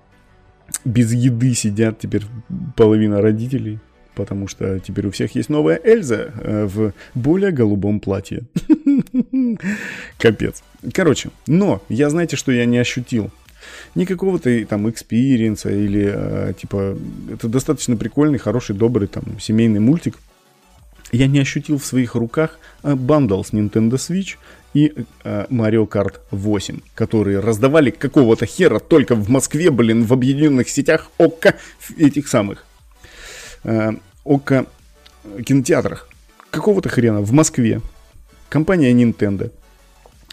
Без 0.85 1.13
еды 1.13 1.53
сидят 1.53 1.99
теперь 1.99 2.23
половина 2.75 3.21
родителей 3.21 3.79
потому 4.19 4.49
что 4.49 4.79
теперь 4.79 5.07
у 5.07 5.11
всех 5.11 5.33
есть 5.35 5.47
новая 5.47 5.79
Эльза 5.81 6.33
э, 6.35 6.65
в 6.65 6.91
более 7.15 7.51
голубом 7.51 8.01
платье. 8.01 8.43
Капец. 10.17 10.61
Короче, 10.93 11.29
но 11.47 11.81
я 11.87 12.09
знаете, 12.09 12.35
что 12.35 12.51
я 12.51 12.65
не 12.65 12.79
ощутил? 12.79 13.31
Никакого-то 13.95 14.65
там 14.65 14.89
experience 14.89 15.62
а 15.62 15.69
или 15.69 16.11
э, 16.13 16.53
типа 16.59 16.97
это 17.31 17.47
достаточно 17.47 17.95
прикольный, 17.97 18.37
хороший, 18.37 18.75
добрый 18.75 19.07
там 19.07 19.23
семейный 19.39 19.79
мультик. 19.79 20.17
Я 21.11 21.27
не 21.27 21.39
ощутил 21.39 21.77
в 21.79 21.85
своих 21.85 22.15
руках 22.15 22.59
э, 22.83 22.95
bundle 22.95 23.41
с 23.41 23.51
Nintendo 23.51 23.93
Switch 23.93 24.37
и 24.73 24.93
э, 25.23 25.45
Mario 25.49 25.87
Kart 25.87 26.15
8, 26.31 26.79
которые 26.93 27.39
раздавали 27.39 27.89
какого-то 27.89 28.45
хера 28.45 28.79
только 28.79 29.15
в 29.15 29.29
Москве, 29.29 29.71
блин, 29.71 30.05
в 30.05 30.13
объединенных 30.13 30.69
сетях 30.69 31.09
ОККО 31.17 31.55
этих 31.97 32.27
самых. 32.27 32.65
Э, 33.63 33.93
ОККО 34.23 34.67
кинотеатрах. 35.45 36.09
Какого-то 36.51 36.89
хрена 36.89 37.21
в 37.21 37.31
Москве 37.31 37.81
компания 38.49 38.91
Nintendo, 38.91 39.51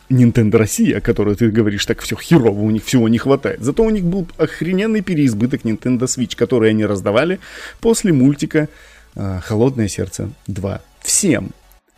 Nintendo 0.09 0.57
Россия, 0.57 0.99
о 0.99 1.01
которой 1.01 1.35
ты 1.35 1.51
говоришь, 1.51 1.87
так 1.87 2.01
все 2.01 2.17
херово, 2.17 2.61
у 2.61 2.71
них 2.71 2.85
всего 2.85 3.09
не 3.09 3.19
хватает. 3.19 3.61
Зато 3.63 3.83
у 3.83 3.91
них 3.91 4.05
был 4.05 4.27
охрененный 4.39 5.01
переизбыток 5.01 5.63
Nintendo 5.63 6.05
Switch, 6.05 6.37
который 6.37 6.71
они 6.71 6.85
раздавали 6.85 7.41
после 7.81 8.13
мультика 8.13 8.69
э, 9.15 9.41
«Холодное 9.43 9.89
сердце 9.89 10.31
2». 10.49 10.81
Всем, 11.01 11.51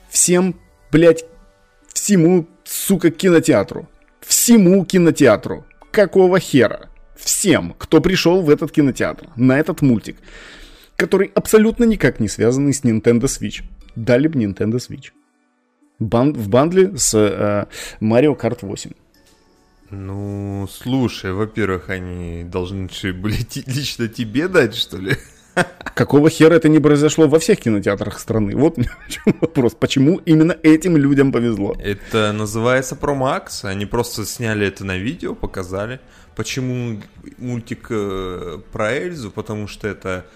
всем, 0.09 0.55
блядь, 0.91 1.25
всему, 1.93 2.47
сука, 2.65 3.11
кинотеатру. 3.11 3.89
Всему 4.21 4.85
кинотеатру. 4.85 5.65
Какого 5.91 6.39
хера? 6.39 6.89
Всем, 7.17 7.75
кто 7.79 8.01
пришел 8.01 8.43
в 8.43 8.51
этот 8.51 8.71
кинотеатр, 8.71 9.29
на 9.37 9.59
этот 9.59 9.83
мультик 9.83 10.17
который 10.99 11.31
абсолютно 11.35 11.85
никак 11.85 12.19
не 12.19 12.29
связанный 12.29 12.75
с 12.75 12.83
Nintendo 12.83 13.23
Switch. 13.23 13.63
Дали 13.95 14.27
бы 14.27 14.41
Nintendo 14.41 14.79
Switch. 14.79 15.13
Бан- 15.99 16.33
в 16.35 16.49
бандле 16.49 16.97
с 16.97 17.15
э, 17.15 17.67
Mario 18.01 18.39
Kart 18.39 18.59
8. 18.63 18.93
Ну, 19.91 20.69
слушай, 20.71 21.33
во-первых, 21.33 21.89
они 21.89 22.45
должны 22.45 22.89
были 23.13 23.39
лично 23.67 24.09
тебе 24.09 24.49
дать, 24.49 24.75
что 24.75 24.99
ли? 24.99 25.17
Какого 25.95 26.31
хера 26.31 26.55
это 26.55 26.69
не 26.69 26.79
произошло 26.79 27.27
во 27.27 27.39
всех 27.39 27.59
кинотеатрах 27.61 28.21
страны? 28.21 28.55
Вот 28.55 28.79
вопрос. 29.41 29.75
Почему 29.75 30.21
именно 30.27 30.57
этим 30.63 30.97
людям 30.97 31.33
повезло? 31.33 31.75
Это 31.83 32.33
называется 32.33 32.95
промакс. 32.95 33.65
Они 33.65 33.87
просто 33.87 34.25
сняли 34.25 34.67
это 34.67 34.85
на 34.85 34.99
видео, 34.99 35.35
показали. 35.35 36.01
Почему 36.37 37.01
мультик 37.39 37.89
э, 37.91 38.61
про 38.73 38.93
Эльзу? 38.93 39.33
Потому 39.33 39.67
что 39.67 39.89
это 39.89 40.27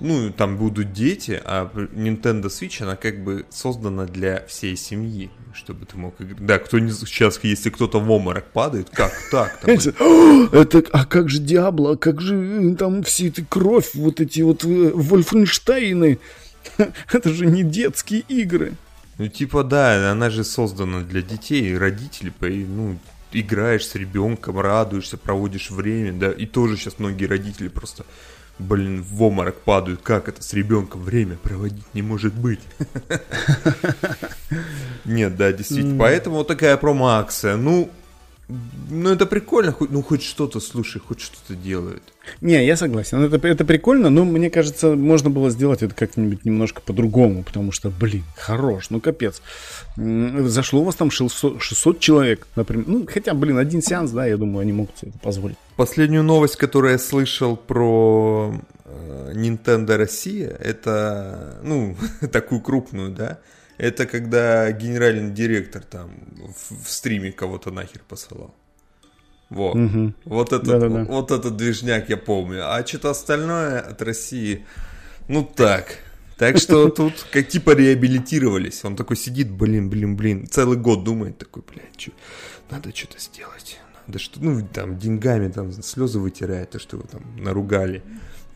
ну, 0.00 0.30
там 0.30 0.56
будут 0.56 0.92
дети, 0.92 1.40
а 1.44 1.70
Nintendo 1.74 2.46
Switch, 2.46 2.82
она 2.82 2.96
как 2.96 3.22
бы 3.22 3.44
создана 3.50 4.06
для 4.06 4.44
всей 4.46 4.76
семьи, 4.76 5.30
чтобы 5.52 5.86
ты 5.86 5.96
мог 5.96 6.20
играть. 6.20 6.44
Да, 6.44 6.58
кто 6.58 6.78
не 6.78 6.90
сейчас, 6.90 7.38
если 7.42 7.70
кто-то 7.70 8.00
в 8.00 8.10
обморок 8.10 8.46
падает, 8.46 8.90
как 8.90 9.12
так? 9.30 9.60
Это, 9.68 10.82
а 10.92 11.04
как 11.04 11.28
же 11.28 11.38
Диабло, 11.38 11.92
а 11.92 11.96
как 11.96 12.20
же 12.20 12.36
э, 12.36 12.74
там 12.76 13.02
все 13.02 13.28
эти 13.28 13.44
кровь, 13.48 13.94
вот 13.94 14.20
эти 14.20 14.40
вот 14.40 14.64
э, 14.64 14.90
Вольфенштейны? 14.94 16.18
Это 17.12 17.28
же 17.30 17.46
не 17.46 17.62
детские 17.62 18.20
игры. 18.20 18.74
Ну, 19.18 19.28
типа, 19.28 19.64
да, 19.64 20.10
она 20.10 20.30
же 20.30 20.44
создана 20.44 21.02
для 21.02 21.20
детей, 21.20 21.76
родителей, 21.76 22.32
ну, 22.40 22.98
играешь 23.32 23.86
с 23.86 23.94
ребенком, 23.94 24.58
радуешься, 24.58 25.16
проводишь 25.16 25.70
время, 25.70 26.12
да, 26.12 26.32
и 26.32 26.46
тоже 26.46 26.76
сейчас 26.76 26.98
многие 26.98 27.26
родители 27.26 27.68
просто 27.68 28.04
блин, 28.60 29.02
в 29.02 29.22
обморок 29.22 29.60
падают. 29.62 30.00
Как 30.02 30.28
это 30.28 30.42
с 30.42 30.52
ребенком 30.52 31.02
время 31.02 31.36
проводить 31.36 31.86
не 31.94 32.02
может 32.02 32.34
быть? 32.34 32.60
Нет, 35.04 35.36
да, 35.36 35.52
действительно. 35.52 35.98
Поэтому 35.98 36.36
вот 36.36 36.48
такая 36.48 36.76
промо-акция. 36.76 37.56
Ну, 37.56 37.90
ну, 38.90 39.10
это 39.10 39.26
прикольно, 39.26 39.72
хоть, 39.72 39.90
ну, 39.90 40.02
хоть 40.02 40.22
что-то, 40.22 40.60
слушай, 40.60 41.00
хоть 41.00 41.20
что-то 41.20 41.54
делают. 41.54 42.02
Не, 42.40 42.64
я 42.64 42.76
согласен, 42.76 43.22
это, 43.22 43.46
это 43.46 43.64
прикольно, 43.64 44.10
но 44.10 44.24
мне 44.24 44.50
кажется, 44.50 44.94
можно 44.94 45.30
было 45.30 45.50
сделать 45.50 45.82
это 45.82 45.94
как-нибудь 45.94 46.44
немножко 46.44 46.80
по-другому, 46.80 47.42
потому 47.42 47.72
что, 47.72 47.90
блин, 47.90 48.24
хорош, 48.36 48.90
ну, 48.90 49.00
капец. 49.00 49.42
Зашло 49.96 50.80
у 50.80 50.84
вас 50.84 50.94
там 50.96 51.10
600, 51.10 51.62
600 51.62 52.00
человек, 52.00 52.46
например, 52.56 52.84
ну, 52.86 53.06
хотя, 53.06 53.34
блин, 53.34 53.58
один 53.58 53.82
сеанс, 53.82 54.10
да, 54.10 54.26
я 54.26 54.36
думаю, 54.36 54.62
они 54.62 54.72
могут 54.72 54.98
себе 54.98 55.10
это 55.10 55.18
позволить. 55.18 55.56
Последнюю 55.76 56.22
новость, 56.22 56.56
которую 56.56 56.92
я 56.92 56.98
слышал 56.98 57.56
про 57.56 58.54
э, 58.84 59.32
Nintendo 59.34 59.96
Россия, 59.96 60.48
это, 60.48 61.60
ну, 61.62 61.96
такую 62.32 62.60
крупную, 62.60 63.10
да, 63.10 63.38
это 63.80 64.06
когда 64.06 64.70
генеральный 64.72 65.30
директор 65.30 65.82
там 65.82 66.10
в, 66.36 66.84
в 66.84 66.90
стриме 66.90 67.32
кого-то 67.32 67.70
нахер 67.70 68.02
посылал. 68.06 68.54
Вот. 69.48 69.74
Угу. 69.74 70.14
Вот, 70.26 70.52
этот, 70.52 70.68
Да-да-да. 70.68 71.04
вот 71.04 71.30
этот 71.30 71.56
движняк 71.56 72.10
я 72.10 72.18
помню. 72.18 72.70
А 72.70 72.86
что-то 72.86 73.10
остальное 73.10 73.80
от 73.80 74.02
России, 74.02 74.66
ну 75.28 75.44
так. 75.44 75.96
Так 76.36 76.58
что 76.58 76.88
тут 76.90 77.26
как 77.32 77.48
типа 77.48 77.70
реабилитировались. 77.70 78.84
Он 78.84 78.96
такой 78.96 79.16
сидит, 79.16 79.50
блин, 79.50 79.88
блин, 79.88 80.14
блин, 80.14 80.46
целый 80.46 80.76
год 80.76 81.02
думает 81.02 81.38
такой, 81.38 81.62
блядь, 81.66 81.96
чё, 81.96 82.12
надо 82.70 82.94
что-то 82.94 83.18
сделать. 83.18 83.80
Надо 84.06 84.18
что, 84.18 84.42
ну, 84.42 84.66
там, 84.66 84.98
деньгами 84.98 85.50
там 85.50 85.72
слезы 85.72 86.18
вытирает, 86.18 86.70
то, 86.70 86.78
что 86.78 86.98
вы 86.98 87.04
там 87.04 87.22
наругали 87.38 88.02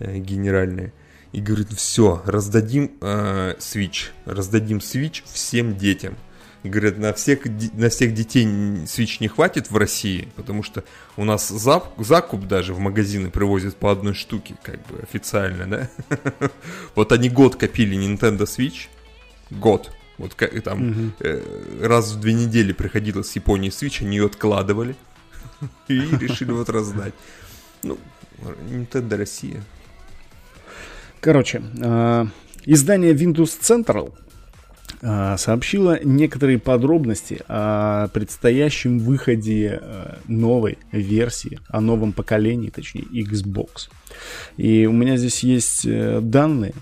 э, 0.00 0.18
генеральные 0.18 0.92
и 1.34 1.40
говорит, 1.40 1.72
все, 1.72 2.22
раздадим 2.26 2.92
э, 3.00 3.56
Switch, 3.58 4.10
раздадим 4.24 4.78
Switch 4.78 5.22
всем 5.26 5.76
детям. 5.76 6.16
Говорят, 6.62 6.96
на 6.96 7.12
всех, 7.12 7.40
на 7.72 7.88
всех 7.88 8.14
детей 8.14 8.44
Switch 8.44 9.16
не 9.18 9.26
хватит 9.26 9.68
в 9.68 9.76
России, 9.76 10.28
потому 10.36 10.62
что 10.62 10.84
у 11.16 11.24
нас 11.24 11.48
зап, 11.48 11.92
закуп 11.98 12.46
даже 12.46 12.72
в 12.72 12.78
магазины 12.78 13.30
привозят 13.30 13.74
по 13.74 13.90
одной 13.90 14.14
штуке, 14.14 14.54
как 14.62 14.76
бы 14.86 15.00
официально, 15.02 15.66
да? 15.66 16.50
Вот 16.94 17.10
они 17.10 17.28
год 17.28 17.56
копили 17.56 17.98
Nintendo 17.98 18.44
Switch, 18.44 18.86
год. 19.50 19.90
Вот 20.18 20.34
как 20.34 20.62
там 20.62 21.12
раз 21.82 22.12
в 22.12 22.20
две 22.20 22.32
недели 22.32 22.72
приходила 22.72 23.22
с 23.22 23.34
Японии 23.34 23.70
Switch, 23.70 24.04
они 24.06 24.18
ее 24.18 24.26
откладывали 24.26 24.94
и 25.88 25.94
решили 25.94 26.52
вот 26.52 26.70
раздать. 26.70 27.12
Ну, 27.82 27.98
Nintendo 28.70 29.16
Россия. 29.16 29.60
Короче, 31.24 31.62
э, 31.80 32.26
издание 32.66 33.14
Windows 33.14 33.58
Central 33.58 34.12
э, 35.00 35.36
сообщило 35.38 35.98
некоторые 36.04 36.58
подробности 36.58 37.40
о 37.48 38.08
предстоящем 38.08 38.98
выходе 38.98 39.80
э, 39.80 40.16
новой 40.28 40.76
версии, 40.92 41.60
о 41.68 41.80
новом 41.80 42.12
поколении, 42.12 42.68
точнее 42.68 43.04
Xbox. 43.04 43.88
И 44.58 44.84
у 44.84 44.92
меня 44.92 45.16
здесь 45.16 45.42
есть 45.44 45.88
данные, 45.88 46.74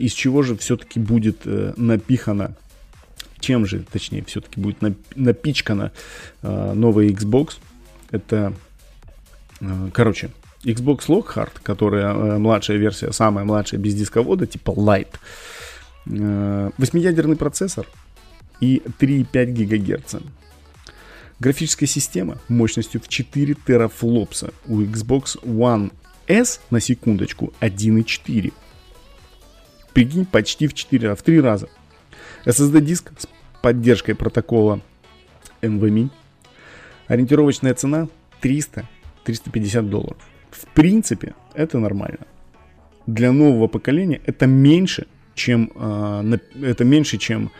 из 0.00 0.14
чего 0.14 0.42
же 0.42 0.56
все-таки 0.56 0.98
будет 0.98 1.42
напихано, 1.44 2.56
чем 3.38 3.66
же, 3.66 3.84
точнее, 3.92 4.24
все-таки 4.24 4.60
будет 4.60 4.78
напичкана 5.14 5.92
новая 6.42 7.06
Xbox. 7.06 7.58
Это, 8.10 8.52
короче, 9.92 10.30
Xbox 10.64 11.06
Lockhart, 11.08 11.52
которая 11.62 12.12
э, 12.12 12.38
младшая 12.38 12.76
версия, 12.76 13.12
самая 13.12 13.44
младшая 13.44 13.80
без 13.80 13.94
дисковода, 13.94 14.46
типа 14.46 14.72
Lite, 14.72 15.14
э, 16.06 16.70
восьмиядерный 16.76 17.36
процессор 17.36 17.86
и 18.60 18.82
3,5 18.98 19.46
ГГц. 19.52 20.16
Графическая 21.38 21.86
система 21.86 22.38
мощностью 22.48 23.00
в 23.00 23.08
4 23.08 23.56
терафлопса. 23.66 24.52
У 24.66 24.82
Xbox 24.82 25.42
One 25.42 25.92
S, 26.28 26.60
на 26.70 26.80
секундочку, 26.80 27.54
1.4. 27.60 28.52
Прикинь, 29.94 30.26
почти 30.26 30.66
в 30.66 30.74
4 30.74 31.08
раза, 31.08 31.20
в 31.20 31.22
3 31.24 31.40
раза. 31.40 31.68
SSD-диск 32.44 33.12
с 33.18 33.26
поддержкой 33.62 34.14
протокола 34.14 34.80
NVMe. 35.62 36.10
Ориентировочная 37.06 37.74
цена 37.74 38.08
300-350 38.42 39.82
долларов. 39.82 40.29
В 40.50 40.66
принципе, 40.74 41.34
это 41.54 41.78
нормально. 41.78 42.26
Для 43.06 43.32
нового 43.32 43.68
поколения 43.68 44.20
это 44.26 44.46
меньше, 44.46 45.06
чем, 45.34 45.72
э, 45.74 46.38
это 46.62 46.84
меньше, 46.84 47.18
чем 47.18 47.50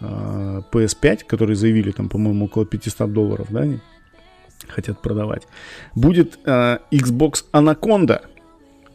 э, 0.00 0.62
PS5, 0.72 1.24
которые 1.26 1.56
заявили 1.56 1.90
там, 1.90 2.08
по-моему, 2.08 2.46
около 2.46 2.66
500 2.66 3.12
долларов, 3.12 3.46
да, 3.50 3.60
они 3.60 3.80
хотят 4.68 5.00
продавать. 5.00 5.46
Будет 5.94 6.38
э, 6.44 6.78
Xbox 6.90 7.44
Anaconda, 7.52 8.22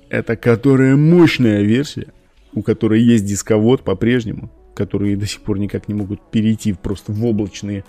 это 0.10 0.36
которая 0.36 0.96
мощная 0.96 1.62
версия, 1.62 2.08
у 2.54 2.62
которой 2.62 3.02
есть 3.02 3.26
дисковод 3.26 3.84
по-прежнему, 3.84 4.50
которые 4.74 5.16
до 5.18 5.26
сих 5.26 5.42
пор 5.42 5.60
никак 5.60 5.88
не 5.88 5.94
могут 5.94 6.22
перейти 6.32 6.74
просто 6.74 7.12
в 7.12 7.26
облачные 7.26 7.84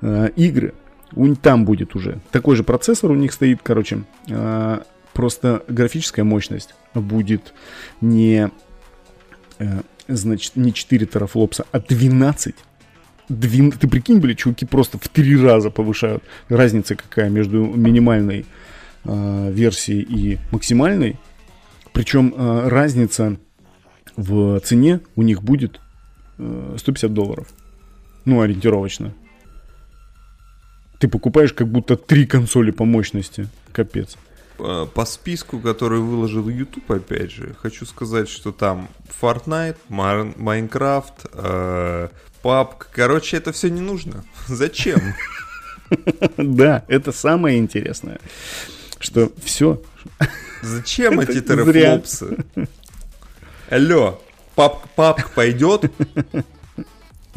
э, 0.00 0.30
игры. 0.36 0.74
У 1.16 1.26
них 1.26 1.38
там 1.40 1.64
будет 1.64 1.94
уже 1.94 2.20
такой 2.30 2.56
же 2.56 2.64
процессор 2.64 3.10
у 3.10 3.14
них 3.14 3.32
стоит, 3.32 3.60
короче, 3.62 4.04
э, 4.28 4.80
просто 5.14 5.64
графическая 5.68 6.24
мощность 6.24 6.74
будет 6.92 7.54
не, 8.00 8.50
э, 9.58 9.80
значит, 10.08 10.56
не 10.56 10.74
4 10.74 11.06
терафлопса, 11.06 11.64
а 11.72 11.80
12 11.80 12.54
Двин... 13.28 13.72
Ты 13.72 13.88
прикинь, 13.88 14.20
блядь, 14.20 14.38
чуваки 14.38 14.66
просто 14.66 14.98
в 14.98 15.08
три 15.08 15.36
раза 15.40 15.70
повышают. 15.70 16.22
Разница 16.48 16.94
какая 16.94 17.30
между 17.30 17.64
минимальной 17.64 18.44
э, 19.04 19.50
версией 19.50 20.02
и 20.02 20.38
максимальной. 20.50 21.16
Причем 21.92 22.34
э, 22.36 22.68
разница 22.68 23.38
в 24.16 24.60
цене 24.60 25.00
у 25.16 25.22
них 25.22 25.42
будет 25.42 25.80
э, 26.38 26.76
150 26.78 27.14
долларов. 27.14 27.48
Ну, 28.26 28.42
ориентировочно. 28.42 29.14
Ты 30.98 31.08
покупаешь 31.08 31.52
как 31.52 31.68
будто 31.68 31.96
три 31.96 32.26
консоли 32.26 32.72
по 32.72 32.84
мощности. 32.84 33.48
Капец. 33.72 34.16
По, 34.56 34.86
по 34.86 35.04
списку, 35.04 35.58
который 35.58 36.00
выложил 36.00 36.48
YouTube, 36.48 36.90
опять 36.90 37.32
же, 37.32 37.56
хочу 37.60 37.84
сказать, 37.86 38.28
что 38.28 38.52
там 38.52 38.88
Fortnite, 39.20 39.76
Майнкрафт, 39.88 41.26
э, 41.32 42.08
папка. 42.42 42.86
Короче, 42.92 43.36
это 43.36 43.52
все 43.52 43.68
не 43.68 43.80
нужно. 43.80 44.24
Зачем? 44.46 45.00
Да, 46.38 46.84
это 46.88 47.12
самое 47.12 47.58
интересное. 47.58 48.18
Что 48.98 49.30
все. 49.44 49.80
Зачем 50.62 51.20
эти 51.20 51.40
терафлопсы? 51.40 52.38
Алло, 53.68 54.20
папка, 54.54 55.28
пойдет? 55.34 55.92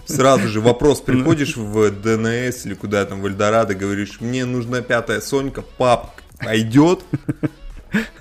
Сразу 0.06 0.48
же 0.48 0.62
вопрос, 0.62 1.02
приходишь 1.02 1.58
в 1.58 1.92
ДНС 1.92 2.66
или 2.66 2.74
куда 2.74 3.06
там, 3.06 3.22
в 3.22 3.28
Эльдорадо, 3.28 3.76
говоришь, 3.76 4.22
мне 4.22 4.46
нужна 4.46 4.82
пятая 4.82 5.20
Сонька, 5.20 5.62
папка 5.62 6.17
пойдет? 6.40 7.02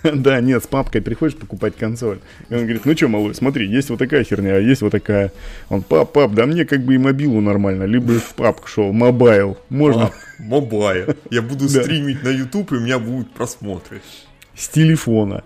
Да, 0.02 0.40
нет, 0.40 0.62
с 0.62 0.66
папкой 0.66 1.02
приходишь 1.02 1.36
покупать 1.36 1.76
консоль. 1.76 2.20
И 2.48 2.54
он 2.54 2.62
говорит, 2.62 2.84
ну 2.84 2.96
что, 2.96 3.08
малой, 3.08 3.34
смотри, 3.34 3.68
есть 3.68 3.90
вот 3.90 3.98
такая 3.98 4.24
херня, 4.24 4.54
а 4.54 4.60
есть 4.60 4.82
вот 4.82 4.92
такая. 4.92 5.32
Он, 5.68 5.82
пап, 5.82 6.12
пап, 6.12 6.34
да 6.34 6.46
мне 6.46 6.64
как 6.64 6.82
бы 6.82 6.94
и 6.94 6.98
мобилу 6.98 7.40
нормально, 7.40 7.84
либо 7.84 8.12
в 8.12 8.34
папку 8.34 8.68
шел, 8.68 8.92
мобайл. 8.92 9.58
Можно? 9.68 10.12
Мобайл. 10.38 11.14
Я 11.30 11.42
буду 11.42 11.68
стримить 11.68 12.22
на 12.22 12.28
YouTube, 12.28 12.72
и 12.72 12.76
у 12.76 12.80
меня 12.80 12.98
будут 12.98 13.32
просмотры. 13.32 14.00
С 14.54 14.68
телефона. 14.68 15.44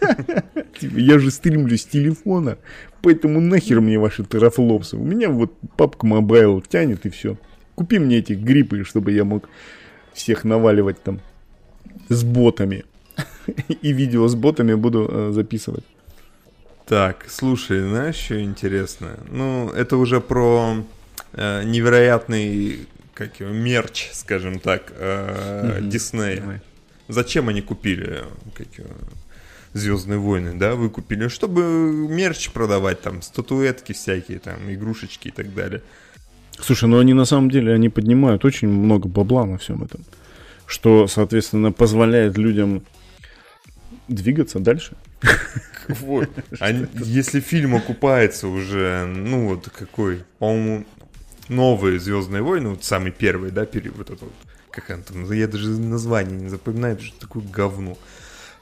Типа, 0.80 0.98
я 0.98 1.18
же 1.18 1.30
стримлю 1.30 1.76
с 1.76 1.84
телефона, 1.84 2.58
поэтому 3.02 3.40
нахер 3.40 3.80
мне 3.80 3.98
ваши 3.98 4.24
терафлопсы. 4.24 4.96
У 4.96 5.04
меня 5.04 5.30
вот 5.30 5.52
папка 5.76 6.06
mobile 6.06 6.60
тянет 6.60 7.06
и 7.06 7.10
все. 7.10 7.36
Купи 7.74 7.98
мне 7.98 8.18
эти 8.18 8.32
грипы, 8.32 8.84
чтобы 8.84 9.12
я 9.12 9.24
мог 9.24 9.48
всех 10.12 10.44
наваливать 10.44 11.02
там 11.02 11.20
с 12.08 12.24
ботами. 12.24 12.84
И 13.82 13.92
видео 13.92 14.26
с 14.28 14.34
ботами 14.34 14.74
буду 14.74 15.08
э, 15.10 15.30
записывать. 15.32 15.84
Так, 16.86 17.26
слушай, 17.28 17.80
знаешь, 17.80 18.16
что 18.16 18.40
интересно? 18.40 19.18
Ну, 19.30 19.70
это 19.70 19.96
уже 19.96 20.20
про 20.20 20.84
э, 21.32 21.62
невероятный, 21.64 22.86
как 23.14 23.40
его, 23.40 23.50
мерч, 23.50 24.10
скажем 24.12 24.60
так, 24.60 24.92
э, 24.96 25.80
Диснея. 25.82 26.40
Mm-hmm. 26.40 26.60
Зачем 27.08 27.48
они 27.48 27.62
купили, 27.62 28.24
как 28.54 28.66
его, 28.78 28.90
Звездные 29.72 30.18
войны, 30.18 30.54
да, 30.54 30.74
вы 30.74 30.88
купили, 30.88 31.28
чтобы 31.28 31.62
мерч 31.62 32.48
продавать, 32.48 33.02
там, 33.02 33.20
статуэтки 33.20 33.92
всякие, 33.92 34.38
там, 34.38 34.72
игрушечки 34.72 35.28
и 35.28 35.30
так 35.30 35.52
далее. 35.54 35.82
Слушай, 36.58 36.88
ну 36.88 36.98
они 36.98 37.12
на 37.12 37.26
самом 37.26 37.50
деле, 37.50 37.74
они 37.74 37.90
поднимают 37.90 38.46
очень 38.46 38.68
много 38.68 39.06
бабла 39.06 39.44
на 39.44 39.58
всем 39.58 39.82
этом 39.82 40.00
что, 40.66 41.06
соответственно, 41.06 41.72
позволяет 41.72 42.36
людям 42.36 42.82
двигаться 44.08 44.58
дальше. 44.58 44.96
Вот. 45.88 46.28
А 46.58 46.70
если 46.70 47.40
фильм 47.40 47.76
окупается 47.76 48.48
уже, 48.48 49.04
ну 49.06 49.48
вот 49.48 49.68
какой, 49.68 50.24
по-моему, 50.38 50.84
новые 51.48 52.00
Звездные 52.00 52.42
войны, 52.42 52.70
вот 52.70 52.84
самый 52.84 53.12
первый, 53.12 53.50
да, 53.50 53.66
период, 53.66 53.96
вот 53.96 54.10
это 54.10 54.24
вот, 54.24 54.34
как 54.70 54.90
он 54.90 55.02
там, 55.02 55.30
я 55.32 55.46
даже 55.46 55.70
название 55.70 56.36
не 56.36 56.48
запоминаю, 56.48 56.98
что 57.00 57.20
такое 57.20 57.44
говно. 57.44 57.96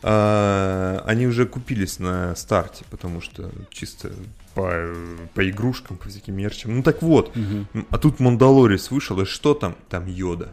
А, 0.02 1.02
они 1.06 1.26
уже 1.26 1.46
купились 1.46 1.98
на 1.98 2.36
старте, 2.36 2.84
потому 2.90 3.22
что 3.22 3.50
чисто 3.70 4.12
по, 4.54 4.94
по 5.32 5.48
игрушкам, 5.48 5.96
по 5.96 6.10
всяким 6.10 6.36
мерчам. 6.36 6.76
Ну 6.76 6.82
так 6.82 7.00
вот, 7.00 7.34
угу. 7.34 7.86
а 7.88 7.98
тут 7.98 8.20
Мандалорис 8.20 8.90
вышел, 8.90 9.18
и 9.20 9.24
что 9.24 9.54
там? 9.54 9.76
Там 9.88 10.06
Йода. 10.06 10.52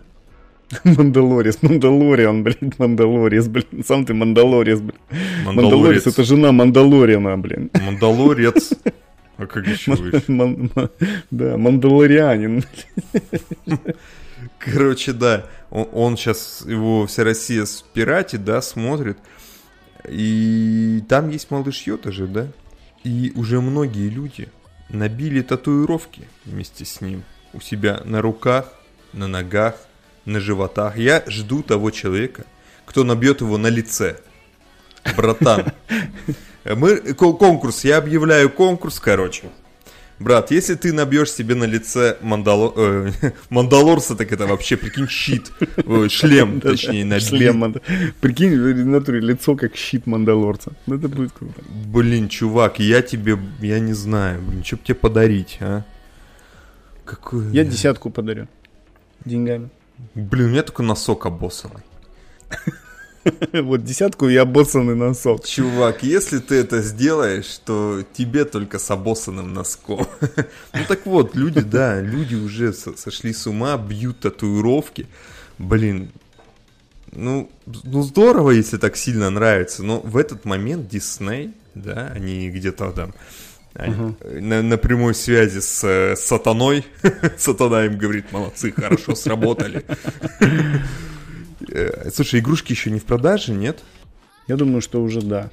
Мандалорис, 0.83 1.61
Мандалориан, 1.61 2.43
блин, 2.43 2.73
Мандалорис, 2.77 3.47
блин. 3.47 3.83
Сам 3.85 4.05
ты 4.05 4.13
Мандалорис, 4.13 4.79
блин. 4.79 4.99
Мандалорис 5.45 6.07
это 6.07 6.23
жена 6.23 6.51
Мандалориана, 6.51 7.37
блин. 7.37 7.69
Мандалорец. 7.73 8.73
А 9.37 9.47
как 9.47 9.65
еще 9.65 9.95
Да, 11.31 11.57
Мандалорианин. 11.57 12.63
Короче, 14.59 15.13
да. 15.13 15.47
Он, 15.71 15.87
он 15.93 16.17
сейчас, 16.17 16.63
его 16.67 17.07
вся 17.07 17.23
Россия 17.23 17.65
спиратит, 17.65 18.43
да, 18.43 18.61
смотрит. 18.61 19.17
И 20.07 21.03
там 21.09 21.29
есть 21.29 21.49
малыш 21.49 21.87
Йота 21.87 22.11
же, 22.11 22.27
да? 22.27 22.47
И 23.03 23.33
уже 23.35 23.61
многие 23.61 24.09
люди 24.09 24.47
набили 24.89 25.41
татуировки 25.41 26.27
вместе 26.45 26.85
с 26.85 27.01
ним 27.01 27.23
у 27.53 27.61
себя 27.61 28.01
на 28.05 28.21
руках, 28.21 28.71
на 29.13 29.27
ногах, 29.27 29.75
на 30.25 30.39
животах. 30.39 30.97
Я 30.97 31.23
жду 31.27 31.63
того 31.63 31.91
человека, 31.91 32.45
кто 32.85 33.03
набьет 33.03 33.41
его 33.41 33.57
на 33.57 33.67
лице. 33.67 34.17
Братан. 35.15 35.71
Мы, 36.65 36.97
конкурс, 37.13 37.83
я 37.83 37.97
объявляю 37.97 38.49
конкурс, 38.49 38.99
короче. 38.99 39.49
Брат, 40.21 40.51
если 40.51 40.75
ты 40.75 40.93
набьешь 40.93 41.31
себе 41.31 41.55
на 41.55 41.63
лице 41.63 42.17
мандало... 42.21 42.71
э, 42.75 43.11
Мандалорса, 43.49 44.15
так 44.15 44.31
это 44.31 44.45
вообще, 44.45 44.77
прикинь, 44.77 45.07
щит. 45.07 45.51
Ой, 45.83 46.09
шлем, 46.09 46.61
точнее, 46.61 47.05
набить. 47.05 47.27
Шлем, 47.27 47.75
Прикинь, 48.21 48.51
в 48.55 48.85
натуре 48.85 49.19
лицо 49.19 49.55
как 49.55 49.75
щит 49.75 50.05
Мандалорца. 50.05 50.73
Ну, 50.85 50.95
это 50.95 51.07
будет 51.07 51.31
круто. 51.31 51.63
Блин, 51.87 52.29
чувак, 52.29 52.79
я 52.79 53.01
тебе, 53.01 53.35
я 53.61 53.79
не 53.79 53.93
знаю, 53.93 54.43
блин, 54.43 54.63
что 54.63 54.75
бы 54.75 54.83
тебе 54.83 54.95
подарить, 54.95 55.57
а? 55.59 55.83
Какую... 57.03 57.51
Я 57.51 57.63
десятку 57.63 58.11
подарю. 58.11 58.47
Деньгами. 59.25 59.69
Блин, 60.15 60.47
у 60.47 60.49
меня 60.49 60.63
только 60.63 60.83
носок 60.83 61.25
обоссанный. 61.25 61.83
Вот 63.53 63.83
десятку 63.83 64.29
и 64.29 64.35
обоссанный 64.35 64.95
носок. 64.95 65.45
Чувак, 65.45 66.01
если 66.01 66.39
ты 66.39 66.55
это 66.55 66.81
сделаешь, 66.81 67.59
то 67.63 68.03
тебе 68.13 68.45
только 68.45 68.79
с 68.79 68.89
обоссанным 68.89 69.53
носком. 69.53 70.07
Ну 70.73 70.79
так 70.87 71.05
вот, 71.05 71.35
люди, 71.35 71.61
да, 71.61 72.01
люди 72.01 72.33
уже 72.33 72.73
сошли 72.73 73.31
с 73.31 73.45
ума, 73.45 73.77
бьют 73.77 74.21
татуировки. 74.21 75.07
Блин, 75.59 76.09
ну, 77.11 77.51
ну 77.83 78.01
здорово, 78.01 78.51
если 78.51 78.77
так 78.77 78.97
сильно 78.97 79.29
нравится, 79.29 79.83
но 79.83 79.99
в 79.99 80.17
этот 80.17 80.45
момент 80.45 80.87
Дисней, 80.87 81.53
да, 81.75 82.07
они 82.07 82.49
где-то 82.49 82.91
там 82.91 83.13
Угу. 83.75 84.41
На, 84.41 84.61
на 84.61 84.77
прямой 84.77 85.15
связи 85.15 85.59
с, 85.59 85.83
с 85.83 86.19
сатаной. 86.19 86.85
Сатана 87.37 87.85
им 87.85 87.97
говорит, 87.97 88.31
молодцы, 88.31 88.71
хорошо 88.71 89.15
сработали. 89.15 89.85
Э, 91.69 92.09
слушай, 92.13 92.39
игрушки 92.39 92.73
еще 92.73 92.91
не 92.91 92.99
в 92.99 93.05
продаже, 93.05 93.53
нет? 93.53 93.79
Я 94.47 94.57
думаю, 94.57 94.81
что 94.81 95.01
уже 95.01 95.21
да. 95.21 95.49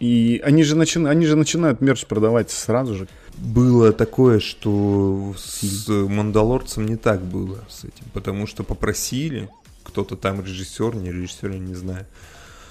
И 0.00 0.42
они 0.44 0.64
же, 0.64 0.74
начи... 0.74 0.98
они 0.98 1.26
же 1.26 1.36
начинают 1.36 1.80
мерч 1.80 2.06
продавать 2.06 2.50
сразу 2.50 2.94
же. 2.96 3.08
было 3.36 3.92
такое, 3.92 4.40
что 4.40 5.32
с 5.36 5.86
Мандалорцем 5.88 6.86
не 6.86 6.96
так 6.96 7.22
было 7.22 7.64
с 7.68 7.84
этим, 7.84 8.06
потому 8.12 8.48
что 8.48 8.64
попросили 8.64 9.48
кто-то 9.84 10.16
там 10.16 10.40
режиссер, 10.42 10.96
не 10.96 11.12
режиссер, 11.12 11.50
я 11.52 11.58
не 11.58 11.74
знаю, 11.74 12.06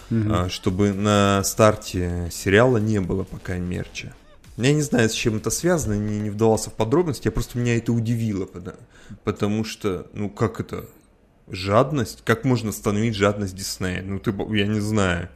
угу. 0.10 0.50
чтобы 0.50 0.92
на 0.92 1.42
старте 1.46 2.28
сериала 2.32 2.78
не 2.78 3.00
было 3.00 3.24
пока 3.24 3.56
мерча. 3.56 4.14
Я 4.58 4.74
не 4.74 4.82
знаю, 4.82 5.10
с 5.10 5.14
чем 5.14 5.38
это 5.38 5.50
связано, 5.50 5.94
не, 5.94 6.20
не 6.20 6.30
вдавался 6.30 6.70
в 6.70 6.74
подробности, 6.74 7.28
я 7.28 7.32
просто 7.32 7.58
меня 7.58 7.78
это 7.78 7.94
удивило, 7.94 8.48
потому, 9.24 9.64
что, 9.64 10.08
ну 10.14 10.30
как 10.30 10.60
это, 10.60 10.86
жадность? 11.48 12.22
Как 12.26 12.44
можно 12.44 12.70
остановить 12.70 13.16
жадность 13.16 13.56
Диснея? 13.56 14.02
Ну 14.02 14.20
ты, 14.20 14.34
я 14.56 14.68
не 14.68 14.80
знаю. 14.80 15.30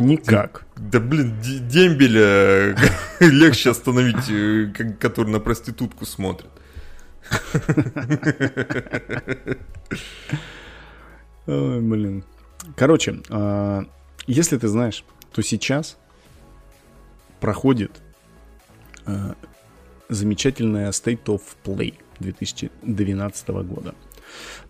Никак. 0.00 0.64
Да 0.76 1.00
блин, 1.00 1.40
дембеля 1.42 2.76
легче 3.20 3.70
остановить, 3.70 4.30
э, 4.30 4.72
который 5.00 5.30
на 5.30 5.40
проститутку 5.40 6.06
смотрит. 6.06 6.50
Ой, 11.46 11.80
блин. 11.80 12.24
Короче, 12.76 13.20
а, 13.30 13.84
если 14.26 14.56
ты 14.56 14.68
знаешь, 14.68 15.04
то 15.32 15.42
сейчас 15.42 15.98
проходит 17.40 18.02
а, 19.06 19.34
замечательная 20.08 20.90
State 20.90 21.24
of 21.24 21.42
Play 21.64 21.94
2012 22.20 23.48
года, 23.48 23.94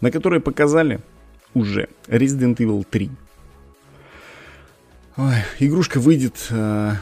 на 0.00 0.10
которой 0.10 0.40
показали 0.40 1.00
уже 1.54 1.88
Resident 2.06 2.56
Evil 2.56 2.84
3, 2.88 3.10
Ой, 5.18 5.34
игрушка 5.58 5.98
выйдет 5.98 6.46
э, 6.50 6.92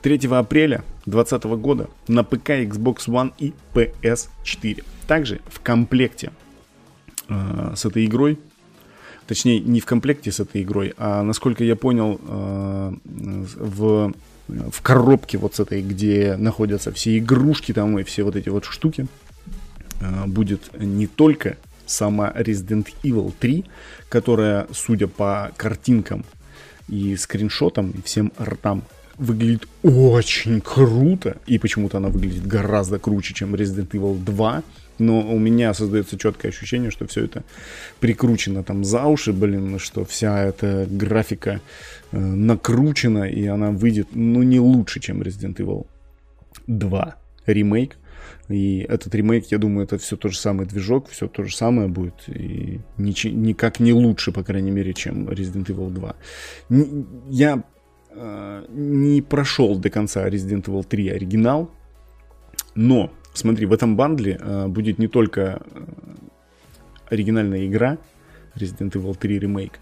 3 0.00 0.28
апреля 0.30 0.82
2020 1.04 1.44
года 1.60 1.90
на 2.08 2.24
ПК, 2.24 2.50
Xbox 2.50 3.06
One 3.06 3.34
и 3.36 3.52
PS4. 3.74 4.82
Также 5.06 5.42
в 5.46 5.60
комплекте 5.60 6.32
э, 7.28 7.74
с 7.76 7.84
этой 7.84 8.06
игрой, 8.06 8.38
точнее 9.26 9.60
не 9.60 9.80
в 9.80 9.84
комплекте 9.84 10.32
с 10.32 10.40
этой 10.40 10.62
игрой, 10.62 10.94
а 10.96 11.22
насколько 11.22 11.64
я 11.64 11.76
понял, 11.76 12.18
э, 12.26 12.92
в, 13.04 14.14
в 14.48 14.80
коробке 14.82 15.38
вот 15.38 15.56
с 15.56 15.60
этой, 15.60 15.82
где 15.82 16.36
находятся 16.36 16.92
все 16.92 17.18
игрушки 17.18 17.72
там 17.72 17.98
и 17.98 18.04
все 18.04 18.22
вот 18.22 18.36
эти 18.36 18.48
вот 18.48 18.64
штуки, 18.64 19.06
э, 20.00 20.26
будет 20.26 20.70
не 20.78 21.06
только 21.06 21.56
сама 21.86 22.30
Resident 22.30 22.88
Evil 23.02 23.32
3, 23.38 23.64
которая, 24.08 24.66
судя 24.72 25.06
по 25.08 25.52
картинкам, 25.56 26.24
и 26.88 27.16
скриншотам, 27.16 27.90
и 27.90 28.02
всем 28.02 28.32
ртам 28.40 28.84
выглядит 29.18 29.66
очень 29.82 30.60
круто. 30.60 31.36
И 31.46 31.58
почему-то 31.58 31.98
она 31.98 32.08
выглядит 32.08 32.46
гораздо 32.46 32.98
круче, 32.98 33.34
чем 33.34 33.54
Resident 33.54 33.90
Evil 33.90 34.22
2. 34.22 34.62
Но 34.98 35.20
у 35.20 35.38
меня 35.38 35.74
создается 35.74 36.18
четкое 36.18 36.50
ощущение, 36.50 36.90
что 36.90 37.06
все 37.06 37.24
это 37.24 37.42
прикручено 38.00 38.62
там 38.62 38.84
за 38.84 39.04
уши, 39.04 39.32
блин, 39.32 39.78
что 39.78 40.04
вся 40.04 40.44
эта 40.44 40.86
графика 40.90 41.60
э, 42.12 42.18
накручена, 42.18 43.24
и 43.24 43.46
она 43.46 43.70
выйдет, 43.70 44.08
ну, 44.12 44.42
не 44.42 44.60
лучше, 44.60 45.00
чем 45.00 45.22
Resident 45.22 45.56
Evil 45.56 45.86
2 46.66 47.16
ремейк. 47.46 47.96
И 48.48 48.86
этот 48.88 49.14
ремейк, 49.14 49.46
я 49.50 49.58
думаю, 49.58 49.84
это 49.84 49.98
все 49.98 50.16
тот 50.16 50.32
же 50.32 50.38
самый 50.38 50.66
движок, 50.66 51.08
все 51.08 51.26
то 51.26 51.44
же 51.44 51.54
самое 51.54 51.88
будет. 51.88 52.28
И 52.28 52.80
нич- 52.96 53.30
никак 53.30 53.80
не 53.80 53.92
лучше, 53.92 54.32
по 54.32 54.42
крайней 54.44 54.70
мере, 54.70 54.94
чем 54.94 55.28
Resident 55.28 55.66
Evil 55.66 55.90
2. 55.90 56.16
Н- 56.70 57.06
я 57.28 57.62
э, 58.10 58.64
не 58.70 59.20
прошел 59.20 59.76
до 59.78 59.90
конца 59.90 60.28
Resident 60.28 60.64
Evil 60.64 60.84
3 60.84 61.08
оригинал, 61.08 61.70
но, 62.74 63.10
смотри, 63.36 63.66
в 63.66 63.72
этом 63.72 63.96
бандле 63.96 64.38
э, 64.40 64.66
будет 64.68 64.98
не 64.98 65.08
только 65.08 65.62
э, 65.70 65.84
оригинальная 67.08 67.66
игра 67.66 67.98
Resident 68.54 68.92
Evil 68.92 69.16
3 69.16 69.38
ремейк, 69.38 69.78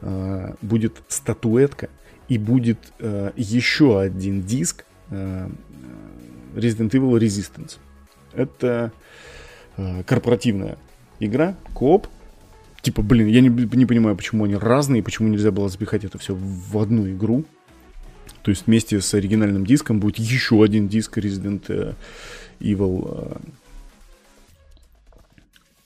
э, 0.00 0.54
будет 0.62 1.02
статуэтка 1.08 1.88
и 2.28 2.38
будет 2.38 2.78
э, 2.98 3.32
еще 3.36 4.00
один 4.00 4.42
диск 4.42 4.84
э, 5.10 5.48
Resident 6.54 6.90
Evil 6.90 7.18
Resistance. 7.18 7.78
Это 8.34 8.92
э, 9.76 10.02
корпоративная 10.04 10.78
игра, 11.20 11.56
кооп. 11.74 12.06
Типа, 12.82 13.02
блин, 13.02 13.26
я 13.26 13.40
не, 13.40 13.48
не 13.48 13.86
понимаю, 13.86 14.16
почему 14.16 14.44
они 14.44 14.54
разные, 14.54 15.02
почему 15.02 15.28
нельзя 15.28 15.50
было 15.50 15.68
запихать 15.68 16.04
это 16.04 16.18
все 16.18 16.34
в 16.34 16.78
одну 16.78 17.08
игру. 17.08 17.44
То 18.42 18.50
есть 18.50 18.66
вместе 18.66 19.00
с 19.00 19.12
оригинальным 19.14 19.66
диском 19.66 20.00
будет 20.00 20.18
еще 20.18 20.62
один 20.62 20.88
диск 20.88 21.18
Resident 21.18 21.64
э, 21.68 21.94
Evil, 22.60 23.08
э, 23.10 23.36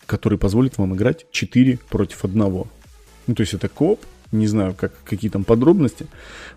который 0.07 0.39
позволит 0.39 0.79
вам 0.79 0.95
играть 0.95 1.27
4 1.31 1.79
против 1.89 2.25
1. 2.25 2.35
Ну, 3.27 3.35
то 3.35 3.41
есть 3.41 3.55
это 3.55 3.69
кооп, 3.69 4.01
не 4.33 4.47
знаю, 4.47 4.75
как, 4.75 4.93
какие 5.05 5.31
там 5.31 5.45
подробности. 5.45 6.07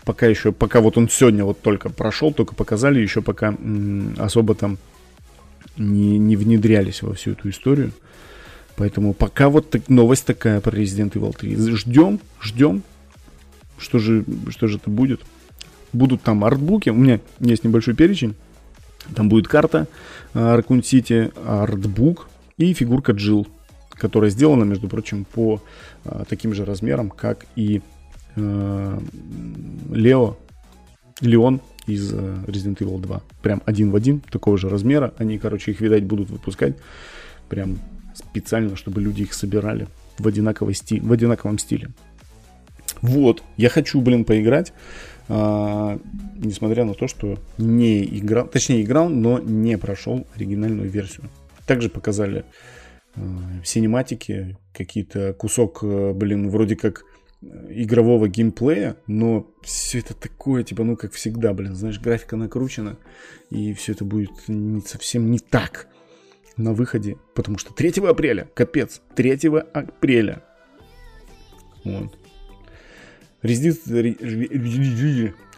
Пока 0.04 0.28
еще, 0.28 0.52
пока 0.52 0.82
вот 0.82 0.98
он 0.98 1.10
сегодня 1.10 1.44
вот 1.44 1.62
только 1.62 1.90
прошел, 1.90 2.34
только 2.34 2.56
показали, 2.56 3.00
еще 3.00 3.22
пока 3.22 3.56
особо 4.18 4.56
там 4.56 4.78
не, 5.78 6.18
не 6.18 6.36
внедрялись 6.36 7.02
во 7.02 7.14
всю 7.14 7.32
эту 7.32 7.50
историю. 7.50 7.92
Поэтому 8.78 9.14
пока 9.14 9.50
вот 9.50 9.70
так, 9.70 9.88
новость 9.90 10.26
такая 10.26 10.60
про 10.62 10.78
Resident 10.78 11.14
Evil 11.14 11.36
3. 11.38 11.56
Ждем, 11.76 12.20
ждем. 12.42 12.84
Что 13.78 14.00
же, 14.00 14.26
что 14.50 14.68
же 14.68 14.78
это 14.78 14.90
будет? 14.90 15.22
Будут 15.94 16.22
там 16.22 16.44
артбуки. 16.44 16.90
У 16.90 16.96
меня 16.96 17.20
есть 17.40 17.64
небольшой 17.64 17.94
перечень. 17.94 18.36
Там 19.14 19.30
будет 19.30 19.48
карта 19.48 19.88
Raccoon 20.34 20.82
City, 20.82 21.34
артбук 21.46 22.30
и 22.58 22.74
фигурка 22.74 23.12
Джилл, 23.12 23.48
которая 23.90 24.30
сделана, 24.30 24.64
между 24.64 24.88
прочим, 24.88 25.26
по 25.26 25.62
а, 26.04 26.24
таким 26.28 26.54
же 26.54 26.66
размерам, 26.66 27.10
как 27.10 27.46
и 27.56 27.82
э, 28.36 29.00
Лео, 29.92 30.38
Леон 31.22 31.62
из 31.88 32.14
э, 32.14 32.18
Resident 32.48 32.78
Evil 32.78 33.00
2. 33.00 33.22
Прям 33.42 33.62
один 33.66 33.92
в 33.92 33.96
один, 33.96 34.20
такого 34.20 34.58
же 34.58 34.70
размера. 34.70 35.14
Они, 35.18 35.38
короче, 35.38 35.72
их, 35.72 35.82
видать, 35.82 36.04
будут 36.04 36.30
выпускать 36.30 36.76
прям 37.50 37.78
специально, 38.14 38.76
чтобы 38.76 39.02
люди 39.02 39.24
их 39.24 39.34
собирали 39.34 39.88
в, 40.18 40.28
одинаковой 40.28 40.74
стиль, 40.74 41.02
в 41.02 41.12
одинаковом 41.12 41.58
стиле. 41.58 41.90
Вот, 43.02 43.44
я 43.58 43.70
хочу, 43.70 44.02
блин, 44.02 44.26
поиграть, 44.26 44.74
а, 45.28 46.00
несмотря 46.36 46.86
на 46.86 46.94
то, 46.94 47.08
что 47.08 47.40
не 47.58 48.04
играл, 48.04 48.48
точнее 48.48 48.84
играл, 48.84 49.10
но 49.10 49.40
не 49.40 49.78
прошел 49.78 50.28
оригинальную 50.36 50.90
версию. 50.90 51.30
Также 51.66 51.90
показали 51.90 52.46
э, 53.16 53.22
синематики, 53.64 54.58
какие-то 54.72 55.34
кусок, 55.34 55.80
э, 55.82 56.14
блин, 56.14 56.50
вроде 56.50 56.76
как 56.76 57.04
игрового 57.70 58.28
геймплея, 58.28 58.98
но 59.08 59.52
все 59.64 60.00
это 60.00 60.14
такое, 60.14 60.64
типа, 60.64 60.84
ну, 60.84 60.96
как 60.96 61.14
всегда, 61.14 61.54
блин, 61.54 61.76
знаешь, 61.76 62.00
графика 62.00 62.36
накручена, 62.36 62.98
и 63.50 63.74
все 63.74 63.94
это 63.94 64.06
будет 64.06 64.32
не, 64.48 64.82
совсем 64.82 65.32
не 65.32 65.40
так 65.40 65.88
на 66.58 66.74
выходе, 66.74 67.18
потому 67.34 67.58
что 67.58 67.74
3 67.74 68.06
апреля, 68.08 68.48
капец, 68.54 69.02
3 69.16 69.50
апреля. 69.74 70.44
Вот. 71.84 72.18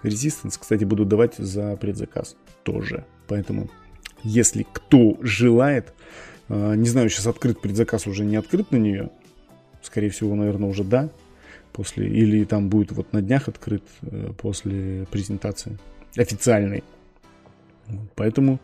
Resistance, 0.04 0.58
кстати, 0.60 0.84
буду 0.84 1.06
давать 1.06 1.36
за 1.38 1.76
предзаказ 1.78 2.36
тоже, 2.64 3.06
поэтому, 3.28 3.70
если 4.24 4.66
кто 4.72 5.18
желает, 5.22 5.94
а, 6.50 6.76
не 6.76 6.88
знаю, 6.88 7.10
сейчас 7.10 7.28
открыт 7.28 7.60
предзаказ, 7.62 8.08
уже 8.08 8.24
не 8.26 8.36
открыт 8.36 8.72
на 8.72 8.78
нее, 8.78 9.10
скорее 9.82 10.10
всего, 10.10 10.36
наверное, 10.36 10.70
уже 10.70 10.84
да, 10.84 11.10
после, 11.72 12.08
или 12.08 12.44
там 12.44 12.70
будет 12.70 12.92
вот 12.92 13.14
на 13.14 13.22
днях 13.22 13.48
открыт 13.48 13.84
э, 14.02 14.32
после 14.38 15.06
презентации 15.12 15.78
официальной. 16.16 16.84
Поэтому 18.16 18.60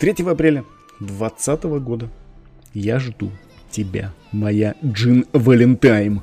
3 0.00 0.24
апреля 0.26 0.64
2020 1.00 1.64
года 1.82 2.08
я 2.74 2.98
жду 2.98 3.30
тебя, 3.70 4.12
моя 4.32 4.74
Джин 4.84 5.26
Валентайм. 5.32 6.22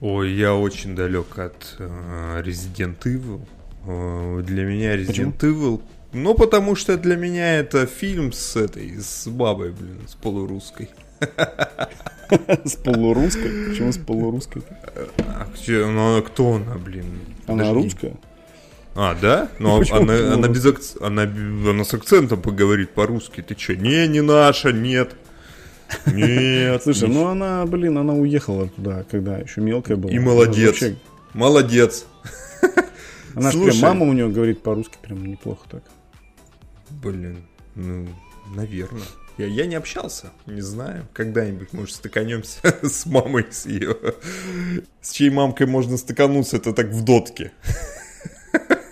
Ой, 0.00 0.32
я 0.32 0.54
очень 0.54 0.94
далек 0.94 1.38
от 1.38 1.76
э, 1.78 2.42
Resident 2.44 2.98
Evil. 3.04 3.40
Э, 3.86 4.42
для 4.42 4.64
меня 4.64 4.96
Resident 4.96 5.32
Почему? 5.32 5.78
Evil 5.78 5.82
ну, 6.16 6.34
потому 6.34 6.76
что 6.76 6.96
для 6.96 7.14
меня 7.14 7.58
это 7.58 7.84
фильм 7.84 8.32
с 8.32 8.56
этой, 8.56 8.98
с 8.98 9.28
бабой, 9.28 9.72
блин, 9.72 10.00
с 10.08 10.14
полурусской. 10.14 10.88
С 12.64 12.74
полурусской? 12.74 13.68
Почему 13.68 13.92
с 13.92 13.98
полурусской? 13.98 14.62
А 15.18 15.46
где, 15.54 15.86
ну, 15.86 16.20
кто 16.22 16.54
она, 16.54 16.74
блин? 16.74 17.20
Она 17.46 17.72
русская? 17.72 18.16
А, 18.96 19.14
да? 19.14 19.48
Ну, 19.60 19.80
она, 19.92 20.34
она, 20.34 20.48
без 20.48 20.66
акц... 20.66 20.96
она, 21.00 21.22
она 21.22 21.84
с 21.84 21.94
акцентом 21.94 22.42
поговорит 22.42 22.90
по-русски. 22.90 23.42
Ты 23.42 23.56
что? 23.56 23.76
Не, 23.76 24.08
не 24.08 24.22
наша, 24.22 24.72
нет. 24.72 25.14
Нет. 26.06 26.82
Слушай, 26.82 27.08
ну 27.08 27.26
она, 27.26 27.64
блин, 27.66 27.98
она 27.98 28.14
уехала 28.14 28.68
туда, 28.68 29.04
когда 29.10 29.38
еще 29.38 29.60
мелкая 29.60 29.96
была. 29.96 30.12
И 30.12 30.18
молодец. 30.18 30.82
Молодец. 31.34 32.06
Она 33.34 33.50
же 33.52 33.62
прям 33.62 33.78
мама 33.80 34.06
у 34.06 34.12
нее 34.12 34.28
говорит 34.28 34.62
по-русски 34.62 34.96
прям 35.02 35.26
неплохо 35.26 35.66
так. 35.70 35.82
Блин, 36.88 37.44
ну, 37.74 38.08
наверное. 38.54 39.02
Я, 39.36 39.46
я 39.46 39.66
не 39.66 39.74
общался, 39.74 40.32
не 40.46 40.62
знаю. 40.62 41.06
Когда-нибудь, 41.12 41.74
может, 41.74 41.96
стыканемся 41.96 42.60
с 42.82 43.04
мамой, 43.04 43.46
с 43.50 43.66
ее. 43.66 43.96
С 45.02 45.10
чьей 45.12 45.28
мамкой 45.28 45.66
можно 45.66 45.98
стыкануться, 45.98 46.56
это 46.56 46.72
так 46.72 46.88
в 46.88 47.04
дотке. 47.04 47.52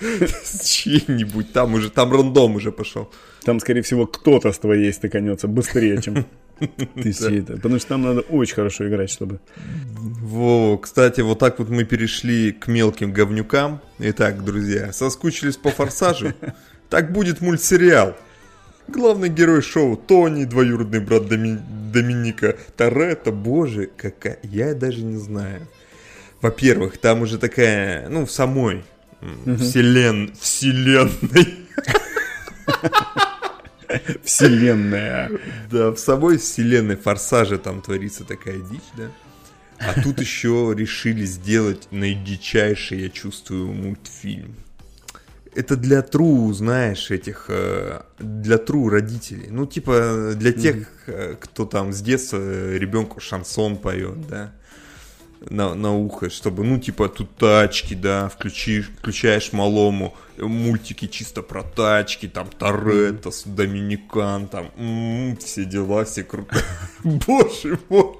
С 0.00 0.66
чьей-нибудь, 0.66 1.54
там 1.54 1.72
уже, 1.72 1.90
там 1.90 2.12
рандом 2.12 2.56
уже 2.56 2.72
пошел. 2.72 3.10
Там, 3.44 3.58
скорее 3.58 3.80
всего, 3.80 4.06
кто-то 4.06 4.52
с 4.52 4.58
твоей 4.58 4.92
стыканется 4.92 5.48
быстрее, 5.48 6.02
чем 6.02 6.26
ты 6.58 7.12
чьей-то. 7.12 7.54
Потому 7.54 7.78
что 7.78 7.88
там 7.88 8.02
надо 8.02 8.20
очень 8.20 8.54
хорошо 8.54 8.88
играть, 8.88 9.10
чтобы... 9.10 9.40
Во, 9.96 10.78
кстати, 10.78 11.20
вот 11.20 11.38
так 11.38 11.58
вот 11.58 11.68
мы 11.68 11.84
перешли 11.84 12.52
к 12.52 12.68
мелким 12.68 13.12
говнюкам. 13.12 13.80
Итак, 13.98 14.44
друзья, 14.44 14.92
соскучились 14.92 15.56
по 15.56 15.70
форсажу? 15.70 16.32
Так 16.90 17.12
будет 17.12 17.40
мультсериал. 17.40 18.14
Главный 18.86 19.28
герой 19.28 19.62
шоу 19.62 19.96
Тони, 19.96 20.44
двоюродный 20.44 21.00
брат 21.00 21.26
Доми... 21.26 21.58
Доминика 21.92 22.56
Торетто. 22.76 23.32
Боже, 23.32 23.90
какая... 23.96 24.38
Я 24.42 24.74
даже 24.74 25.02
не 25.02 25.16
знаю. 25.16 25.66
Во-первых, 26.40 26.98
там 26.98 27.22
уже 27.22 27.38
такая, 27.38 28.08
ну, 28.10 28.26
в 28.26 28.30
самой 28.30 28.84
вселен... 29.58 30.32
вселенной. 30.38 31.54
Вселенная. 34.24 35.30
Да, 35.70 35.90
в 35.90 35.98
самой 35.98 36.38
вселенной 36.38 36.96
Форсажа 36.96 37.58
там 37.58 37.82
творится 37.82 38.24
такая 38.24 38.58
дичь, 38.58 38.90
да. 38.96 39.10
А 39.78 40.00
тут 40.00 40.20
еще 40.20 40.72
решили 40.76 41.24
сделать 41.24 41.88
наидичайший, 41.90 43.00
я 43.00 43.08
чувствую, 43.08 43.72
мультфильм 43.72 44.56
это 45.54 45.76
для 45.76 46.02
тру, 46.02 46.52
знаешь, 46.52 47.10
этих, 47.10 47.46
э, 47.48 48.02
для 48.18 48.58
тру 48.58 48.88
родителей. 48.88 49.48
Ну, 49.50 49.66
типа, 49.66 50.32
для 50.34 50.52
тех, 50.52 50.88
mm-hmm. 51.06 51.36
кто 51.40 51.64
там 51.64 51.92
с 51.92 52.00
детства 52.00 52.76
ребенку 52.76 53.20
шансон 53.20 53.76
поет, 53.76 54.26
да, 54.26 54.52
на, 55.50 55.74
на 55.74 55.94
ухо, 55.94 56.30
чтобы, 56.30 56.64
ну, 56.64 56.78
типа, 56.78 57.08
тут 57.08 57.36
тачки, 57.36 57.94
да, 57.94 58.28
включи, 58.28 58.80
включаешь 58.80 59.52
малому 59.52 60.14
мультики 60.38 61.06
чисто 61.06 61.42
про 61.42 61.62
тачки, 61.62 62.28
там, 62.28 62.48
Торетто, 62.58 63.28
mm-hmm. 63.28 63.54
Доминикан, 63.54 64.48
там, 64.48 64.70
м-м, 64.76 65.36
все 65.36 65.64
дела, 65.64 66.04
все 66.04 66.24
крутые. 66.24 66.62
Боже 67.04 67.78
мой! 67.88 68.16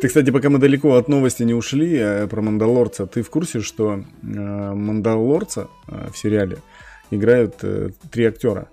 Ты, 0.00 0.08
кстати, 0.08 0.30
пока 0.30 0.50
мы 0.50 0.58
далеко 0.58 0.96
от 0.96 1.08
новости 1.08 1.44
не 1.44 1.54
ушли 1.54 1.96
э, 1.96 2.26
про 2.26 2.42
Мандалорца, 2.42 3.06
ты 3.06 3.22
в 3.22 3.30
курсе, 3.30 3.60
что 3.60 3.94
э, 3.94 4.02
Мандалорца 4.22 5.68
э, 5.88 6.10
в 6.12 6.18
сериале 6.18 6.58
играют 7.10 7.56
э, 7.62 7.90
три 8.10 8.26
актера? 8.26 8.68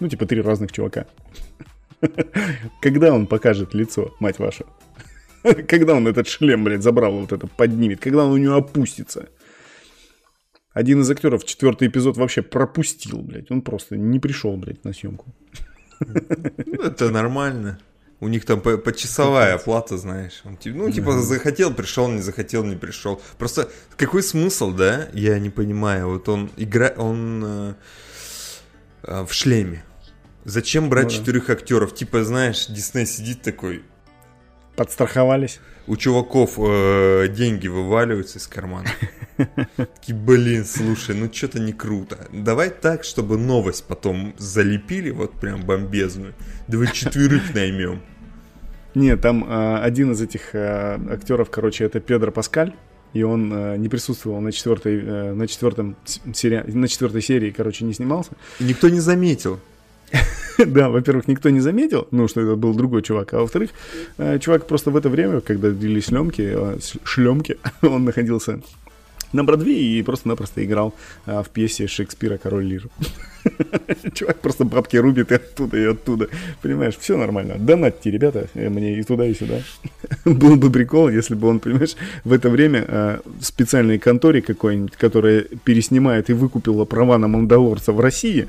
Ну, 0.00 0.08
типа 0.08 0.26
три 0.26 0.40
разных 0.42 0.70
чувака. 0.70 1.06
Когда 2.80 3.12
он 3.12 3.26
покажет 3.26 3.74
лицо, 3.74 4.14
мать 4.20 4.38
вашу? 4.38 4.66
Когда 5.68 5.94
он 5.94 6.06
этот 6.06 6.28
шлем, 6.28 6.64
блядь, 6.64 6.82
забрал, 6.82 7.12
вот 7.12 7.32
это 7.32 7.46
поднимет? 7.46 8.00
Когда 8.00 8.24
он 8.24 8.32
у 8.32 8.36
него 8.36 8.54
опустится? 8.54 9.28
Один 10.72 11.00
из 11.00 11.10
актеров 11.10 11.44
четвертый 11.44 11.88
эпизод 11.88 12.16
вообще 12.16 12.42
пропустил, 12.42 13.22
блядь. 13.22 13.50
Он 13.50 13.62
просто 13.62 13.96
не 13.96 14.20
пришел, 14.20 14.56
блядь, 14.56 14.84
на 14.84 14.92
съемку. 14.92 15.34
Ну, 16.00 16.82
это 16.82 17.10
нормально. 17.10 17.78
У 18.20 18.28
них 18.28 18.44
там 18.44 18.60
почасовая 18.60 19.54
оплата, 19.54 19.96
знаешь. 19.96 20.42
Он, 20.44 20.58
ну, 20.64 20.90
типа, 20.90 21.18
захотел, 21.20 21.72
пришел, 21.72 22.08
не 22.08 22.20
захотел, 22.20 22.64
не 22.64 22.76
пришел. 22.76 23.20
Просто 23.38 23.70
какой 23.96 24.22
смысл, 24.22 24.72
да? 24.72 25.08
Я 25.12 25.38
не 25.38 25.50
понимаю. 25.50 26.08
Вот 26.08 26.28
он 26.28 26.50
играет, 26.56 26.98
он 26.98 27.44
э, 27.44 27.74
э, 29.04 29.24
в 29.24 29.32
шлеме. 29.32 29.84
Зачем 30.48 30.88
брать 30.88 31.04
ну, 31.04 31.10
четырех 31.10 31.50
актеров? 31.50 31.94
Типа, 31.94 32.24
знаешь, 32.24 32.68
Дисней 32.68 33.04
сидит 33.04 33.42
такой. 33.42 33.82
Подстраховались. 34.76 35.60
У 35.86 35.94
чуваков 35.94 36.54
э, 36.56 37.28
деньги 37.28 37.68
вываливаются 37.68 38.38
из 38.38 38.46
кармана. 38.46 38.88
Такие, 39.76 40.16
блин, 40.16 40.64
слушай, 40.64 41.14
ну 41.14 41.30
что-то 41.30 41.60
не 41.60 41.74
круто. 41.74 42.28
Давай 42.32 42.70
так, 42.70 43.04
чтобы 43.04 43.36
новость 43.36 43.84
потом 43.86 44.34
залепили, 44.38 45.10
вот 45.10 45.32
прям 45.32 45.66
бомбезную. 45.66 46.32
Давай 46.66 46.90
четверых 46.94 47.54
наймем. 47.54 48.00
Нет, 48.94 49.20
там 49.20 49.44
э, 49.44 49.80
один 49.82 50.12
из 50.12 50.22
этих 50.22 50.54
э, 50.54 50.98
актеров, 51.10 51.50
короче, 51.50 51.84
это 51.84 52.00
Педро 52.00 52.32
Паскаль. 52.32 52.74
И 53.12 53.22
он 53.22 53.52
э, 53.52 53.76
не 53.76 53.90
присутствовал 53.90 54.40
на 54.40 54.50
четвертой, 54.52 54.98
э, 54.98 55.32
на 55.34 55.46
четвертом 55.46 55.94
сери... 56.32 56.64
на 56.66 56.88
четвертой 56.88 57.20
серии, 57.20 57.50
короче, 57.50 57.84
не 57.84 57.92
снимался. 57.92 58.30
Никто 58.60 58.88
не 58.88 59.00
заметил. 59.00 59.60
да, 60.58 60.88
во-первых, 60.88 61.28
никто 61.28 61.50
не 61.50 61.60
заметил, 61.60 62.08
ну, 62.10 62.28
что 62.28 62.40
это 62.40 62.56
был 62.56 62.74
другой 62.74 63.02
чувак, 63.02 63.34
а 63.34 63.40
во-вторых, 63.40 63.70
э, 64.18 64.38
чувак 64.38 64.66
просто 64.66 64.90
в 64.90 64.96
это 64.96 65.08
время, 65.08 65.40
когда 65.40 65.70
длились 65.70 66.06
шлемки, 66.06 66.42
э, 66.42 66.78
шлемки, 67.04 67.58
он 67.82 68.04
находился 68.04 68.60
на 69.32 69.44
Бродвее 69.44 69.98
и 69.98 70.02
просто-напросто 70.02 70.64
играл 70.64 70.94
а, 71.26 71.42
в 71.42 71.50
пьесе 71.50 71.86
Шекспира 71.86 72.38
«Король 72.38 72.64
Лир». 72.64 72.88
Чувак 74.14 74.40
просто 74.40 74.64
бабки 74.64 74.96
рубит 74.96 75.32
и 75.32 75.34
оттуда, 75.34 75.76
и 75.76 75.84
оттуда. 75.84 76.28
Понимаешь, 76.62 76.96
все 76.98 77.18
нормально. 77.18 77.56
Донатьте, 77.58 78.10
ребята, 78.10 78.48
э, 78.54 78.70
мне 78.70 78.98
и 78.98 79.02
туда, 79.02 79.26
и 79.26 79.34
сюда. 79.34 79.60
Был 80.24 80.56
бы 80.56 80.70
прикол, 80.70 81.10
если 81.10 81.34
бы 81.34 81.48
он, 81.48 81.60
понимаешь, 81.60 81.94
в 82.24 82.32
это 82.32 82.48
время 82.48 83.20
в 83.24 83.44
специальной 83.44 83.98
конторе 83.98 84.40
какой-нибудь, 84.40 84.96
которая 84.96 85.42
переснимает 85.62 86.30
и 86.30 86.32
выкупила 86.32 86.86
права 86.86 87.18
на 87.18 87.28
Мандалорца 87.28 87.92
в 87.92 88.00
России, 88.00 88.46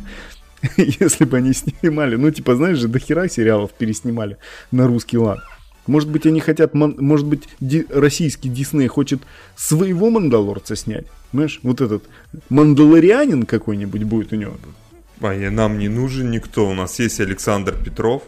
если 0.77 1.25
бы 1.25 1.37
они 1.37 1.53
снимали, 1.53 2.15
ну, 2.15 2.31
типа, 2.31 2.55
знаешь 2.55 2.77
же, 2.77 2.87
до 2.87 2.99
хера 2.99 3.27
сериалов 3.27 3.71
переснимали 3.71 4.37
на 4.71 4.87
русский 4.87 5.17
лад. 5.17 5.39
Может 5.87 6.09
быть, 6.09 6.25
они 6.27 6.39
хотят, 6.39 6.73
может 6.73 7.25
быть, 7.25 7.43
ди, 7.59 7.85
российский 7.89 8.49
Дисней 8.49 8.87
хочет 8.87 9.21
своего 9.55 10.09
Мандалорца 10.09 10.75
снять. 10.75 11.07
Знаешь, 11.33 11.59
вот 11.63 11.81
этот 11.81 12.03
Мандалорианин 12.49 13.43
какой-нибудь 13.43 14.03
будет 14.03 14.31
у 14.33 14.35
него. 14.35 14.53
А 15.21 15.33
нам 15.49 15.79
не 15.79 15.89
нужен 15.89 16.31
никто. 16.31 16.69
У 16.69 16.73
нас 16.73 16.99
есть 16.99 17.19
Александр 17.19 17.75
Петров. 17.75 18.23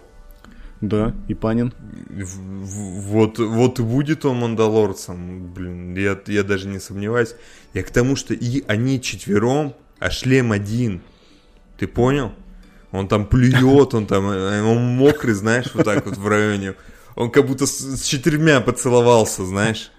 Да, 0.81 1.13
и 1.27 1.35
Панин. 1.35 1.73
Вот, 2.09 3.37
вот 3.37 3.79
будет 3.79 4.25
он 4.25 4.37
Мандалорцем. 4.37 5.53
Блин, 5.53 5.95
я, 5.95 6.19
я 6.25 6.43
даже 6.43 6.67
не 6.67 6.79
сомневаюсь. 6.79 7.35
Я 7.75 7.83
к 7.83 7.91
тому, 7.91 8.15
что 8.15 8.33
и 8.33 8.63
они 8.67 8.99
четвером, 8.99 9.75
а 9.99 10.09
шлем 10.09 10.51
один. 10.51 11.01
Ты 11.81 11.87
понял? 11.87 12.31
Он 12.91 13.07
там 13.07 13.25
плюет, 13.25 13.95
он 13.95 14.05
там, 14.05 14.29
э, 14.29 14.61
он 14.61 14.97
мокрый, 14.97 15.33
знаешь, 15.33 15.65
вот 15.73 15.83
так 15.83 16.05
вот 16.05 16.15
в 16.15 16.27
районе. 16.27 16.75
Он 17.15 17.31
как 17.31 17.47
будто 17.47 17.65
с, 17.65 17.79
с 17.79 18.03
четырьмя 18.05 18.61
поцеловался, 18.61 19.43
знаешь. 19.43 19.91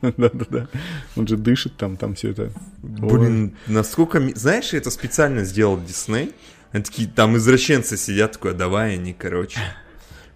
Да-да-да. 0.00 0.68
Он 1.16 1.28
же 1.28 1.36
дышит 1.36 1.76
там, 1.76 1.98
там 1.98 2.14
все 2.14 2.30
это. 2.30 2.50
Блин, 2.82 3.58
насколько... 3.66 4.22
Знаешь, 4.36 4.72
это 4.72 4.90
специально 4.90 5.44
сделал 5.44 5.78
Дисней. 5.78 6.32
Они 6.72 6.82
такие, 6.82 7.10
там 7.10 7.36
извращенцы 7.36 7.98
сидят, 7.98 8.32
такой, 8.32 8.52
а 8.52 8.54
давай 8.54 8.94
они, 8.94 9.12
короче, 9.12 9.60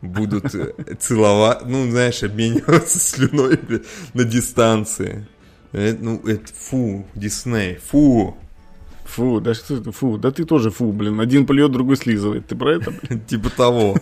будут 0.03 0.55
э, 0.55 0.75
целовать, 1.01 1.65
ну, 1.65 1.91
знаешь, 1.91 2.23
обмениваться 2.23 2.99
слюной 2.99 3.59
на 4.13 4.25
дистанции. 4.25 5.27
Это, 5.73 6.05
ну, 6.05 6.21
это 6.27 6.53
фу, 6.53 7.07
Дисней, 7.15 7.77
фу. 7.77 8.37
Фу, 9.13 9.41
да 9.41 9.53
что 9.53 9.77
это, 9.77 9.93
фу, 9.93 10.17
да 10.17 10.31
ты 10.31 10.45
тоже 10.45 10.71
фу, 10.71 10.91
блин. 10.91 11.21
Один 11.21 11.47
плюет, 11.47 11.71
другой 11.71 11.97
слизывает. 11.97 12.47
Ты 12.47 12.57
про 12.57 12.77
это? 12.77 12.93
Типа 13.29 13.51
того. 13.51 13.97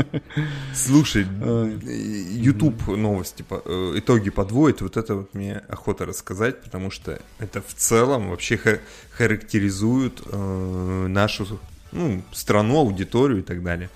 Слушай, 0.74 1.26
YouTube 1.84 2.86
новости, 2.88 3.38
типа, 3.38 3.62
э, 3.66 3.92
итоги 3.96 4.30
подводит. 4.30 4.80
Вот 4.80 4.96
это 4.96 5.14
вот 5.14 5.34
мне 5.34 5.60
охота 5.68 6.06
рассказать, 6.06 6.62
потому 6.62 6.90
что 6.90 7.20
это 7.38 7.60
в 7.60 7.74
целом 7.74 8.30
вообще 8.30 8.58
характеризует 9.10 10.22
э, 10.24 11.06
нашу 11.08 11.60
ну, 11.92 12.22
страну, 12.32 12.78
аудиторию 12.78 13.40
и 13.40 13.42
так 13.42 13.62
далее. 13.62 13.90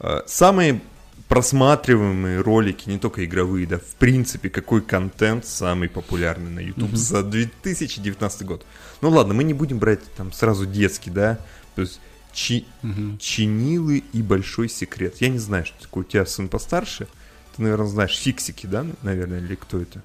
Э, 0.00 0.22
самые 0.26 0.80
просматриваемые 1.28 2.40
ролики, 2.40 2.88
не 2.88 2.98
только 2.98 3.24
игровые, 3.24 3.66
да, 3.66 3.78
в 3.78 3.94
принципе, 3.98 4.50
какой 4.50 4.80
контент 4.82 5.44
самый 5.46 5.88
популярный 5.88 6.50
на 6.50 6.60
YouTube 6.60 6.94
за 6.94 7.22
2019 7.22 8.46
год. 8.46 8.64
Ну 9.04 9.10
ладно, 9.10 9.34
мы 9.34 9.44
не 9.44 9.52
будем 9.52 9.78
брать 9.78 10.00
там 10.16 10.32
сразу 10.32 10.64
детский, 10.64 11.10
да, 11.10 11.38
то 11.74 11.82
есть 11.82 12.00
чи... 12.32 12.64
угу. 12.82 13.18
чинилы 13.18 14.02
и 14.14 14.22
большой 14.22 14.70
секрет. 14.70 15.16
Я 15.20 15.28
не 15.28 15.36
знаю, 15.36 15.66
что 15.66 15.78
такое 15.82 16.04
у 16.04 16.06
тебя 16.06 16.24
сын 16.24 16.48
постарше. 16.48 17.06
Ты, 17.54 17.64
наверное, 17.64 17.86
знаешь 17.86 18.16
фиксики, 18.16 18.66
да, 18.66 18.86
наверное, 19.02 19.40
или 19.40 19.56
кто 19.56 19.78
это? 19.78 20.02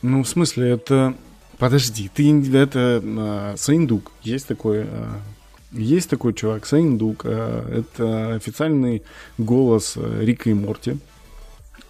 Ну, 0.00 0.22
в 0.22 0.28
смысле, 0.30 0.70
это... 0.70 1.14
Подожди, 1.58 2.08
ты 2.08 2.30
это 2.56 3.02
а, 3.04 3.54
Саиндук. 3.58 4.12
Есть 4.22 4.46
такой 4.46 4.84
а, 4.84 5.20
есть 5.72 6.08
такой 6.08 6.32
чувак, 6.32 6.64
Саиндук. 6.64 7.20
А, 7.26 7.68
это 7.70 8.34
официальный 8.36 9.02
голос 9.36 9.98
Рика 9.98 10.48
и 10.48 10.54
Морти. 10.54 10.96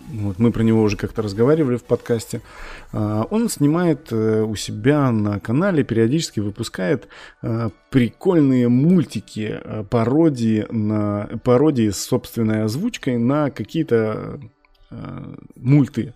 Вот, 0.08 0.38
мы 0.38 0.52
про 0.52 0.62
него 0.62 0.82
уже 0.82 0.96
как-то 0.96 1.22
разговаривали 1.22 1.76
в 1.76 1.84
подкасте. 1.84 2.40
А, 2.92 3.26
он 3.30 3.48
снимает 3.48 4.12
э, 4.12 4.42
у 4.42 4.54
себя 4.54 5.10
на 5.10 5.40
канале, 5.40 5.84
периодически 5.84 6.40
выпускает 6.40 7.08
а, 7.42 7.70
прикольные 7.90 8.68
мультики, 8.68 9.60
а, 9.62 9.84
пародии, 9.84 10.66
на, 10.70 11.28
пародии 11.42 11.90
с 11.90 11.98
собственной 11.98 12.64
озвучкой 12.64 13.18
на 13.18 13.50
какие-то 13.50 14.40
мульты. 15.56 16.14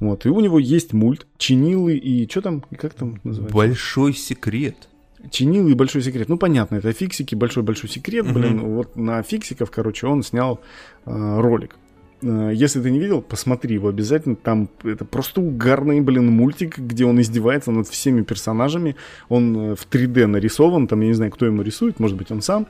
Вот, 0.00 0.26
и 0.26 0.28
у 0.28 0.40
него 0.40 0.58
есть 0.58 0.92
мульт, 0.92 1.28
чинилы 1.38 1.96
и 1.96 2.28
что 2.28 2.42
там, 2.42 2.60
как 2.76 2.94
там 2.94 3.20
называется? 3.22 3.54
Большой 3.54 4.14
секрет. 4.14 4.88
Чинилы 5.30 5.70
и 5.70 5.74
большой 5.74 6.02
секрет. 6.02 6.28
Ну, 6.28 6.38
понятно, 6.38 6.76
это 6.76 6.92
фиксики, 6.92 7.34
большой-большой 7.34 7.88
секрет, 7.88 8.32
блин. 8.32 8.60
Mm-hmm. 8.60 8.74
Вот 8.74 8.96
на 8.96 9.22
фиксиков, 9.22 9.70
короче, 9.70 10.06
он 10.06 10.22
снял 10.22 10.60
э, 11.04 11.40
ролик. 11.40 11.76
Э, 12.22 12.50
если 12.54 12.80
ты 12.80 12.90
не 12.90 12.98
видел, 12.98 13.22
посмотри 13.22 13.74
его 13.74 13.88
обязательно. 13.88 14.36
Там 14.36 14.68
это 14.84 15.04
просто 15.04 15.40
угарный, 15.40 16.00
блин, 16.00 16.26
мультик, 16.26 16.78
где 16.78 17.04
он 17.04 17.20
издевается 17.20 17.70
над 17.70 17.88
всеми 17.88 18.22
персонажами. 18.22 18.96
Он 19.28 19.72
э, 19.72 19.74
в 19.76 19.86
3D 19.88 20.26
нарисован, 20.26 20.86
там 20.86 21.00
я 21.00 21.08
не 21.08 21.14
знаю, 21.14 21.30
кто 21.30 21.46
ему 21.46 21.62
рисует, 21.62 22.00
может 22.00 22.16
быть, 22.16 22.30
он 22.30 22.42
сам. 22.42 22.66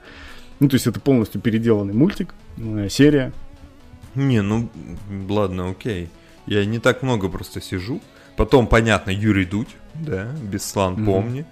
Ну, 0.60 0.68
то 0.68 0.74
есть 0.74 0.86
это 0.86 1.00
полностью 1.00 1.40
переделанный 1.40 1.94
мультик, 1.94 2.34
э, 2.58 2.88
серия. 2.88 3.32
Не, 4.14 4.42
ну, 4.42 4.68
ладно, 5.28 5.70
окей. 5.70 6.08
Я 6.46 6.64
не 6.64 6.78
так 6.78 7.02
много 7.02 7.28
просто 7.28 7.60
сижу. 7.60 8.00
Потом, 8.36 8.66
понятно, 8.66 9.10
Юрий 9.10 9.44
Дудь, 9.44 9.68
да, 9.94 10.28
Беслан, 10.50 10.94
mm-hmm. 10.94 11.04
помни 11.04 11.46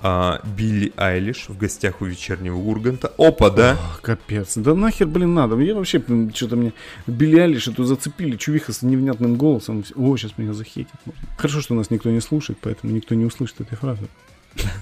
а, 0.00 0.40
Билли 0.56 0.92
Айлиш 0.96 1.48
в 1.48 1.58
гостях 1.58 2.00
у 2.00 2.04
вечернего 2.04 2.56
Урганта. 2.56 3.12
Опа, 3.18 3.50
да? 3.50 3.72
О, 3.72 4.00
капец. 4.00 4.56
Да 4.56 4.74
нахер, 4.74 5.06
блин, 5.06 5.34
надо. 5.34 5.58
Я 5.58 5.74
вообще, 5.74 6.00
что-то 6.34 6.56
мне... 6.56 6.72
Билли 7.06 7.40
Айлиш 7.40 7.68
эту 7.68 7.84
зацепили, 7.84 8.36
чувиха 8.36 8.72
с 8.72 8.82
невнятным 8.82 9.36
голосом. 9.36 9.84
О, 9.96 10.16
сейчас 10.16 10.38
меня 10.38 10.54
захейтит. 10.54 10.94
Хорошо, 11.36 11.60
что 11.60 11.74
нас 11.74 11.90
никто 11.90 12.10
не 12.10 12.20
слушает, 12.20 12.58
поэтому 12.60 12.92
никто 12.92 13.14
не 13.14 13.24
услышит 13.24 13.60
этой 13.60 13.76
фразы. 13.76 14.08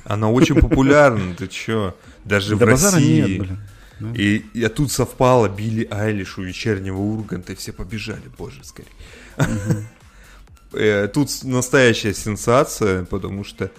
Она 0.04 0.30
очень 0.30 0.54
популярна, 0.54 1.34
ты 1.34 1.48
чё? 1.48 1.96
Даже 2.24 2.56
в 2.56 2.62
России. 2.62 3.20
Нет, 3.22 3.38
блин. 3.40 3.58
И 4.14 4.44
я 4.52 4.68
тут 4.68 4.92
совпало 4.92 5.48
Билли 5.48 5.88
Айлиш 5.90 6.36
у 6.36 6.42
вечернего 6.42 6.98
Урганта, 6.98 7.54
и 7.54 7.56
все 7.56 7.72
побежали, 7.72 8.24
боже, 8.38 8.60
скорее. 8.62 8.90
Э, 10.72 11.08
тут 11.08 11.30
настоящая 11.44 12.12
сенсация, 12.12 13.04
потому 13.04 13.44
что 13.44 13.70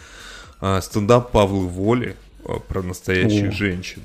а, 0.60 0.82
стендап 0.82 1.32
Павла 1.32 1.66
Воли 1.66 2.16
а, 2.45 2.60
про 2.60 2.82
настоящих 2.82 3.49
О. 3.49 3.51
женщин. 3.51 4.01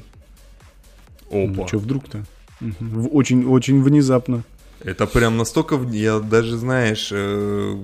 Опа. 1.31 1.63
Ну, 1.63 1.69
что 1.69 1.79
вдруг-то? 1.79 2.25
Угу. 2.61 3.09
Очень, 3.09 3.47
очень 3.47 3.83
внезапно. 3.83 4.45
Это 4.81 5.07
прям 5.07 5.37
настолько... 5.37 5.77
Я 5.91 6.19
даже, 6.19 6.57
знаешь, 6.57 7.11
э, 7.13 7.77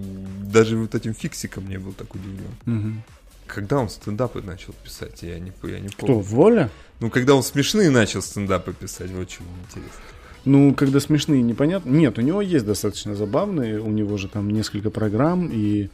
даже 0.42 0.76
вот 0.76 0.94
этим 0.94 1.14
фиксиком 1.14 1.68
не 1.68 1.78
был 1.78 1.92
так 1.92 2.14
удивлен. 2.14 2.50
Угу. 2.66 3.02
Когда 3.46 3.78
он 3.78 3.88
стендапы 3.88 4.42
начал 4.42 4.74
писать, 4.84 5.22
я 5.22 5.38
не, 5.38 5.52
я 5.62 5.80
не 5.80 5.88
помню. 5.88 5.90
Кто, 5.96 6.20
Воля? 6.20 6.70
Ну, 7.00 7.10
когда 7.10 7.34
он 7.34 7.42
смешные 7.42 7.90
начал 7.90 8.20
стендапы 8.20 8.72
писать, 8.72 9.10
вот 9.10 9.22
очень 9.22 9.44
интересно. 9.66 10.00
Ну, 10.44 10.74
когда 10.74 11.00
смешные, 11.00 11.42
непонятно. 11.42 11.90
Нет, 11.90 12.18
у 12.18 12.22
него 12.22 12.42
есть 12.42 12.66
достаточно 12.66 13.14
забавные, 13.14 13.80
у 13.80 13.90
него 13.90 14.16
же 14.18 14.28
там 14.28 14.50
несколько 14.50 14.90
программ 14.90 15.48
и 15.52 15.88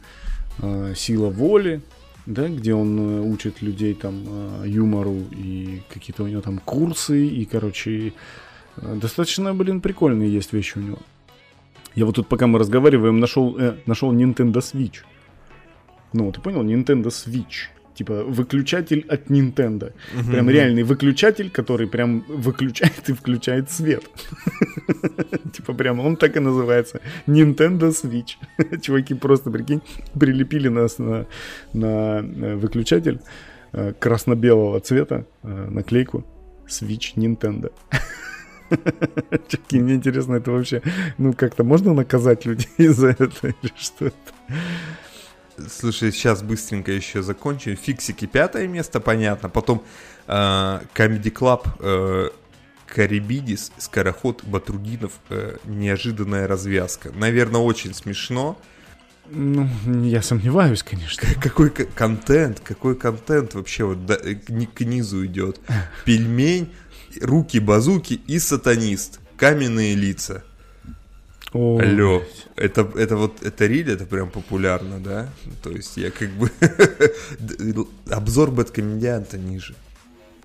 э, 0.59 0.93
сила 0.95 1.29
воли, 1.29 1.81
да, 2.25 2.47
где 2.47 2.73
он 2.73 2.99
э, 2.99 3.21
учит 3.21 3.61
людей 3.61 3.93
там 3.93 4.23
э, 4.27 4.63
юмору 4.67 5.17
и 5.31 5.81
какие-то 5.89 6.23
у 6.23 6.27
него 6.27 6.41
там 6.41 6.59
курсы 6.59 7.27
и, 7.27 7.45
короче, 7.45 8.13
э, 8.77 8.95
достаточно, 8.95 9.53
блин, 9.53 9.81
прикольные 9.81 10.33
есть 10.33 10.53
вещи 10.53 10.77
у 10.77 10.81
него. 10.81 10.97
Я 11.93 12.05
вот 12.05 12.15
тут, 12.15 12.27
пока 12.27 12.47
мы 12.47 12.59
разговариваем, 12.59 13.19
нашел, 13.19 13.57
э, 13.57 13.77
нашел 13.85 14.13
Nintendo 14.13 14.55
Switch. 14.55 15.03
Ну, 16.13 16.31
ты 16.31 16.41
понял? 16.41 16.63
Nintendo 16.63 17.07
Switch 17.07 17.69
типа 17.95 18.23
выключатель 18.23 19.05
от 19.09 19.29
Nintendo. 19.31 19.93
Угу. 20.13 20.31
Прям 20.31 20.49
реальный 20.49 20.83
выключатель, 20.83 21.49
который 21.49 21.87
прям 21.87 22.23
выключает 22.27 23.09
и 23.09 23.13
включает 23.13 23.71
свет. 23.71 24.03
Типа 25.53 25.73
прям 25.73 25.99
он 25.99 26.17
так 26.17 26.37
и 26.37 26.39
называется. 26.39 26.99
Nintendo 27.27 27.89
Switch. 27.89 28.35
Чуваки 28.81 29.13
просто, 29.13 29.51
прикинь, 29.51 29.81
прилепили 30.19 30.67
нас 30.67 30.99
на, 30.99 31.25
на 31.73 32.21
выключатель 32.57 33.19
э, 33.71 33.93
красно-белого 33.99 34.79
цвета, 34.79 35.25
э, 35.43 35.67
наклейку 35.69 36.25
Switch 36.67 37.15
Nintendo. 37.15 37.71
Чуваки, 39.47 39.79
мне 39.79 39.93
интересно, 39.93 40.35
это 40.35 40.51
вообще, 40.51 40.81
ну 41.17 41.33
как-то 41.33 41.63
можно 41.63 41.93
наказать 41.93 42.45
людей 42.45 42.87
за 42.87 43.09
это 43.09 43.47
или 43.47 43.71
что 43.77 44.05
это? 44.05 44.33
Слушай, 45.69 46.11
сейчас 46.11 46.43
быстренько 46.43 46.91
еще 46.91 47.21
закончим. 47.21 47.75
Фиксики 47.75 48.25
пятое 48.25 48.67
место, 48.67 48.99
понятно. 48.99 49.49
Потом 49.49 49.83
э, 50.27 50.31
Comedy 50.31 51.31
Club, 51.31 51.67
э, 51.79 52.29
Карибидис, 52.87 53.71
Скороход, 53.77 54.43
Батрудинов. 54.43 55.13
Э, 55.29 55.57
неожиданная 55.65 56.47
развязка. 56.47 57.11
Наверное, 57.13 57.61
очень 57.61 57.93
смешно. 57.93 58.57
Ну, 59.29 59.67
я 60.03 60.21
сомневаюсь, 60.21 60.83
конечно. 60.83 61.27
Какой 61.41 61.69
контент, 61.69 62.59
какой 62.59 62.95
контент 62.95 63.55
вообще 63.55 63.85
вот 63.85 64.05
да, 64.05 64.17
к, 64.17 64.73
к 64.73 64.81
низу 64.81 65.25
идет. 65.25 65.59
Пельмень, 66.05 66.73
руки-базуки 67.21 68.13
и 68.13 68.39
сатанист. 68.39 69.19
Каменные 69.37 69.95
лица. 69.95 70.43
О, 71.57 71.79
Алло, 71.79 72.21
это, 72.57 72.81
это 72.95 73.15
вот, 73.15 73.41
это 73.41 73.65
риль, 73.65 73.89
это 73.89 74.05
прям 74.05 74.29
популярно, 74.29 74.99
да? 74.99 75.29
То 75.63 75.71
есть 75.71 75.95
я 75.95 76.11
как 76.11 76.29
бы... 76.31 76.51
Обзор 78.09 78.51
бэткомедианта 78.51 79.37
ниже. 79.37 79.73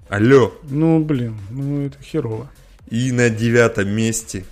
Алло. 0.09 0.55
Ну, 0.63 1.01
блин, 1.01 1.37
ну 1.51 1.87
это 1.87 2.01
херово. 2.01 2.49
И 2.91 3.11
на 3.11 3.29
девятом 3.29 3.89
месте, 3.89 4.45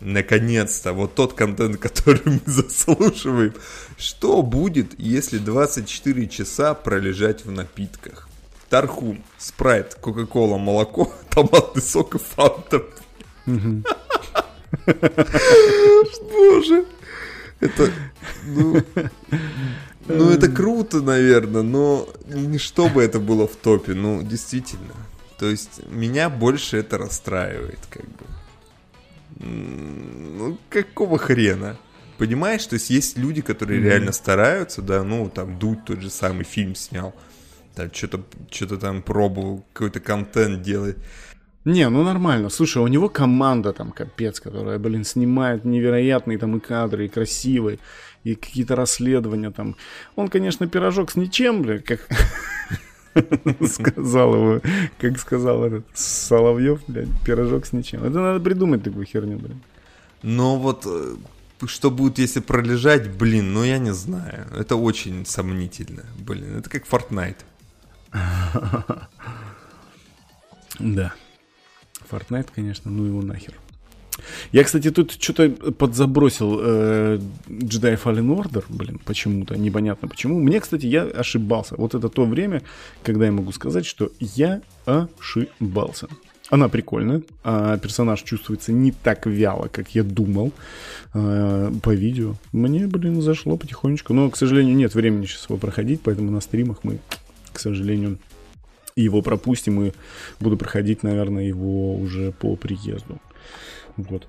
наконец-то, 0.00 0.94
вот 0.94 1.14
тот 1.14 1.34
контент, 1.34 1.76
который 1.80 2.22
мы 2.24 2.40
заслушиваем. 2.46 3.52
Что 3.98 4.40
будет, 4.40 4.98
если 4.98 5.36
24 5.36 6.26
часа 6.28 6.72
пролежать 6.72 7.44
в 7.44 7.50
напитках? 7.50 8.30
Тархун, 8.70 9.22
спрайт, 9.36 9.94
кока-кола, 9.94 10.56
молоко, 10.56 11.12
томатный 11.28 11.82
сок 11.82 12.14
и 12.14 12.18
фанта. 12.18 12.82
Боже. 16.30 16.84
Это, 17.60 17.90
ну, 18.46 18.82
ну, 20.06 20.30
это 20.30 20.48
круто, 20.48 21.00
наверное, 21.00 21.62
но 21.62 22.08
не 22.26 22.58
чтобы 22.58 23.02
это 23.02 23.18
было 23.18 23.48
в 23.48 23.56
топе, 23.56 23.94
ну, 23.94 24.22
действительно. 24.22 24.94
То 25.38 25.46
есть, 25.46 25.80
меня 25.88 26.30
больше 26.30 26.78
это 26.78 26.98
расстраивает, 26.98 27.80
как 27.90 28.04
бы. 28.04 28.24
Ну, 29.40 30.58
какого 30.70 31.18
хрена? 31.18 31.76
Понимаешь, 32.16 32.66
то 32.66 32.74
есть 32.74 32.90
есть 32.90 33.16
люди, 33.16 33.42
которые 33.42 33.80
mm-hmm. 33.80 33.84
реально 33.84 34.12
стараются, 34.12 34.82
да, 34.82 35.04
ну, 35.04 35.28
там, 35.28 35.58
Дудь 35.58 35.84
тот 35.84 36.00
же 36.00 36.10
самый 36.10 36.44
фильм 36.44 36.74
снял, 36.74 37.14
там, 37.76 37.92
что-то 37.92 38.24
что 38.50 38.76
там 38.76 39.02
пробовал, 39.02 39.64
какой-то 39.72 40.00
контент 40.00 40.62
делает. 40.62 40.98
Не, 41.68 41.90
ну 41.90 42.02
нормально. 42.02 42.48
Слушай, 42.48 42.82
у 42.82 42.86
него 42.86 43.10
команда 43.10 43.72
там 43.72 43.92
капец, 43.92 44.40
которая, 44.40 44.78
блин, 44.78 45.04
снимает 45.04 45.66
невероятные 45.66 46.38
там 46.38 46.56
и 46.56 46.60
кадры, 46.60 47.04
и 47.04 47.08
красивые, 47.08 47.78
и 48.24 48.34
какие-то 48.34 48.74
расследования 48.74 49.50
там. 49.50 49.76
Он, 50.16 50.28
конечно, 50.28 50.66
пирожок 50.66 51.10
с 51.10 51.16
ничем, 51.16 51.60
блин, 51.60 51.82
как 51.82 52.00
сказал 53.68 54.34
его, 54.34 54.60
как 54.98 55.18
сказал 55.18 55.62
этот 55.62 55.84
Соловьев, 55.92 56.80
блядь, 56.88 57.08
пирожок 57.26 57.66
с 57.66 57.74
ничем. 57.74 58.02
Это 58.02 58.18
надо 58.18 58.40
придумать 58.40 58.82
такую 58.82 59.04
херню, 59.04 59.36
блин. 59.38 59.60
Но 60.22 60.56
вот 60.56 60.86
э, 60.86 61.16
что 61.66 61.90
будет, 61.90 62.18
если 62.18 62.40
пролежать, 62.40 63.10
блин, 63.10 63.52
ну 63.52 63.62
я 63.62 63.78
не 63.78 63.92
знаю. 63.92 64.46
Это 64.58 64.76
очень 64.76 65.26
сомнительно, 65.26 66.04
блин. 66.18 66.56
Это 66.56 66.70
как 66.70 66.86
Fortnite. 66.86 67.44
Да. 70.80 71.12
Fortnite, 72.10 72.48
конечно, 72.54 72.90
ну 72.90 73.04
его 73.04 73.22
нахер. 73.22 73.54
Я, 74.52 74.64
кстати, 74.64 74.90
тут 74.90 75.16
что-то 75.20 75.50
подзабросил 75.50 76.58
э, 76.60 77.20
Jedi 77.48 78.00
Fallen 78.02 78.36
Order, 78.36 78.64
блин, 78.68 79.00
почему-то, 79.04 79.56
непонятно 79.56 80.08
почему. 80.08 80.40
Мне, 80.40 80.60
кстати, 80.60 80.86
я 80.86 81.02
ошибался. 81.02 81.76
Вот 81.76 81.94
это 81.94 82.08
то 82.08 82.24
время, 82.24 82.62
когда 83.02 83.26
я 83.26 83.32
могу 83.32 83.52
сказать, 83.52 83.86
что 83.86 84.10
я 84.18 84.60
ошибался. 84.86 86.08
Она 86.50 86.68
прикольная, 86.70 87.22
а 87.44 87.76
персонаж 87.76 88.22
чувствуется 88.22 88.72
не 88.72 88.90
так 88.90 89.26
вяло, 89.26 89.68
как 89.68 89.94
я 89.94 90.02
думал 90.02 90.52
э, 91.12 91.70
по 91.82 91.94
видео. 91.94 92.36
Мне, 92.52 92.86
блин, 92.86 93.20
зашло 93.20 93.58
потихонечку. 93.58 94.14
Но, 94.14 94.30
к 94.30 94.36
сожалению, 94.36 94.74
нет 94.74 94.94
времени 94.94 95.26
сейчас 95.26 95.50
его 95.50 95.58
проходить, 95.58 96.00
поэтому 96.02 96.30
на 96.30 96.40
стримах 96.40 96.84
мы, 96.84 97.00
к 97.52 97.60
сожалению, 97.60 98.18
его 99.02 99.22
пропустим 99.22 99.82
и 99.82 99.92
буду 100.40 100.56
проходить, 100.56 101.02
наверное, 101.02 101.44
его 101.44 101.94
уже 101.96 102.32
по 102.32 102.56
приезду. 102.56 103.18
Вот. 103.96 104.28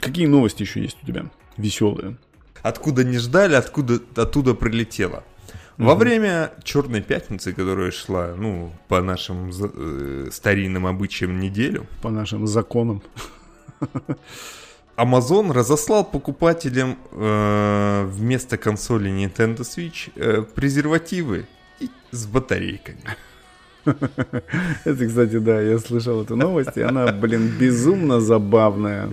Какие 0.00 0.26
новости 0.26 0.62
еще 0.62 0.82
есть 0.82 0.98
у 1.02 1.06
тебя? 1.06 1.26
Веселые. 1.56 2.16
Откуда 2.62 3.04
не 3.04 3.18
ждали, 3.18 3.54
откуда 3.54 4.00
оттуда 4.16 4.54
прилетело. 4.54 5.24
Во 5.76 5.94
время 5.96 6.52
Черной 6.62 7.02
пятницы, 7.02 7.52
которая 7.52 7.90
шла, 7.90 8.34
ну, 8.36 8.72
по 8.88 9.02
нашим 9.02 9.50
э, 9.50 10.28
старинным 10.30 10.86
обычаям 10.86 11.40
неделю. 11.40 11.86
По 12.00 12.10
нашим 12.10 12.46
законам. 12.46 13.02
Amazon 14.96 15.52
разослал 15.52 16.04
покупателям 16.04 16.96
э, 17.10 18.04
вместо 18.06 18.56
консоли 18.56 19.10
Nintendo 19.10 19.60
Switch 19.60 20.12
э, 20.14 20.42
презервативы 20.42 21.46
с 22.14 22.26
батарейками. 22.26 23.04
Это, 23.84 25.06
кстати, 25.06 25.38
да, 25.38 25.60
я 25.60 25.78
слышал 25.78 26.22
эту 26.22 26.36
новость, 26.36 26.76
и 26.76 26.82
она, 26.82 27.12
блин, 27.12 27.52
безумно 27.58 28.20
забавная. 28.20 29.10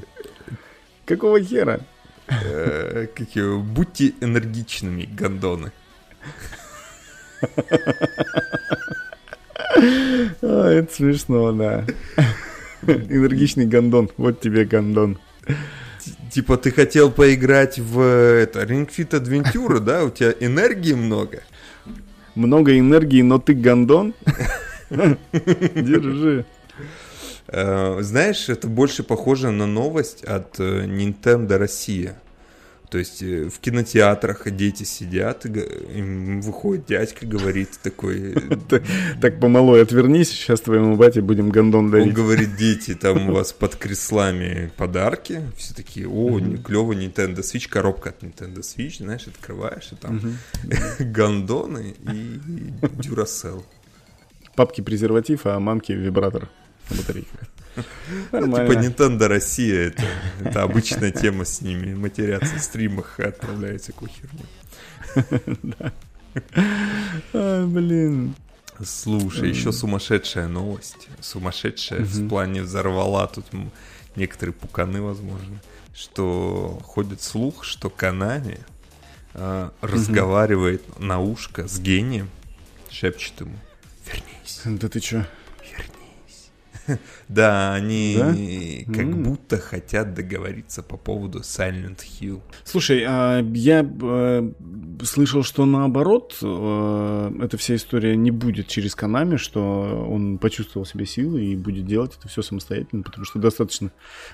Какого 1.05 1.41
хера? 1.41 1.81
Э, 2.27 3.07
будьте 3.59 4.13
энергичными, 4.21 5.03
гондоны. 5.03 5.71
А, 10.41 10.69
это 10.69 10.93
смешно, 10.93 11.51
да. 11.51 11.85
Энергичный 12.83 13.65
гондон. 13.65 14.09
Вот 14.17 14.39
тебе 14.39 14.65
гондон. 14.65 15.17
Типа 16.31 16.57
ты 16.57 16.71
хотел 16.71 17.11
поиграть 17.11 17.79
в 17.79 17.99
это 18.01 18.63
Ring 18.63 18.89
Fit 18.89 19.09
Adventure, 19.09 19.79
да? 19.79 20.03
У 20.05 20.09
тебя 20.09 20.33
энергии 20.39 20.93
много. 20.93 21.43
Много 22.35 22.77
энергии, 22.77 23.21
но 23.21 23.39
ты 23.39 23.53
гондон? 23.53 24.13
Держи. 24.89 26.45
Э, 27.47 27.97
знаешь, 28.01 28.49
это 28.49 28.67
больше 28.67 29.03
похоже 29.03 29.51
на 29.51 29.65
новость 29.65 30.23
от 30.23 30.59
э, 30.59 30.85
Nintendo 30.85 31.57
Россия. 31.57 32.15
То 32.91 32.97
есть 32.97 33.23
э, 33.23 33.47
в 33.47 33.57
кинотеатрах 33.59 34.51
дети 34.51 34.83
сидят, 34.83 35.45
им 35.45 36.41
выходит 36.41 36.87
дядька, 36.87 37.25
говорит 37.25 37.79
такой... 37.81 38.35
Так, 39.21 39.39
помалой 39.39 39.81
отвернись, 39.81 40.31
сейчас 40.31 40.59
твоему 40.59 40.97
бате 40.97 41.21
будем 41.21 41.51
гондон 41.51 41.89
дарить. 41.89 42.07
Он 42.09 42.13
говорит, 42.13 42.57
дети, 42.57 42.93
там 42.93 43.29
у 43.29 43.33
вас 43.35 43.53
под 43.53 43.77
креслами 43.77 44.73
подарки. 44.75 45.41
Все 45.55 45.73
такие, 45.73 46.09
о, 46.09 46.37
клево 46.57 46.91
Nintendo 46.91 47.37
Switch, 47.37 47.69
коробка 47.69 48.09
от 48.09 48.23
Nintendo 48.23 48.59
Switch, 48.59 48.97
знаешь, 48.97 49.25
открываешь, 49.25 49.93
и 49.93 49.95
там 49.95 50.19
гондоны 50.99 51.95
и 52.11 52.39
Duracell. 52.81 53.63
Папки 54.55 54.81
презерватив, 54.81 55.45
а 55.45 55.57
мамки 55.61 55.93
вибратор 55.93 56.49
на 56.89 56.97
батарейках. 56.97 57.50
Типа 57.75 58.73
Nintendo 58.73 59.27
Россия, 59.27 59.87
это, 59.87 60.03
это 60.43 60.63
обычная 60.63 61.11
тема 61.11 61.45
с 61.45 61.61
ними. 61.61 61.93
Матерятся 61.93 62.55
в 62.55 62.61
стримах 62.61 63.19
и 63.19 63.23
отправляются 63.23 63.93
к 63.93 64.01
херню. 64.07 64.45
А, 67.33 67.65
блин. 67.65 68.35
Слушай, 68.83 69.49
еще 69.49 69.71
сумасшедшая 69.71 70.47
новость. 70.47 71.09
Сумасшедшая 71.19 72.01
в 72.01 72.29
плане 72.29 72.61
взорвала 72.61 73.27
тут 73.27 73.45
некоторые 74.15 74.53
пуканы, 74.53 75.01
возможно. 75.01 75.61
Что 75.93 76.79
ходит 76.83 77.21
слух, 77.21 77.63
что 77.63 77.89
Канами 77.89 78.59
а, 79.33 79.71
разговаривает 79.81 80.99
на 80.99 81.19
ушко 81.19 81.67
с 81.67 81.79
гением, 81.79 82.29
шепчет 82.89 83.41
ему 83.41 83.57
«Вернись». 84.05 84.61
Да 84.79 84.87
ты 84.87 84.99
чё? 84.99 85.25
Да, 87.27 87.73
они 87.73 88.15
да? 88.17 88.93
как 88.93 89.05
mm. 89.05 89.23
будто 89.23 89.57
хотят 89.57 90.13
договориться 90.13 90.83
по 90.83 90.97
поводу 90.97 91.39
Silent 91.39 91.99
Hill. 91.99 92.41
Слушай, 92.63 93.05
а 93.07 93.41
я 93.53 93.85
э, 93.85 94.51
слышал, 95.03 95.43
что 95.43 95.65
наоборот, 95.65 96.37
э, 96.41 97.31
эта 97.41 97.57
вся 97.57 97.75
история 97.75 98.15
не 98.15 98.31
будет 98.31 98.67
через 98.67 98.95
Канами, 98.95 99.37
что 99.37 100.07
он 100.09 100.37
почувствовал 100.37 100.85
себе 100.85 101.05
силы 101.05 101.43
и 101.43 101.55
будет 101.55 101.85
делать 101.85 102.17
это 102.17 102.27
все 102.27 102.41
самостоятельно, 102.41 103.03
потому 103.03 103.25
что 103.25 103.39
достаточно 103.39 103.91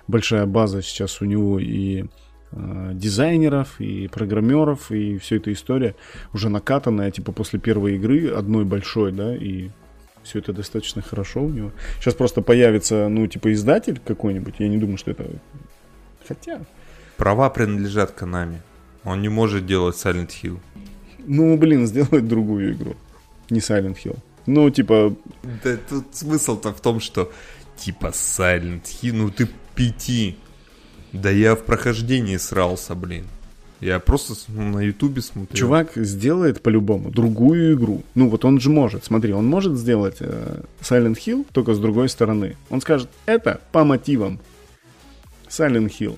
большая 0.08 0.46
база 0.46 0.82
сейчас 0.82 1.22
у 1.22 1.26
него 1.26 1.60
и 1.60 2.06
э, 2.52 2.92
дизайнеров 2.94 3.80
и 3.80 4.08
программеров, 4.08 4.92
и 4.92 5.18
все 5.18 5.38
эта 5.38 5.54
история 5.54 5.96
уже 6.34 6.50
накатанная, 6.50 7.12
типа 7.12 7.32
после 7.32 7.60
первой 7.60 7.96
игры, 7.96 8.30
одной 8.30 8.66
большой, 8.66 9.12
да, 9.12 9.36
и 9.36 9.70
все 10.28 10.40
это 10.40 10.54
достаточно 10.54 11.02
хорошо 11.02 11.44
у 11.44 11.50
него. 11.50 11.72
Сейчас 12.00 12.14
просто 12.14 12.42
появится, 12.42 13.08
ну, 13.10 13.28
типа, 13.28 13.54
издатель 13.54 14.00
какой-нибудь. 14.06 14.56
Я 14.60 14.68
не 14.68 14.78
думаю, 14.78 14.98
что 14.98 15.12
это... 15.12 15.26
Хотя... 16.28 16.62
Права 17.16 17.50
принадлежат 17.50 18.12
Канами. 18.12 18.62
Он 19.04 19.22
не 19.22 19.30
может 19.30 19.66
делать 19.66 19.96
Silent 19.96 20.32
Hill. 20.44 20.60
Ну, 21.26 21.58
блин, 21.58 21.88
сделать 21.88 22.28
другую 22.28 22.74
игру. 22.74 22.96
Не 23.50 23.60
Silent 23.60 23.98
Hill. 24.04 24.18
Ну, 24.46 24.70
типа... 24.70 25.16
Да 25.64 25.78
тут 25.90 26.06
смысл-то 26.12 26.74
в 26.74 26.82
том, 26.82 27.00
что 27.00 27.32
типа 27.78 28.08
Silent 28.08 28.84
Hill, 28.84 29.14
ну 29.14 29.30
ты 29.30 29.48
пяти. 29.76 30.38
Да 31.14 31.30
я 31.30 31.56
в 31.56 31.64
прохождении 31.64 32.38
срался, 32.38 32.96
блин. 32.96 33.26
Я 33.80 34.00
просто 34.00 34.34
на 34.52 34.82
Ютубе 34.82 35.22
смотрю. 35.22 35.56
Чувак 35.56 35.92
сделает 35.96 36.62
по-любому 36.62 37.12
другую 37.12 37.76
игру. 37.76 38.04
Ну 38.16 38.30
вот 38.30 38.44
он 38.44 38.60
же 38.60 38.70
может. 38.70 39.06
Смотри, 39.06 39.34
он 39.34 39.46
может 39.46 39.78
сделать 39.78 40.18
э, 40.20 40.62
Silent 40.82 41.18
Hill 41.18 41.46
только 41.52 41.74
с 41.74 41.80
другой 41.80 42.10
стороны. 42.10 42.56
Он 42.70 42.82
скажет, 42.82 43.10
это 43.28 43.62
по 43.72 43.84
мотивам 43.84 44.40
Silent 45.48 45.92
Hill. 46.00 46.18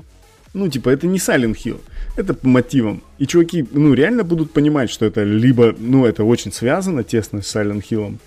Ну, 0.53 0.67
типа, 0.67 0.89
это 0.89 1.05
не 1.05 1.19
Silent 1.19 1.57
Hill, 1.63 1.79
это 2.17 2.33
по 2.33 2.47
мотивам. 2.47 3.03
И 3.19 3.27
чуваки, 3.27 3.67
ну, 3.71 3.93
реально 3.93 4.23
будут 4.23 4.51
понимать, 4.51 4.89
что 4.89 5.05
это 5.05 5.23
либо, 5.23 5.75
ну, 5.77 6.05
это 6.05 6.23
очень 6.23 6.51
связано 6.51 7.03
тесно 7.03 7.41
с 7.41 7.55
Silent 7.55 7.83
Hill, 7.87 8.17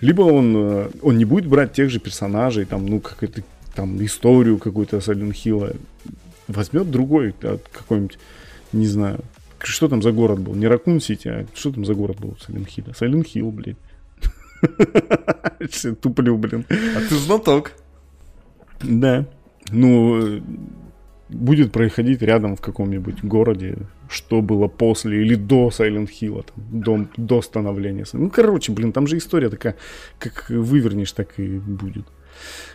либо 0.00 0.22
он, 0.22 0.54
э, 0.56 0.90
он 1.02 1.18
не 1.18 1.24
будет 1.24 1.46
брать 1.46 1.72
тех 1.72 1.90
же 1.90 1.98
персонажей, 1.98 2.64
там, 2.64 2.86
ну, 2.86 3.00
как 3.00 3.24
это, 3.24 3.42
там, 3.74 4.04
историю 4.04 4.58
какую-то 4.58 4.98
Silent 4.98 5.32
Hill, 5.32 5.76
возьмет 6.46 6.90
другой, 6.92 7.34
какой-нибудь 7.72 8.18
не 8.72 8.86
знаю. 8.86 9.20
Что 9.60 9.88
там 9.88 10.02
за 10.02 10.12
город 10.12 10.38
был? 10.40 10.54
Не 10.54 10.68
Ракун 10.68 11.00
Сити, 11.00 11.28
а 11.28 11.46
что 11.54 11.72
там 11.72 11.84
за 11.84 11.94
город 11.94 12.18
был 12.20 12.36
Сайлент 12.40 12.68
Хилле? 12.68 12.94
Сайлент 12.94 13.26
Хилл, 13.26 13.50
блядь. 13.50 13.76
Туплю, 16.00 16.36
блин. 16.36 16.64
А 16.70 17.00
ты 17.08 17.16
знаток. 17.16 17.72
Да. 18.80 19.26
Ну, 19.70 20.40
будет 21.28 21.72
происходить 21.72 22.22
рядом 22.22 22.56
в 22.56 22.60
каком-нибудь 22.60 23.22
городе, 23.22 23.78
что 24.08 24.40
было 24.40 24.68
после 24.68 25.22
или 25.22 25.34
до 25.34 25.70
Сайлент 25.70 26.10
Хилла, 26.10 26.44
до, 26.56 27.06
до 27.16 27.42
становления. 27.42 28.04
Ну, 28.12 28.30
короче, 28.30 28.72
блин, 28.72 28.92
там 28.92 29.06
же 29.06 29.18
история 29.18 29.50
такая, 29.50 29.76
как 30.18 30.46
вывернешь, 30.48 31.12
так 31.12 31.38
и 31.38 31.58
будет. 31.58 32.06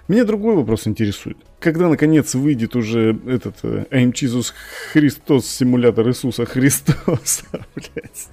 Меня 0.08 0.26
другой 0.26 0.56
вопрос 0.56 0.88
интересует. 0.88 1.38
Когда, 1.60 1.88
наконец, 1.88 2.36
выйдет 2.36 2.76
уже 2.76 3.18
этот 3.26 3.56
э, 3.64 3.86
I'm 3.90 4.12
Jesus 4.12 4.54
Христос, 4.92 5.48
симулятор 5.48 6.08
Иисуса 6.10 6.46
Христоса, 6.46 7.46
блядь. 7.76 8.28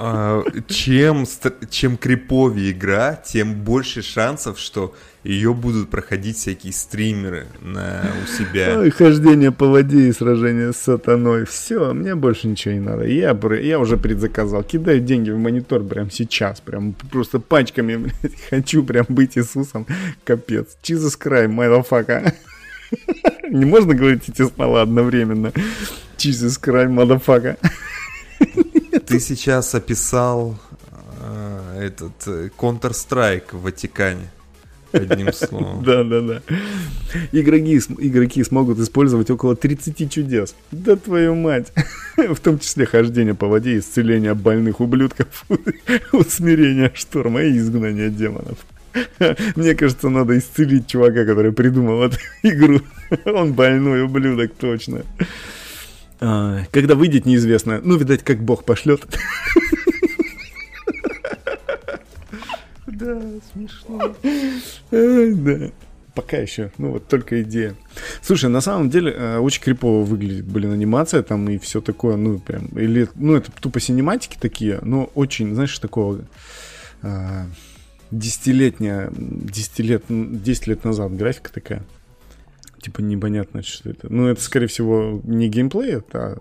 А, 0.00 0.44
чем, 0.68 1.24
чем 1.70 1.96
криповее 1.96 2.70
игра, 2.70 3.16
тем 3.16 3.54
больше 3.54 4.02
шансов, 4.02 4.58
что 4.60 4.94
ее 5.24 5.52
будут 5.52 5.90
проходить 5.90 6.36
всякие 6.36 6.72
стримеры 6.72 7.46
на, 7.60 8.04
у 8.22 8.26
себя. 8.28 8.78
Ой, 8.78 8.90
хождение 8.90 9.50
по 9.50 9.66
воде 9.66 10.08
и 10.08 10.12
сражение 10.12 10.72
с 10.72 10.76
сатаной. 10.76 11.46
Все, 11.46 11.92
мне 11.94 12.14
больше 12.14 12.46
ничего 12.46 12.74
не 12.74 12.80
надо. 12.80 13.06
Я, 13.06 13.36
я 13.60 13.78
уже 13.80 13.96
предзаказал. 13.96 14.62
Кидаю 14.62 15.00
деньги 15.00 15.30
в 15.30 15.38
монитор 15.38 15.82
прямо 15.82 16.10
сейчас. 16.12 16.60
Прям 16.60 16.94
просто 17.10 17.40
пачками, 17.40 17.96
блядь. 17.96 18.40
Хочу 18.50 18.84
прям 18.84 19.06
быть 19.08 19.36
Иисусом. 19.36 19.84
Капец. 20.22 20.76
Jesus 20.82 21.18
Christ, 21.20 21.48
motherfucker. 21.48 22.32
Не 23.50 23.64
можно 23.64 23.94
говорить 23.94 24.28
эти 24.28 24.48
слова 24.48 24.82
одновременно. 24.82 25.52
Jesus 26.16 26.60
Christ, 26.62 26.90
motherfucker. 26.90 27.58
Ты 29.08 29.20
сейчас 29.20 29.74
описал 29.74 30.58
э, 31.22 31.80
этот 31.86 32.12
э, 32.26 32.50
Counter-Strike 32.58 33.56
в 33.56 33.62
Ватикане. 33.62 34.28
Одним 34.92 35.32
словом. 35.32 35.82
Да, 35.84 36.04
да, 36.04 36.20
да. 36.20 36.42
Игроки, 37.32 37.80
игроки 37.98 38.44
смогут 38.44 38.78
использовать 38.78 39.30
около 39.30 39.56
30 39.56 40.12
чудес. 40.12 40.54
Да 40.70 40.96
твою 40.96 41.34
мать. 41.34 41.72
В 42.16 42.38
том 42.40 42.58
числе 42.58 42.84
хождение 42.84 43.34
по 43.34 43.46
воде, 43.46 43.78
исцеление 43.78 44.34
больных 44.34 44.80
ублюдков, 44.80 45.46
усмирение 46.12 46.92
шторма 46.94 47.42
и 47.42 47.56
изгнание 47.56 48.10
демонов. 48.10 48.58
Мне 49.56 49.74
кажется, 49.74 50.08
надо 50.08 50.36
исцелить 50.38 50.86
чувака, 50.86 51.24
который 51.24 51.52
придумал 51.52 52.02
эту 52.02 52.18
игру. 52.42 52.80
Он 53.26 53.52
больной 53.52 54.02
ублюдок, 54.02 54.52
точно. 54.54 55.02
А, 56.20 56.64
когда 56.72 56.94
выйдет, 56.94 57.26
неизвестно. 57.26 57.80
Ну, 57.82 57.96
видать, 57.96 58.22
как 58.24 58.42
бог 58.42 58.64
пошлет. 58.64 59.06
Да, 62.86 63.20
смешно. 63.52 64.14
Да. 64.90 65.70
пока 66.18 66.36
еще, 66.38 66.72
ну 66.78 66.90
вот 66.94 67.06
только 67.06 67.42
идея. 67.42 67.76
Слушай, 68.22 68.50
на 68.50 68.60
самом 68.60 68.90
деле 68.90 69.12
э, 69.12 69.38
очень 69.38 69.62
крипово 69.62 70.02
выглядит, 70.02 70.46
блин, 70.46 70.72
анимация 70.72 71.22
там 71.22 71.48
и 71.48 71.58
все 71.58 71.80
такое, 71.80 72.16
ну 72.16 72.40
прям, 72.40 72.66
или, 72.76 73.08
ну 73.14 73.36
это 73.36 73.52
тупо 73.52 73.78
синематики 73.78 74.36
такие, 74.40 74.80
но 74.82 75.12
очень, 75.14 75.54
знаешь, 75.54 75.78
такого 75.78 76.24
э, 77.02 77.44
десятилетняя, 78.10 79.12
десять 79.12 79.78
лет, 79.78 80.02
десять 80.08 80.66
лет 80.66 80.82
назад 80.82 81.14
графика 81.16 81.52
такая. 81.52 81.84
Типа 82.80 83.00
непонятно, 83.00 83.62
что 83.62 83.90
это. 83.90 84.12
Ну, 84.12 84.28
это, 84.28 84.40
скорее 84.40 84.66
всего, 84.66 85.20
не 85.24 85.48
геймплей, 85.48 85.98
а 86.12 86.38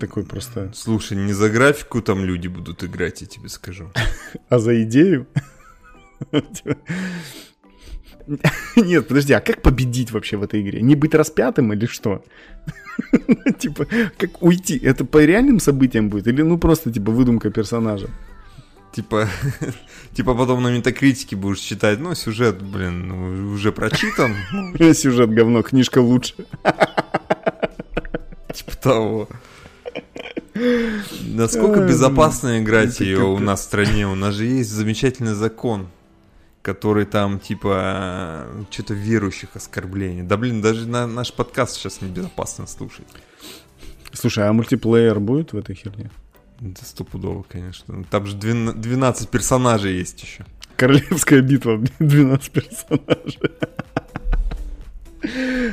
такой 0.00 0.24
просто... 0.24 0.70
Слушай, 0.74 1.16
не 1.16 1.32
за 1.32 1.50
графику 1.50 2.00
там 2.02 2.24
люди 2.24 2.48
будут 2.48 2.84
играть, 2.84 3.20
я 3.20 3.26
тебе 3.26 3.48
скажу. 3.48 3.90
А 4.48 4.58
за 4.58 4.82
идею? 4.82 5.26
Нет, 8.76 9.08
подожди, 9.08 9.32
а 9.32 9.40
как 9.40 9.62
победить 9.62 10.12
вообще 10.12 10.36
в 10.36 10.42
этой 10.42 10.62
игре? 10.62 10.80
Не 10.82 10.94
быть 10.94 11.14
распятым 11.14 11.72
или 11.72 11.86
что? 11.86 12.24
Типа, 13.58 13.86
как 14.16 14.42
уйти? 14.42 14.78
Это 14.78 15.04
по 15.04 15.24
реальным 15.24 15.58
событиям 15.60 16.08
будет? 16.08 16.26
Или 16.28 16.42
ну 16.42 16.58
просто 16.58 16.92
типа 16.92 17.10
выдумка 17.10 17.50
персонажа? 17.50 18.08
Типа, 18.92 19.28
типа 20.14 20.34
потом 20.34 20.62
на 20.62 20.68
метакритике 20.68 21.34
будешь 21.34 21.60
читать, 21.60 21.98
ну, 21.98 22.14
сюжет, 22.14 22.62
блин, 22.62 23.08
ну, 23.08 23.52
уже 23.54 23.72
прочитан. 23.72 24.36
Сюжет 24.94 25.30
говно, 25.30 25.62
книжка 25.62 25.98
лучше. 26.00 26.34
Типа 28.54 28.76
того. 28.82 29.28
Насколько 31.22 31.80
безопасно 31.80 32.60
играть 32.60 33.00
ее 33.00 33.24
у 33.24 33.38
нас 33.38 33.60
в 33.60 33.64
стране? 33.64 34.06
У 34.06 34.14
нас 34.14 34.34
же 34.34 34.44
есть 34.44 34.70
замечательный 34.70 35.34
закон 35.34 35.88
который 36.62 37.06
там, 37.06 37.40
типа, 37.40 38.46
что-то 38.70 38.94
верующих 38.94 39.56
оскорблений. 39.56 40.22
Да, 40.22 40.36
блин, 40.36 40.62
даже 40.62 40.86
на 40.86 41.08
наш 41.08 41.32
подкаст 41.32 41.74
сейчас 41.74 42.00
небезопасно 42.00 42.68
слушать. 42.68 43.06
Слушай, 44.12 44.48
а 44.48 44.52
мультиплеер 44.52 45.18
будет 45.18 45.52
в 45.52 45.56
этой 45.56 45.74
херне? 45.74 46.10
Да 46.62 46.84
стопудово, 46.84 47.42
конечно. 47.42 48.04
Там 48.04 48.24
же 48.24 48.36
12 48.36 49.28
персонажей 49.28 49.96
есть 49.96 50.22
еще. 50.22 50.46
Королевская 50.76 51.42
битва, 51.42 51.82
12 51.98 52.52
персонажей. 52.52 53.40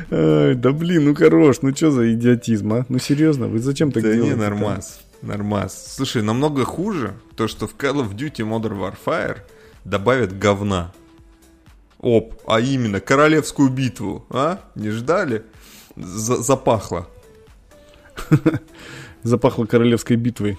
Ай, 0.10 0.56
да 0.56 0.72
блин, 0.72 1.06
ну 1.06 1.16
хорош, 1.16 1.62
ну 1.62 1.76
что 1.76 1.92
за 1.92 2.12
идиотизм, 2.12 2.74
а? 2.74 2.86
Ну 2.90 2.98
серьезно, 2.98 3.48
вы 3.48 3.60
зачем 3.60 3.92
так 3.92 4.02
да 4.02 4.14
делаете? 4.14 4.36
Да 4.36 4.44
не, 4.46 4.50
нормас, 4.50 5.02
нормас. 5.22 5.94
Слушай, 5.96 6.24
намного 6.24 6.66
хуже 6.66 7.14
то, 7.36 7.48
что 7.48 7.68
в 7.68 7.76
Call 7.76 8.04
of 8.04 8.16
Duty 8.16 8.44
Modern 8.44 8.80
Warfare 8.80 9.42
добавят 9.86 10.38
говна. 10.40 10.92
Оп, 12.00 12.34
а 12.48 12.60
именно 12.60 13.00
королевскую 13.00 13.70
битву, 13.70 14.26
а? 14.32 14.60
Не 14.74 14.90
ждали? 14.90 15.44
За 15.96 16.38
запахло. 16.42 17.08
Запахло 19.24 19.66
королевской 19.66 20.16
битвой. 20.16 20.58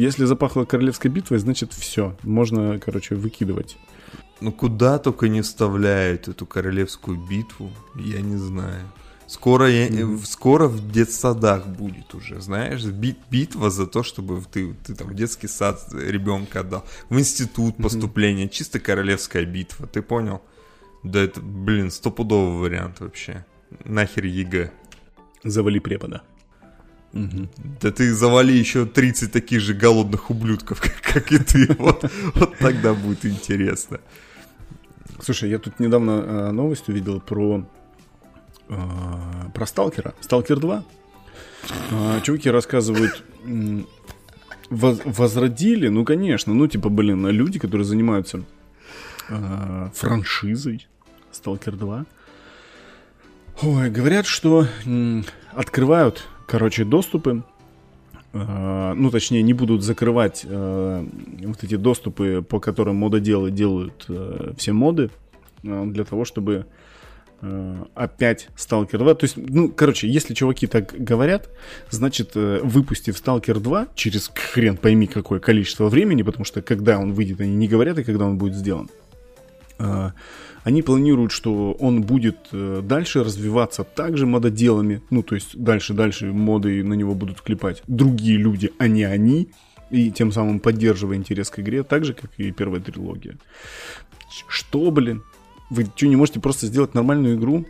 Если 0.00 0.24
запахло 0.24 0.64
королевской 0.64 1.10
битвой, 1.10 1.40
значит 1.40 1.74
все. 1.74 2.16
Можно, 2.22 2.78
короче, 2.78 3.16
выкидывать. 3.16 3.76
Ну 4.40 4.50
куда 4.50 4.98
только 4.98 5.28
не 5.28 5.42
вставляют 5.42 6.26
эту 6.26 6.46
королевскую 6.46 7.18
битву, 7.18 7.70
я 7.96 8.22
не 8.22 8.36
знаю. 8.36 8.90
Скоро, 9.26 9.68
я, 9.68 9.88
mm-hmm. 9.88 10.24
скоро 10.24 10.68
в 10.68 10.90
детсадах 10.90 11.66
будет 11.66 12.14
уже, 12.14 12.40
знаешь, 12.40 12.82
бит, 12.82 13.18
битва 13.30 13.68
за 13.68 13.86
то, 13.86 14.02
чтобы 14.02 14.42
ты, 14.50 14.72
ты 14.72 14.94
там 14.94 15.08
в 15.08 15.14
детский 15.14 15.48
сад 15.48 15.86
ребенка 15.92 16.60
отдал, 16.60 16.86
в 17.10 17.18
институт 17.18 17.76
поступления, 17.76 18.46
mm-hmm. 18.46 18.48
чисто 18.48 18.80
королевская 18.80 19.44
битва, 19.44 19.86
ты 19.86 20.00
понял? 20.00 20.40
Да 21.04 21.20
это, 21.20 21.42
блин, 21.42 21.90
стопудовый 21.90 22.58
вариант 22.58 23.00
вообще. 23.00 23.44
Нахер 23.84 24.24
ЕГЭ. 24.24 24.72
Завали 25.44 25.78
препода. 25.78 26.22
Угу. 27.12 27.48
Да 27.80 27.90
ты 27.90 28.14
завали 28.14 28.52
еще 28.52 28.86
30 28.86 29.32
таких 29.32 29.60
же 29.60 29.74
голодных 29.74 30.30
ублюдков, 30.30 30.80
как, 31.02 31.02
как 31.02 31.32
и 31.32 31.38
ты. 31.38 31.74
Вот, 31.78 32.04
вот 32.34 32.56
тогда 32.58 32.94
будет 32.94 33.26
интересно. 33.26 34.00
Слушай, 35.20 35.50
я 35.50 35.58
тут 35.58 35.80
недавно 35.80 36.10
э, 36.10 36.50
новость 36.52 36.88
увидел 36.88 37.20
про 37.20 37.66
э, 38.68 38.74
про 39.54 39.66
Сталкера. 39.66 40.14
Сталкер 40.20 40.60
2. 40.60 40.84
Э, 41.90 42.20
чуваки 42.22 42.50
рассказывают, 42.50 43.22
воз, 44.70 45.00
возродили, 45.04 45.88
ну, 45.88 46.04
конечно, 46.04 46.54
ну, 46.54 46.66
типа, 46.66 46.88
блин, 46.88 47.26
люди, 47.28 47.58
которые 47.58 47.84
занимаются 47.84 48.44
э, 49.28 49.90
франшизой 49.94 50.86
Сталкер 51.32 51.76
2. 51.76 52.06
Ой, 53.62 53.90
говорят, 53.90 54.26
что 54.26 54.66
м, 54.86 55.24
открывают, 55.52 56.26
короче, 56.50 56.84
доступы 56.84 57.42
Uh, 58.32 58.94
ну, 58.94 59.10
точнее, 59.10 59.42
не 59.42 59.54
будут 59.54 59.82
закрывать 59.82 60.44
uh, 60.44 61.04
вот 61.44 61.64
эти 61.64 61.74
доступы, 61.74 62.46
по 62.48 62.60
которым 62.60 62.94
мододелы 62.94 63.50
делают 63.50 64.06
uh, 64.08 64.54
все 64.56 64.72
моды, 64.72 65.10
для 65.64 66.04
того, 66.04 66.24
чтобы 66.24 66.66
Э, 67.42 67.84
опять 67.94 68.48
Stalker 68.56 68.98
2. 68.98 69.14
То 69.14 69.24
есть, 69.24 69.36
ну, 69.36 69.70
короче, 69.70 70.08
если 70.08 70.34
чуваки 70.34 70.66
так 70.66 70.92
говорят, 70.92 71.48
значит, 71.88 72.32
э, 72.34 72.60
выпустив 72.62 73.16
Stalker 73.16 73.58
2 73.58 73.88
через 73.94 74.30
хрен 74.34 74.76
пойми 74.76 75.06
какое 75.06 75.40
количество 75.40 75.88
времени, 75.88 76.22
потому 76.22 76.44
что 76.44 76.60
когда 76.60 76.98
он 76.98 77.14
выйдет, 77.14 77.40
они 77.40 77.54
не 77.54 77.66
говорят, 77.66 77.98
и 77.98 78.04
когда 78.04 78.26
он 78.26 78.36
будет 78.36 78.54
сделан. 78.54 78.90
Э, 79.80 80.10
они 80.62 80.82
планируют, 80.82 81.32
что 81.32 81.72
он 81.72 82.02
будет 82.02 82.50
дальше 82.52 83.24
развиваться 83.24 83.82
также 83.82 84.26
мододелами, 84.26 85.00
ну, 85.08 85.22
то 85.22 85.34
есть 85.34 85.56
дальше-дальше 85.56 86.26
моды 86.26 86.84
на 86.84 86.92
него 86.92 87.14
будут 87.14 87.40
клепать 87.40 87.82
другие 87.86 88.36
люди, 88.36 88.70
а 88.78 88.86
не 88.86 89.04
они, 89.04 89.48
и 89.90 90.10
тем 90.10 90.32
самым 90.32 90.60
поддерживая 90.60 91.16
интерес 91.16 91.48
к 91.48 91.60
игре, 91.60 91.82
так 91.82 92.04
же, 92.04 92.12
как 92.12 92.30
и 92.36 92.52
первая 92.52 92.82
трилогия. 92.82 93.38
Что, 94.48 94.90
блин? 94.90 95.22
Вы 95.70 95.86
что, 95.96 96.06
не 96.06 96.16
можете 96.16 96.40
просто 96.40 96.66
сделать 96.66 96.94
нормальную 96.94 97.36
игру? 97.36 97.64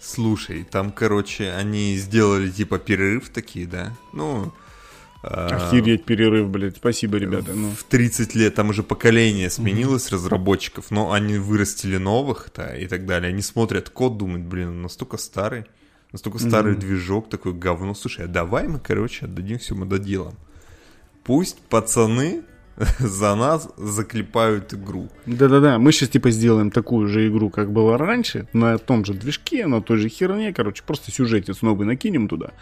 Слушай, 0.00 0.66
там, 0.70 0.92
короче, 0.92 1.50
они 1.50 1.96
сделали 1.96 2.50
типа 2.50 2.78
перерыв 2.78 3.30
такие, 3.30 3.66
да? 3.66 3.92
Ну... 4.12 4.52
А, 5.26 5.68
Охереть 5.68 6.04
перерыв, 6.04 6.50
блядь. 6.50 6.76
Спасибо, 6.76 7.16
ребята. 7.16 7.52
Ну. 7.54 7.70
В 7.70 7.84
30 7.84 8.34
лет 8.34 8.54
там 8.54 8.68
уже 8.68 8.82
поколение 8.82 9.48
сменилось 9.48 10.08
mm-hmm. 10.08 10.14
разработчиков, 10.14 10.90
но 10.90 11.12
они 11.12 11.38
вырастили 11.38 11.96
новых-то 11.96 12.74
и 12.76 12.86
так 12.86 13.06
далее. 13.06 13.30
Они 13.30 13.40
смотрят 13.40 13.88
код, 13.88 14.18
думают, 14.18 14.44
блин, 14.44 14.68
он 14.68 14.82
настолько 14.82 15.16
старый, 15.16 15.64
настолько 16.12 16.38
mm-hmm. 16.38 16.48
старый 16.48 16.76
движок, 16.76 17.30
такой 17.30 17.54
говно. 17.54 17.94
Слушай, 17.94 18.26
а 18.26 18.28
давай 18.28 18.68
мы, 18.68 18.80
короче, 18.80 19.24
отдадим 19.24 19.58
все 19.58 19.74
мододелам. 19.74 20.34
Пусть 21.22 21.58
пацаны 21.70 22.42
за 22.98 23.34
нас 23.34 23.68
заклепают 23.78 24.74
игру. 24.74 25.08
Да-да-да, 25.24 25.78
мы 25.78 25.90
сейчас 25.92 26.10
типа 26.10 26.30
сделаем 26.30 26.70
такую 26.70 27.08
же 27.08 27.26
игру, 27.28 27.48
как 27.48 27.72
было 27.72 27.96
раньше, 27.96 28.46
на 28.52 28.76
том 28.76 29.06
же 29.06 29.14
движке, 29.14 29.66
на 29.66 29.80
той 29.80 29.96
же 29.96 30.10
херне, 30.10 30.52
короче, 30.52 30.82
просто 30.86 31.10
сюжетец 31.10 31.62
новый 31.62 31.86
накинем 31.86 32.28
туда, 32.28 32.52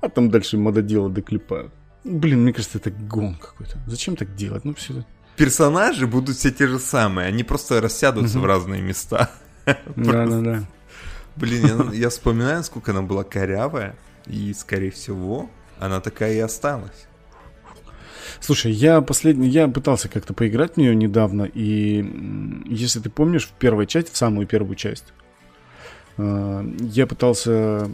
а 0.00 0.08
там 0.08 0.30
дальше 0.30 0.56
мододелы 0.56 1.10
доклепают. 1.10 1.72
Блин, 2.06 2.42
мне 2.42 2.52
кажется, 2.52 2.78
это 2.78 2.90
гон 2.90 3.34
какой-то. 3.34 3.78
Зачем 3.86 4.14
так 4.16 4.34
делать? 4.36 4.64
Ну, 4.64 4.74
все 4.74 5.04
Персонажи 5.36 6.06
будут 6.06 6.36
все 6.36 6.52
те 6.52 6.68
же 6.68 6.78
самые, 6.78 7.26
они 7.26 7.42
просто 7.42 7.80
рассядутся 7.80 8.38
в 8.38 8.46
разные 8.46 8.80
места. 8.80 9.30
Да-да-да. 9.96 10.64
Блин, 11.34 11.66
я, 11.66 11.94
я 11.94 12.08
вспоминаю, 12.08 12.62
сколько 12.64 12.92
она 12.92 13.02
была 13.02 13.24
корявая, 13.24 13.96
и, 14.26 14.54
скорее 14.54 14.90
всего, 14.90 15.50
она 15.78 16.00
такая 16.00 16.32
и 16.34 16.38
осталась. 16.38 17.06
Слушай, 18.40 18.72
я 18.72 19.00
последний, 19.00 19.48
я 19.48 19.68
пытался 19.68 20.08
как-то 20.08 20.32
поиграть 20.32 20.74
в 20.74 20.76
нее 20.76 20.94
недавно, 20.94 21.42
и 21.42 22.62
если 22.66 23.00
ты 23.00 23.10
помнишь, 23.10 23.46
в 23.48 23.52
первой 23.52 23.86
части, 23.86 24.12
в 24.12 24.16
самую 24.16 24.46
первую 24.46 24.76
часть, 24.76 25.12
э, 26.16 26.64
я 26.80 27.06
пытался 27.06 27.90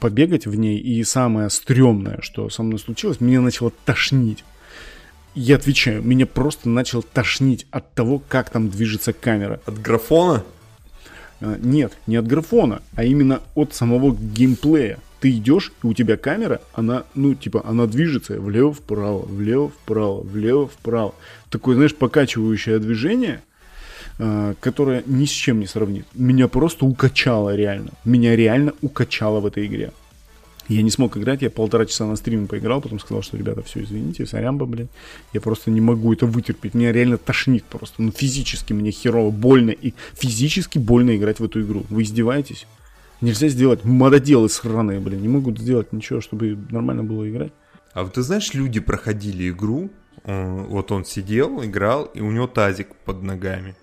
побегать 0.00 0.46
в 0.46 0.54
ней, 0.54 0.78
и 0.78 1.02
самое 1.04 1.50
стрёмное, 1.50 2.18
что 2.22 2.48
со 2.50 2.62
мной 2.62 2.78
случилось, 2.78 3.20
меня 3.20 3.40
начало 3.40 3.72
тошнить. 3.84 4.44
Я 5.34 5.56
отвечаю, 5.56 6.02
меня 6.02 6.26
просто 6.26 6.68
начал 6.68 7.02
тошнить 7.02 7.66
от 7.70 7.92
того, 7.94 8.22
как 8.28 8.50
там 8.50 8.68
движется 8.68 9.12
камера. 9.12 9.60
От 9.66 9.80
графона? 9.80 10.44
Э, 11.40 11.56
нет, 11.60 11.92
не 12.06 12.16
от 12.16 12.26
графона, 12.26 12.82
а 12.94 13.04
именно 13.04 13.40
от 13.54 13.74
самого 13.74 14.14
геймплея 14.14 14.98
ты 15.24 15.30
идешь, 15.30 15.72
и 15.82 15.86
у 15.86 15.94
тебя 15.94 16.18
камера, 16.18 16.60
она, 16.74 17.04
ну, 17.14 17.34
типа, 17.34 17.62
она 17.64 17.86
движется 17.86 18.38
влево-вправо, 18.38 19.24
влево-вправо, 19.24 20.20
влево-вправо. 20.20 21.14
Такое, 21.48 21.76
знаешь, 21.76 21.94
покачивающее 21.94 22.78
движение, 22.78 23.42
э, 24.18 24.54
которое 24.60 25.02
ни 25.06 25.24
с 25.24 25.30
чем 25.30 25.60
не 25.60 25.66
сравнит. 25.66 26.06
Меня 26.14 26.48
просто 26.48 26.86
укачало 26.86 27.54
реально. 27.54 27.90
Меня 28.04 28.36
реально 28.36 28.72
укачало 28.82 29.40
в 29.40 29.46
этой 29.46 29.66
игре. 29.66 29.92
Я 30.68 30.82
не 30.82 30.90
смог 30.90 31.16
играть, 31.16 31.42
я 31.42 31.50
полтора 31.50 31.84
часа 31.84 32.06
на 32.06 32.16
стриме 32.16 32.46
поиграл, 32.46 32.80
потом 32.80 32.98
сказал, 32.98 33.22
что, 33.22 33.36
ребята, 33.36 33.62
все, 33.62 33.82
извините, 33.82 34.24
сорямба, 34.24 34.64
блин. 34.64 34.88
Я 35.34 35.42
просто 35.42 35.70
не 35.70 35.82
могу 35.82 36.12
это 36.14 36.24
вытерпеть. 36.24 36.72
Меня 36.72 36.90
реально 36.90 37.18
тошнит 37.18 37.64
просто. 37.64 38.02
Ну, 38.02 38.10
физически 38.10 38.72
мне 38.72 38.90
херово, 38.90 39.30
больно. 39.30 39.70
И 39.70 39.92
физически 40.14 40.78
больно 40.78 41.16
играть 41.16 41.38
в 41.38 41.44
эту 41.44 41.60
игру. 41.60 41.84
Вы 41.90 42.02
издеваетесь? 42.02 42.66
Нельзя 43.20 43.48
сделать 43.48 43.84
мододелы 43.84 44.48
сраные, 44.48 45.00
блин. 45.00 45.20
Не 45.20 45.28
могут 45.28 45.58
сделать 45.58 45.92
ничего, 45.92 46.22
чтобы 46.22 46.58
нормально 46.70 47.04
было 47.04 47.28
играть. 47.28 47.52
А 47.92 48.02
вот 48.02 48.14
ты 48.14 48.22
знаешь, 48.22 48.54
люди 48.54 48.80
проходили 48.80 49.50
игру, 49.50 49.88
э, 50.24 50.64
вот 50.68 50.90
он 50.90 51.04
сидел, 51.04 51.62
играл, 51.62 52.06
и 52.06 52.20
у 52.20 52.30
него 52.32 52.46
тазик 52.46 52.88
под 53.04 53.22
ногами. 53.22 53.76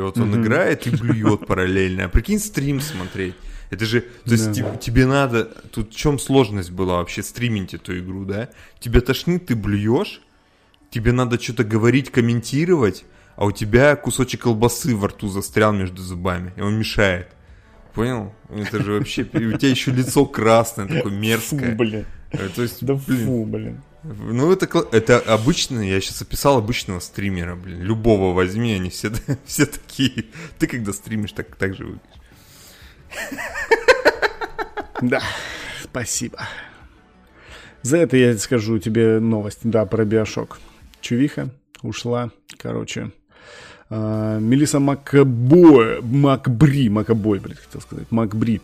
И 0.00 0.02
вот 0.02 0.16
он 0.18 0.40
играет 0.42 0.86
и 0.86 0.90
блюет 0.90 1.46
параллельно. 1.46 2.04
А 2.04 2.08
прикинь, 2.08 2.38
стрим 2.38 2.80
смотреть. 2.80 3.34
Это 3.68 3.84
же, 3.84 4.00
то 4.00 4.32
есть 4.32 4.46
Да. 4.48 4.52
тебе, 4.54 4.78
тебе 4.80 5.06
надо, 5.06 5.44
тут 5.44 5.92
в 5.92 5.96
чем 5.96 6.18
сложность 6.18 6.70
была 6.72 6.96
вообще 6.96 7.22
стримить 7.22 7.74
эту 7.74 7.98
игру, 7.98 8.24
да? 8.24 8.48
Тебя 8.80 9.00
тошнит, 9.00 9.46
ты 9.46 9.54
блюешь, 9.54 10.22
тебе 10.90 11.12
надо 11.12 11.40
что-то 11.40 11.62
говорить, 11.64 12.10
комментировать, 12.10 13.04
а 13.36 13.44
у 13.44 13.52
тебя 13.52 13.94
кусочек 13.94 14.40
колбасы 14.42 14.96
во 14.96 15.08
рту 15.08 15.28
застрял 15.28 15.72
между 15.72 16.02
зубами, 16.02 16.52
и 16.56 16.62
он 16.62 16.78
мешает. 16.78 17.28
Понял? 17.94 18.34
Это 18.48 18.82
же 18.82 18.92
вообще, 18.94 19.22
у 19.22 19.26
тебя 19.58 19.68
еще 19.68 19.90
лицо 19.92 20.24
красное, 20.24 20.86
такое 20.86 21.12
мерзкое. 21.12 21.70
Фу, 21.72 21.76
блин. 21.76 22.06
Э, 22.32 22.48
То 22.54 22.62
есть, 22.62 22.84
Да 22.84 22.94
блин, 22.94 23.26
фу, 23.26 23.44
блин. 23.44 23.82
Ну, 24.02 24.52
это, 24.52 24.66
это 24.92 25.18
обычно, 25.18 25.80
я 25.80 26.00
сейчас 26.00 26.22
описал 26.22 26.58
обычного 26.58 27.00
стримера, 27.00 27.54
блин. 27.54 27.82
Любого 27.82 28.34
возьми, 28.34 28.72
они 28.72 28.90
все, 28.90 29.10
все 29.44 29.66
такие. 29.66 30.26
Ты 30.58 30.66
когда 30.66 30.92
стримишь, 30.92 31.32
так, 31.32 31.54
так 31.56 31.74
же 31.74 31.84
выглядишь. 31.84 32.20
Да, 35.02 35.22
спасибо. 35.82 36.40
За 37.82 37.96
это 37.96 38.16
я 38.16 38.36
скажу 38.36 38.78
тебе 38.78 39.20
новость, 39.20 39.60
да, 39.64 39.86
про 39.86 40.04
Биошок. 40.04 40.58
Чувиха 41.00 41.50
ушла, 41.82 42.30
короче. 42.58 43.10
А, 43.88 44.38
Мелисса 44.38 44.80
Макбой, 44.80 46.00
Макбри, 46.02 46.88
Макабой, 46.88 47.38
блядь, 47.40 47.58
хотел 47.58 47.80
сказать, 47.80 48.10
Макбри, 48.10 48.60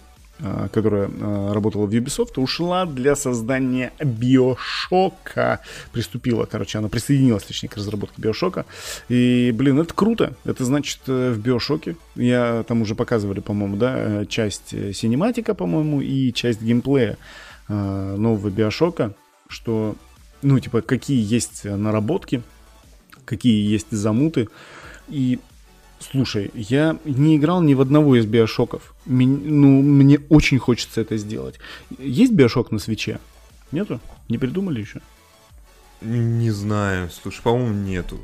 которая 0.72 1.08
а, 1.08 1.54
работала 1.54 1.86
в 1.86 1.90
Ubisoft, 1.90 2.38
ушла 2.38 2.84
для 2.84 3.16
создания 3.16 3.92
Биошока. 4.02 5.60
Приступила, 5.92 6.44
короче, 6.44 6.78
она 6.78 6.88
присоединилась, 6.88 7.44
точнее, 7.44 7.70
к 7.70 7.76
разработке 7.76 8.20
Биошока. 8.20 8.66
И, 9.08 9.50
блин, 9.54 9.80
это 9.80 9.94
круто. 9.94 10.34
Это 10.44 10.64
значит, 10.64 11.00
э, 11.06 11.32
в 11.32 11.38
Биошоке, 11.38 11.96
я 12.16 12.64
там 12.68 12.82
уже 12.82 12.94
показывали, 12.94 13.40
по-моему, 13.40 13.76
да, 13.76 13.94
э, 13.96 14.26
часть 14.26 14.74
э, 14.74 14.92
синематика, 14.92 15.54
по-моему, 15.54 16.00
и 16.00 16.32
часть 16.32 16.60
геймплея 16.60 17.16
э, 17.68 18.16
нового 18.16 18.50
Биошока, 18.50 19.14
что, 19.48 19.96
ну, 20.42 20.58
типа, 20.58 20.82
какие 20.82 21.22
есть 21.22 21.64
наработки, 21.64 22.42
какие 23.24 23.66
есть 23.66 23.90
замуты. 23.90 24.48
И 25.08 25.38
слушай, 26.00 26.50
я 26.54 26.98
не 27.04 27.36
играл 27.36 27.62
ни 27.62 27.74
в 27.74 27.80
одного 27.80 28.16
из 28.16 28.26
биошоков. 28.26 28.94
Ну, 29.06 29.82
мне 29.82 30.20
очень 30.28 30.58
хочется 30.58 31.00
это 31.00 31.16
сделать. 31.16 31.58
Есть 31.98 32.32
биошок 32.32 32.70
на 32.70 32.78
свече? 32.78 33.18
Нету? 33.72 34.00
Не 34.28 34.38
придумали 34.38 34.80
еще? 34.80 35.00
Не 36.00 36.50
знаю, 36.50 37.10
слушай, 37.10 37.42
по-моему, 37.42 37.74
нету. 37.74 38.18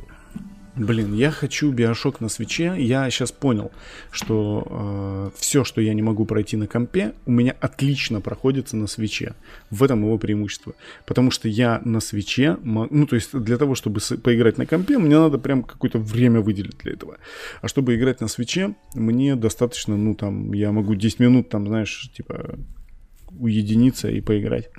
Блин, 0.75 1.13
я 1.13 1.31
хочу 1.31 1.71
биошок 1.71 2.21
на 2.23 2.31
свече. 2.31 2.75
Я 2.79 3.11
сейчас 3.11 3.31
понял, 3.31 3.71
что 4.11 5.31
все, 5.37 5.65
что 5.65 5.83
я 5.83 5.93
не 5.93 6.01
могу 6.01 6.25
пройти 6.25 6.57
на 6.57 6.67
компе, 6.67 7.13
у 7.27 7.33
меня 7.33 7.55
отлично 7.61 8.23
проходится 8.23 8.77
на 8.77 8.87
свече. 8.87 9.35
В 9.71 9.83
этом 9.83 10.03
его 10.03 10.17
преимущество. 10.17 10.75
Потому 11.07 11.31
что 11.31 11.49
я 11.49 11.83
на 11.85 12.01
свече, 12.01 12.57
ну 12.63 13.07
то 13.07 13.17
есть 13.17 13.37
для 13.39 13.59
того, 13.59 13.75
чтобы 13.75 14.01
поиграть 14.23 14.57
на 14.57 14.65
компе, 14.65 14.97
мне 14.97 15.19
надо 15.19 15.37
прям 15.37 15.63
какое-то 15.63 15.99
время 15.99 16.41
выделить 16.41 16.79
для 16.79 16.93
этого. 16.93 17.19
А 17.61 17.69
чтобы 17.69 17.95
играть 17.95 18.23
на 18.23 18.29
свече, 18.29 18.75
мне 18.95 19.37
достаточно, 19.37 19.97
ну 19.97 20.15
там, 20.15 20.55
я 20.55 20.73
могу 20.73 20.95
10 20.95 21.21
минут, 21.21 21.51
там, 21.51 21.67
знаешь, 21.67 22.11
типа 22.17 22.59
уединиться 23.39 24.09
и 24.09 24.21
поиграть. 24.21 24.71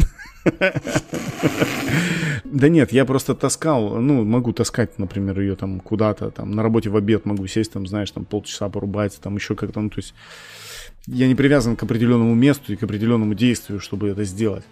Да 2.43 2.69
нет, 2.69 2.91
я 2.91 3.05
просто 3.05 3.33
таскал, 3.33 3.99
ну, 3.99 4.23
могу 4.23 4.53
таскать, 4.53 4.99
например, 4.99 5.39
ее 5.39 5.55
там 5.55 5.79
куда-то, 5.79 6.29
там, 6.29 6.51
на 6.51 6.61
работе 6.61 6.89
в 6.89 6.95
обед 6.95 7.25
могу 7.25 7.47
сесть, 7.47 7.71
там, 7.71 7.87
знаешь, 7.87 8.11
там, 8.11 8.25
полчаса 8.25 8.69
порубать, 8.69 9.19
там, 9.21 9.35
еще 9.35 9.55
как-то, 9.55 9.79
ну, 9.79 9.89
то 9.89 9.99
есть 9.99 10.13
я 11.07 11.27
не 11.27 11.35
привязан 11.35 11.75
к 11.75 11.83
определенному 11.83 12.35
месту 12.35 12.73
и 12.73 12.75
к 12.75 12.83
определенному 12.83 13.33
действию, 13.33 13.79
чтобы 13.79 14.09
это 14.09 14.23
сделать. 14.23 14.65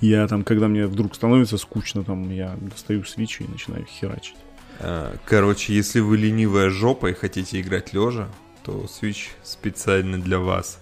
Я 0.00 0.26
там, 0.28 0.44
когда 0.44 0.68
мне 0.68 0.86
вдруг 0.86 1.14
становится 1.14 1.56
скучно, 1.56 2.04
там, 2.04 2.30
я 2.30 2.56
достаю 2.60 3.04
свечи 3.04 3.42
и 3.42 3.50
начинаю 3.50 3.84
херачить. 3.86 4.36
А, 4.80 5.16
Короче, 5.24 5.74
если 5.74 6.00
вы 6.00 6.18
ленивая 6.18 6.70
жопа 6.70 7.10
и 7.10 7.14
хотите 7.14 7.60
играть 7.60 7.92
лежа, 7.92 8.28
то 8.64 8.84
Switch 8.84 9.28
специально 9.42 10.20
для 10.20 10.38
вас. 10.38 10.80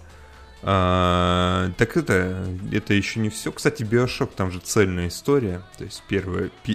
А, 0.63 1.71
так 1.77 1.95
это, 1.97 2.47
это 2.71 2.93
еще 2.93 3.19
не 3.19 3.29
все. 3.29 3.51
Кстати, 3.51 3.83
Bioshock, 3.83 4.31
там 4.35 4.51
же 4.51 4.59
цельная 4.59 5.07
история. 5.07 5.61
То 5.77 5.83
есть 5.83 6.01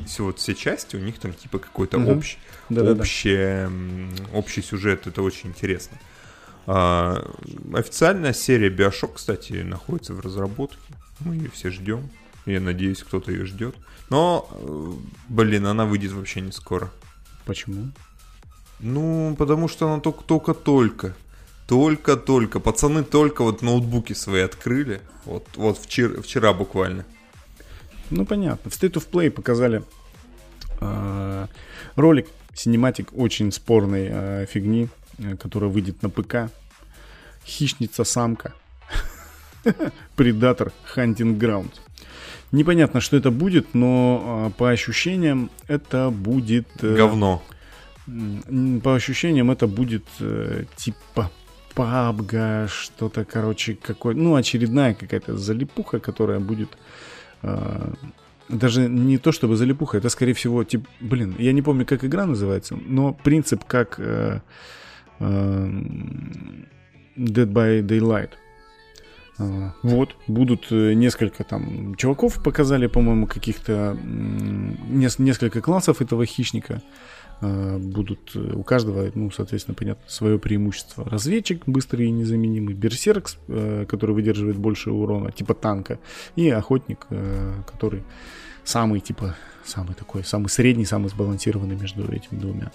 все, 0.07 0.25
вот 0.25 0.39
все 0.39 0.55
части, 0.55 0.97
у 0.97 1.01
них 1.01 1.19
там 1.19 1.33
типа 1.33 1.59
какой-то 1.59 1.99
Мгм. 1.99 2.19
общий, 2.19 2.39
общее, 2.71 3.71
общий 4.33 4.63
сюжет. 4.63 5.07
Это 5.07 5.23
очень 5.23 5.51
интересно. 5.51 5.99
А, 6.67 7.29
официальная 7.75 8.33
серия 8.33 8.69
Bioshock, 8.71 9.15
кстати, 9.15 9.53
находится 9.63 10.15
в 10.15 10.21
разработке. 10.21 10.79
Мы 11.21 11.35
ее 11.37 11.51
все 11.51 11.71
ждем. 11.71 12.09
Я 12.47 12.61
надеюсь, 12.61 13.03
кто-то 13.03 13.31
ее 13.33 13.45
ждет. 13.47 13.75
Но, 14.11 14.49
э, 14.51 14.93
блин, 15.29 15.67
она 15.67 15.85
выйдет 15.87 16.13
вообще 16.13 16.41
не 16.41 16.53
скоро. 16.53 16.91
Почему? 17.47 17.91
Ну, 18.81 19.35
потому 19.39 19.69
что 19.69 19.89
она 19.91 20.01
только- 20.01 20.25
только-только. 20.25 21.15
Только-только. 21.73 22.61
Пацаны 22.61 23.03
только 23.03 23.43
вот 23.43 23.63
ноутбуки 23.63 24.13
свои 24.13 24.43
открыли. 24.43 25.01
Вот, 25.25 25.47
вот 25.57 25.79
вчера, 25.79 26.21
вчера 26.21 26.53
буквально. 26.53 27.07
Ну, 28.11 28.27
понятно. 28.27 28.71
В 28.71 28.75
State 28.75 28.93
of 28.93 29.09
Play 29.11 29.31
показали 29.31 29.83
э, 30.83 31.47
ролик, 31.97 32.29
синематик 32.53 33.15
очень 33.17 33.51
спорной 33.53 34.09
э, 34.11 34.47
фигни, 34.51 34.91
э, 35.17 35.35
которая 35.39 35.71
выйдет 35.71 36.03
на 36.03 36.11
ПК. 36.11 36.51
Хищница-самка. 37.47 38.53
Предатор 40.15 40.75
Hunting 40.95 41.39
Ground. 41.39 41.71
Непонятно, 42.53 43.01
что 43.01 43.17
это 43.17 43.31
будет, 43.31 43.73
но 43.73 44.51
э, 44.51 44.59
по 44.59 44.69
ощущениям 44.69 45.51
это 45.69 46.11
будет... 46.11 46.69
э, 46.83 46.97
Говно. 46.97 47.43
По 48.85 48.95
ощущениям 48.95 49.51
это 49.51 49.67
будет 49.67 50.05
э, 50.21 50.65
типа 50.77 51.31
пабга, 51.75 52.69
что-то, 52.69 53.25
короче, 53.25 53.75
какой, 53.75 54.15
ну, 54.15 54.35
очередная 54.35 54.95
какая-то 54.95 55.37
залипуха, 55.37 55.99
которая 56.01 56.41
будет 56.41 56.71
э, 57.43 57.93
даже 58.49 58.89
не 58.89 59.19
то 59.19 59.33
чтобы 59.33 59.57
залипуха, 59.57 59.99
это 59.99 60.09
скорее 60.09 60.35
всего, 60.35 60.65
тип, 60.65 60.87
блин, 61.01 61.35
я 61.39 61.53
не 61.53 61.63
помню, 61.63 61.87
как 61.87 62.05
игра 62.05 62.27
называется, 62.27 62.77
но 62.87 63.13
принцип 63.13 63.65
как 63.65 63.99
э, 63.99 64.41
э, 65.21 65.71
Dead 67.17 67.47
by 67.47 67.83
Daylight. 67.83 68.31
А, 69.39 69.73
Вот, 69.83 70.17
будут 70.29 70.67
э, 70.71 70.95
несколько 70.95 71.45
там 71.45 71.95
чуваков 71.95 72.43
показали, 72.43 72.87
по-моему, 72.87 73.27
каких-то 73.27 73.97
несколько 75.19 75.61
классов 75.61 76.03
этого 76.03 76.27
хищника. 76.27 76.83
Будут 77.43 78.37
э, 78.37 78.53
у 78.55 78.63
каждого, 78.63 79.11
ну, 79.15 79.33
соответственно, 79.33 79.75
понятно, 79.75 80.05
свое 80.07 80.39
преимущество. 80.39 81.05
Разведчик 81.05 81.63
быстрый 81.67 82.07
и 82.07 82.11
незаменимый, 82.11 82.75
берсерк, 82.75 83.31
э, 83.49 83.85
который 83.89 84.15
выдерживает 84.15 84.57
больше 84.57 84.93
урона, 84.93 85.33
типа 85.33 85.55
танка, 85.55 85.99
и 86.37 86.49
охотник, 86.51 87.07
э, 87.11 87.55
который 87.67 88.05
самый, 88.63 89.01
типа, 89.01 89.35
самый 89.65 89.95
такой, 89.95 90.23
самый 90.23 90.49
средний, 90.49 90.85
самый 90.85 91.09
сбалансированный 91.09 91.75
между 91.75 92.05
этими 92.13 92.39
двумя. 92.39 92.71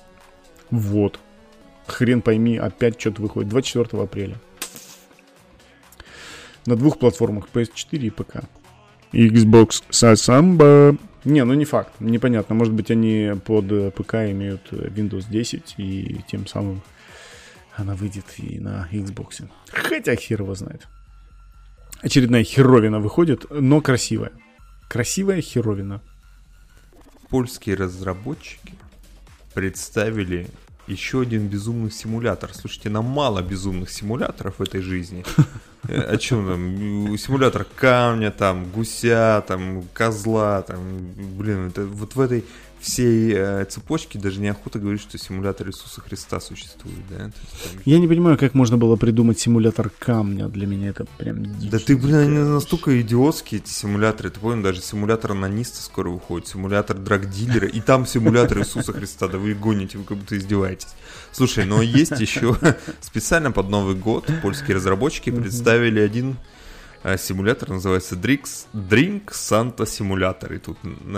Вот. 0.70 1.18
Хрен 1.86 2.22
пойми, 2.22 2.58
опять 2.58 3.00
что-то 3.00 3.22
выходит. 3.22 3.50
24 3.50 4.04
апреля. 4.04 4.36
На 6.66 6.76
двух 6.76 7.00
платформах 7.00 7.48
PS4 7.54 7.98
и 8.00 8.10
ПК. 8.10 8.44
Xbox 9.14 9.84
Sasamba. 9.90 10.98
Не, 11.28 11.44
ну 11.44 11.54
не 11.56 11.66
факт. 11.66 11.92
Непонятно. 12.00 12.56
Может 12.56 12.74
быть, 12.74 12.90
они 12.90 13.34
под 13.44 13.70
э, 13.70 13.92
ПК 13.92 14.14
имеют 14.32 14.72
Windows 14.72 15.26
10, 15.30 15.76
и 15.78 16.22
тем 16.26 16.48
самым 16.48 16.82
она 17.76 17.96
выйдет 17.96 18.24
и 18.38 18.60
на 18.60 18.88
Xbox. 18.94 19.46
Хотя 19.74 20.16
хер 20.16 20.42
его 20.42 20.56
знает. 20.56 20.88
Очередная 22.02 22.46
херовина 22.46 23.02
выходит, 23.02 23.46
но 23.50 23.82
красивая. 23.82 24.32
Красивая 24.88 25.42
херовина. 25.42 26.02
Польские 27.30 27.76
разработчики 27.76 28.76
представили 29.54 30.48
еще 30.88 31.22
один 31.22 31.48
безумный 31.48 31.92
симулятор. 31.92 32.54
Слушайте, 32.54 32.90
нам 32.90 33.06
мало 33.06 33.42
безумных 33.42 33.90
симуляторов 33.90 34.56
в 34.58 34.62
этой 34.62 34.82
жизни. 34.82 35.24
Э, 35.88 36.02
о 36.02 36.18
чем 36.18 36.46
там? 36.48 37.18
Симулятор 37.18 37.66
камня, 37.76 38.32
там, 38.32 38.66
гуся, 38.72 39.44
там, 39.48 39.84
козла, 39.94 40.64
там, 40.64 40.80
блин, 41.38 41.68
это 41.68 41.86
вот 41.86 42.16
в 42.16 42.20
этой 42.20 42.44
всей 42.80 43.34
э, 43.34 43.66
цепочки 43.66 44.18
даже 44.18 44.40
неохота 44.40 44.80
говорить, 44.80 45.02
что 45.02 45.18
симулятор 45.18 45.68
Иисуса 45.68 46.02
Христа 46.02 46.40
существует, 46.40 46.98
да? 47.10 47.26
есть, 47.26 47.36
там... 47.64 47.82
Я 47.86 48.00
не 48.00 48.08
понимаю, 48.08 48.38
как 48.38 48.54
можно 48.54 48.78
было 48.78 48.96
придумать 48.96 49.40
симулятор 49.40 49.90
камня. 49.90 50.48
Для 50.48 50.68
меня 50.68 50.90
это 50.90 51.06
прям. 51.18 51.44
Да 51.70 51.80
ты, 51.80 51.98
блин, 51.98 52.16
они 52.16 52.38
настолько 52.38 53.00
идиотские, 53.02 53.62
эти 53.62 53.70
симуляторы. 53.70 54.30
Ты 54.30 54.40
понял, 54.40 54.64
даже 54.64 54.82
симулятор 54.82 55.32
анониста 55.32 55.82
скоро 55.82 56.10
выходит, 56.10 56.48
симулятор 56.48 56.98
драгдилера, 56.98 57.68
и 57.68 57.82
там 57.82 58.06
симулятор 58.06 58.60
Иисуса 58.60 58.94
Христа. 58.94 59.28
Да 59.28 59.38
вы 59.38 59.54
гоните, 59.54 59.98
вы 59.98 60.04
как 60.04 60.18
будто 60.18 60.38
издеваетесь. 60.38 60.90
Слушай, 61.32 61.66
но 61.66 61.82
есть 61.82 62.20
еще 62.20 62.58
специально 63.02 63.52
под 63.52 63.70
Новый 63.70 63.96
год 63.96 64.30
польские 64.42 64.78
разработчики 64.78 65.30
представили 65.30 66.00
один 66.00 66.38
симулятор 67.18 67.70
называется 67.70 68.16
Drinks, 68.16 68.68
Drink 68.74 69.28
Santa 69.28 69.86
Simulator. 69.86 70.56
И 70.56 70.60
тут 70.60 70.78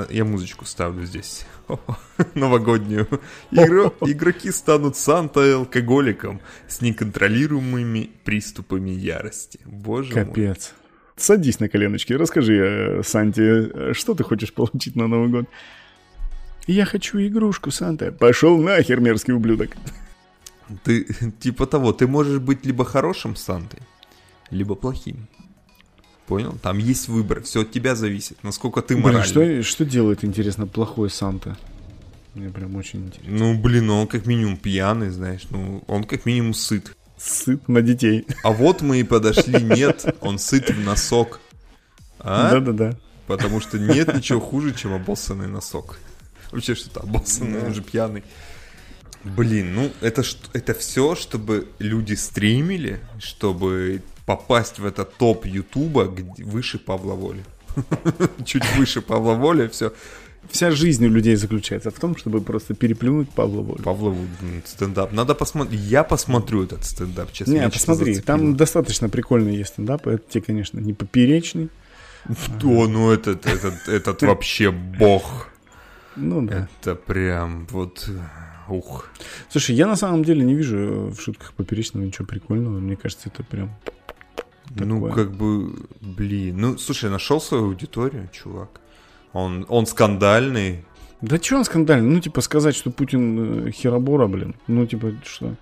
я 0.10 0.26
музычку 0.26 0.66
ставлю 0.66 1.06
здесь. 1.06 1.46
Новогоднюю. 2.36 3.08
Игру, 3.52 3.94
игроки 4.02 4.52
станут 4.52 4.96
Санта 4.96 5.56
алкоголиком 5.56 6.42
с 6.68 6.82
неконтролируемыми 6.82 8.12
приступами 8.24 8.92
ярости. 8.92 9.60
Боже 9.66 10.14
Капец. 10.14 10.26
мой. 10.26 10.34
Капец. 10.34 10.74
Садись 11.20 11.60
на 11.60 11.68
коленочки, 11.68 12.14
расскажи 12.14 12.56
э, 12.56 13.04
Санте, 13.04 13.44
э, 13.44 13.94
что 13.94 14.16
ты 14.16 14.24
хочешь 14.24 14.54
получить 14.54 14.96
на 14.96 15.08
Новый 15.08 15.30
год? 15.30 15.46
Я 16.66 16.86
хочу 16.86 17.20
игрушку, 17.20 17.72
Санта. 17.72 18.12
Пошел 18.12 18.58
нахер, 18.58 19.02
мерзкий 19.02 19.34
ублюдок. 19.34 19.72
Ты, 20.84 21.04
типа 21.40 21.66
того, 21.66 21.92
ты 21.92 22.08
можешь 22.08 22.40
быть 22.40 22.66
либо 22.66 22.86
хорошим 22.86 23.36
Сантой, 23.36 23.82
либо 24.50 24.76
плохим. 24.76 25.28
Понял? 26.30 26.60
Там 26.62 26.78
есть 26.78 27.08
выбор, 27.08 27.42
все 27.42 27.64
от 27.64 27.72
тебя 27.72 27.96
зависит, 27.96 28.38
насколько 28.44 28.84
ты 28.84 28.96
моральный. 28.96 29.34
Блин, 29.34 29.64
что, 29.64 29.72
что 29.72 29.84
делает, 29.84 30.24
интересно, 30.24 30.68
плохой 30.68 31.10
Санта? 31.10 31.58
Мне 32.36 32.50
прям 32.50 32.76
очень 32.76 33.08
интересно. 33.08 33.36
Ну, 33.36 33.60
блин, 33.60 33.88
ну 33.88 34.02
он 34.02 34.08
как 34.08 34.28
минимум 34.28 34.56
пьяный, 34.58 35.10
знаешь, 35.10 35.48
ну, 35.50 35.84
он 35.88 36.04
как 36.04 36.28
минимум 36.28 36.54
сыт. 36.54 36.96
Сыт 37.18 37.68
на 37.68 37.82
детей. 37.82 38.28
А 38.44 38.52
вот 38.52 38.84
мы 38.84 39.00
и 39.00 39.04
подошли, 39.04 39.60
нет, 39.64 40.06
он 40.22 40.38
сыт 40.38 40.70
в 40.70 40.80
носок. 40.80 41.40
А? 42.20 42.52
Да-да-да. 42.52 42.96
Потому 43.26 43.60
что 43.60 43.80
нет 43.80 44.14
ничего 44.14 44.40
хуже, 44.40 44.76
чем 44.76 44.94
обоссанный 44.94 45.48
носок. 45.48 45.98
Вообще 46.52 46.76
что-то 46.76 47.00
обоссанный, 47.00 47.64
он 47.66 47.74
же 47.74 47.82
пьяный. 47.82 48.24
Блин, 49.24 49.74
ну 49.74 49.92
это, 50.02 50.22
это 50.54 50.76
все, 50.76 51.16
чтобы 51.16 51.68
люди 51.80 52.14
стримили, 52.14 53.00
чтобы 53.18 54.04
попасть 54.30 54.80
в 54.80 54.86
этот 54.86 55.18
топ 55.18 55.46
Ютуба 55.48 56.16
выше 56.38 56.78
Павла 56.78 57.16
Воли. 57.16 57.44
Чуть 58.46 58.78
выше 58.78 59.02
Павла 59.02 59.34
Воли, 59.34 59.68
все. 59.68 59.92
Вся 60.52 60.72
жизнь 60.72 61.06
у 61.06 61.10
людей 61.10 61.36
заключается 61.36 61.90
в 61.90 62.00
том, 62.00 62.16
чтобы 62.16 62.42
просто 62.42 62.76
переплюнуть 62.76 63.30
Павла 63.32 63.62
Волю. 63.62 63.84
Павла 63.84 64.10
Волю, 64.10 64.28
стендап. 64.66 65.14
Надо 65.14 65.34
посмотреть. 65.34 65.82
Я 65.82 66.04
посмотрю 66.04 66.64
этот 66.64 66.86
стендап, 66.86 67.32
честно. 67.32 67.54
Не, 67.54 67.70
посмотри, 67.70 68.20
там 68.20 68.56
достаточно 68.56 69.10
прикольный 69.10 69.56
есть 69.58 69.70
стендап. 69.70 70.06
Это 70.06 70.22
тебе, 70.30 70.44
конечно, 70.44 70.80
не 70.80 70.94
поперечный. 70.94 71.70
О, 72.64 72.88
ну 72.88 73.12
этот, 73.12 73.48
этот, 73.48 73.88
этот 73.88 74.22
вообще 74.22 74.70
бог. 74.70 75.50
Ну 76.16 76.42
да. 76.44 76.68
Это 76.82 76.94
прям 76.94 77.66
вот... 77.72 78.08
Ух. 78.68 79.10
Слушай, 79.50 79.76
я 79.76 79.88
на 79.88 79.96
самом 79.96 80.24
деле 80.24 80.44
не 80.46 80.54
вижу 80.54 81.12
в 81.18 81.20
шутках 81.20 81.54
поперечного 81.54 82.06
ничего 82.06 82.28
прикольного. 82.28 82.78
Мне 82.80 82.96
кажется, 82.96 83.30
это 83.30 83.44
прям 83.44 83.72
ну, 84.70 85.07
такое. 85.07 85.11
как 85.11 85.36
бы, 85.36 85.74
блин. 86.01 86.57
Ну, 86.57 86.78
слушай, 86.78 87.09
нашел 87.09 87.41
свою 87.41 87.65
аудиторию, 87.65 88.30
чувак. 88.32 88.82
Он, 89.34 89.65
он 89.70 89.86
скандальный. 89.86 90.84
Да 91.22 91.38
что 91.38 91.57
он 91.57 91.65
скандальный? 91.65 92.09
Ну, 92.09 92.20
типа, 92.20 92.41
сказать, 92.41 92.76
что 92.76 92.91
Путин 92.91 93.67
э, 93.67 93.72
херобора, 93.72 94.28
блин. 94.28 94.55
Ну, 94.67 94.86
типа, 94.86 95.13
что? 95.26 95.55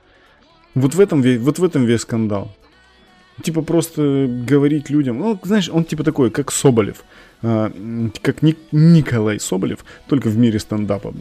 Вот 0.76 0.94
в 0.94 1.00
этом, 1.00 1.22
вот 1.40 1.60
в 1.60 1.64
этом 1.64 1.86
весь 1.86 2.02
скандал. 2.02 2.56
Типа, 3.44 3.62
просто 3.62 4.28
говорить 4.48 4.90
людям... 4.90 5.20
Ну, 5.20 5.40
знаешь, 5.44 5.70
он 5.70 5.84
типа 5.84 6.04
такой, 6.04 6.32
как 6.32 6.52
Соболев. 6.52 7.04
А, 7.44 7.72
как 8.22 8.42
Ник, 8.42 8.58
Николай 8.72 9.40
Соболев, 9.40 9.86
только 10.08 10.30
в 10.30 10.38
мире 10.38 10.60
стендапа. 10.60 11.14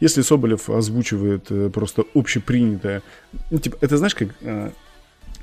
Если 0.00 0.22
Соболев 0.22 0.70
озвучивает 0.70 1.50
э, 1.50 1.70
просто 1.70 2.04
общепринятое... 2.14 3.02
Ну, 3.50 3.58
типа, 3.58 3.76
это 3.80 3.98
знаешь, 3.98 4.14
как, 4.14 4.28
а, 4.42 4.72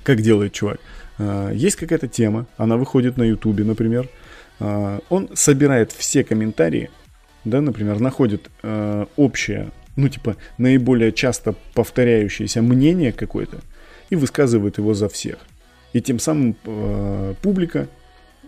как 0.04 0.22
делает 0.22 0.54
чувак? 0.54 0.80
А, 1.18 1.52
есть 1.52 1.76
какая-то 1.76 2.08
тема, 2.08 2.48
она 2.58 2.78
выходит 2.78 3.18
на 3.18 3.24
Ютубе, 3.24 3.64
например. 3.64 4.10
А, 4.60 5.00
он 5.10 5.30
собирает 5.34 5.92
все 5.92 6.24
комментарии, 6.24 6.90
да, 7.44 7.62
например, 7.62 8.00
находит 8.00 8.50
а, 8.64 9.08
общее, 9.16 9.72
ну, 9.96 10.10
типа, 10.10 10.36
наиболее 10.58 11.12
часто 11.12 11.56
повторяющееся 11.74 12.62
мнение 12.62 13.12
какое-то 13.12 13.60
и 14.10 14.16
высказывает 14.16 14.78
его 14.78 14.94
за 14.94 15.10
всех. 15.10 15.38
И 15.94 16.02
тем 16.02 16.20
самым 16.20 16.58
публика, 17.42 17.88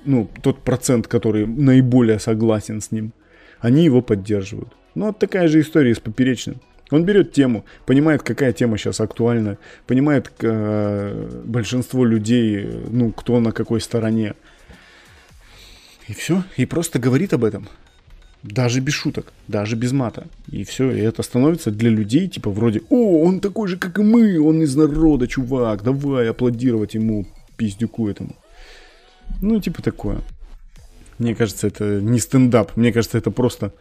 ну, 0.03 0.29
тот 0.41 0.59
процент, 0.59 1.07
который 1.07 1.47
наиболее 1.47 2.19
согласен 2.19 2.81
с 2.81 2.91
ним, 2.91 3.13
они 3.61 3.85
его 3.85 4.01
поддерживают. 4.01 4.73
Ну, 4.95 5.07
вот 5.07 5.19
такая 5.19 5.47
же 5.47 5.61
история 5.61 5.95
с 5.95 5.99
поперечным. 5.99 6.57
Он 6.91 7.03
берет 7.03 7.33
тему, 7.33 7.65
понимает, 7.85 8.23
какая 8.23 8.53
тема 8.53 8.77
сейчас 8.77 9.01
актуальна, 9.01 9.57
понимает 9.85 10.31
э, 10.41 11.41
большинство 11.43 12.05
людей, 12.05 12.65
ну, 12.89 13.11
кто 13.11 13.39
на 13.39 13.51
какой 13.51 13.81
стороне. 13.81 14.33
И 16.07 16.13
все, 16.13 16.43
и 16.55 16.65
просто 16.65 16.99
говорит 16.99 17.33
об 17.33 17.43
этом. 17.43 17.67
Даже 18.43 18.79
без 18.79 18.93
шуток, 18.93 19.33
даже 19.47 19.75
без 19.75 19.91
мата. 19.91 20.27
И 20.47 20.63
все, 20.63 20.91
и 20.91 21.01
это 21.01 21.23
становится 21.23 21.71
для 21.71 21.89
людей, 21.89 22.29
типа, 22.29 22.49
вроде, 22.49 22.81
о, 22.89 23.21
он 23.23 23.41
такой 23.41 23.67
же, 23.67 23.77
как 23.77 23.99
и 23.99 24.03
мы, 24.03 24.39
он 24.39 24.61
из 24.61 24.75
народа, 24.75 25.27
чувак, 25.27 25.83
давай 25.83 26.29
аплодировать 26.29 26.93
ему, 26.93 27.25
пиздюку 27.57 28.07
этому. 28.07 28.35
Ну, 29.41 29.59
типа 29.59 29.81
такое. 29.81 30.21
Мне 31.17 31.35
кажется, 31.35 31.67
это 31.67 31.99
не 31.99 32.19
стендап, 32.19 32.77
мне 32.77 32.93
кажется, 32.93 33.17
это 33.17 33.31
просто 33.31 33.73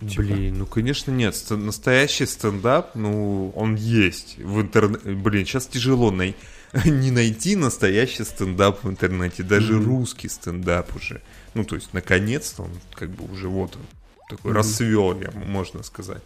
Типа. 0.00 0.22
Блин, 0.22 0.58
ну 0.58 0.66
конечно 0.66 1.10
нет. 1.10 1.36
Настоящий 1.50 2.26
стендап, 2.26 2.94
ну, 2.94 3.50
он 3.50 3.76
есть 3.76 4.38
в 4.38 4.60
интернете. 4.60 5.10
Блин, 5.10 5.46
сейчас 5.46 5.66
тяжело 5.66 6.10
най... 6.10 6.34
не 6.84 7.10
найти 7.10 7.54
настоящий 7.54 8.24
стендап 8.24 8.82
в 8.82 8.90
интернете. 8.90 9.44
Даже 9.44 9.74
mm-hmm. 9.74 9.84
русский 9.84 10.28
стендап 10.28 10.94
уже. 10.96 11.22
Ну, 11.54 11.64
то 11.64 11.76
есть, 11.76 11.92
наконец-то 11.92 12.64
он 12.64 12.72
как 12.94 13.10
бы 13.10 13.32
уже 13.32 13.48
вот 13.48 13.76
он 13.76 13.82
такой 14.28 14.50
mm-hmm. 14.50 14.54
расцвел, 14.54 15.20
я, 15.20 15.30
можно 15.30 15.82
сказать. 15.84 16.22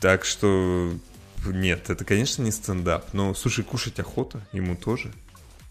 Так 0.00 0.24
что 0.24 0.92
нет, 1.44 1.90
это, 1.90 2.04
конечно, 2.04 2.42
не 2.42 2.52
стендап. 2.52 3.12
Но, 3.12 3.34
слушай, 3.34 3.64
кушать 3.64 3.98
охота 4.00 4.40
ему 4.52 4.76
тоже. 4.76 5.12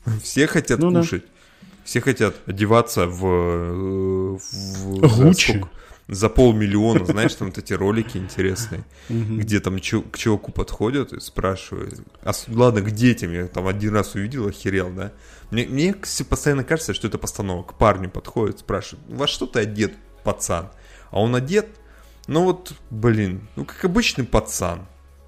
Все 0.23 0.45
хотят 0.45 0.79
ну, 0.79 0.93
кушать. 0.93 1.23
Да. 1.23 1.67
Все 1.83 1.99
хотят 1.99 2.35
одеваться 2.45 3.07
в... 3.07 3.25
Э, 3.25 4.37
в 4.37 5.23
Гуччи 5.23 5.63
за 6.11 6.27
полмиллиона, 6.27 7.05
знаешь, 7.05 7.35
там 7.35 7.47
вот 7.47 7.57
эти 7.57 7.71
ролики 7.71 8.17
интересные, 8.17 8.83
где 9.09 9.61
там 9.61 9.79
к 9.79 10.17
чуваку 10.17 10.51
подходят 10.51 11.13
и 11.13 11.21
спрашивают, 11.21 12.01
а 12.21 12.33
ладно, 12.49 12.81
к 12.81 12.91
детям, 12.91 13.31
я 13.31 13.47
там 13.47 13.65
один 13.65 13.93
раз 13.93 14.13
увидел, 14.13 14.45
охерел, 14.45 14.91
да, 14.91 15.13
мне, 15.51 15.65
мне 15.65 15.95
постоянно 16.29 16.65
кажется, 16.65 16.93
что 16.93 17.07
это 17.07 17.17
постановка, 17.17 17.73
к 17.73 17.77
парню 17.77 18.09
подходит, 18.09 18.59
спрашивает, 18.59 19.05
во 19.07 19.25
что 19.25 19.47
ты 19.47 19.61
одет, 19.61 19.93
пацан? 20.25 20.69
А 21.11 21.21
он 21.21 21.33
одет, 21.33 21.67
ну 22.27 22.43
вот, 22.43 22.73
блин, 22.89 23.47
ну 23.55 23.63
как 23.63 23.85
обычный 23.85 24.25
пацан, 24.25 24.87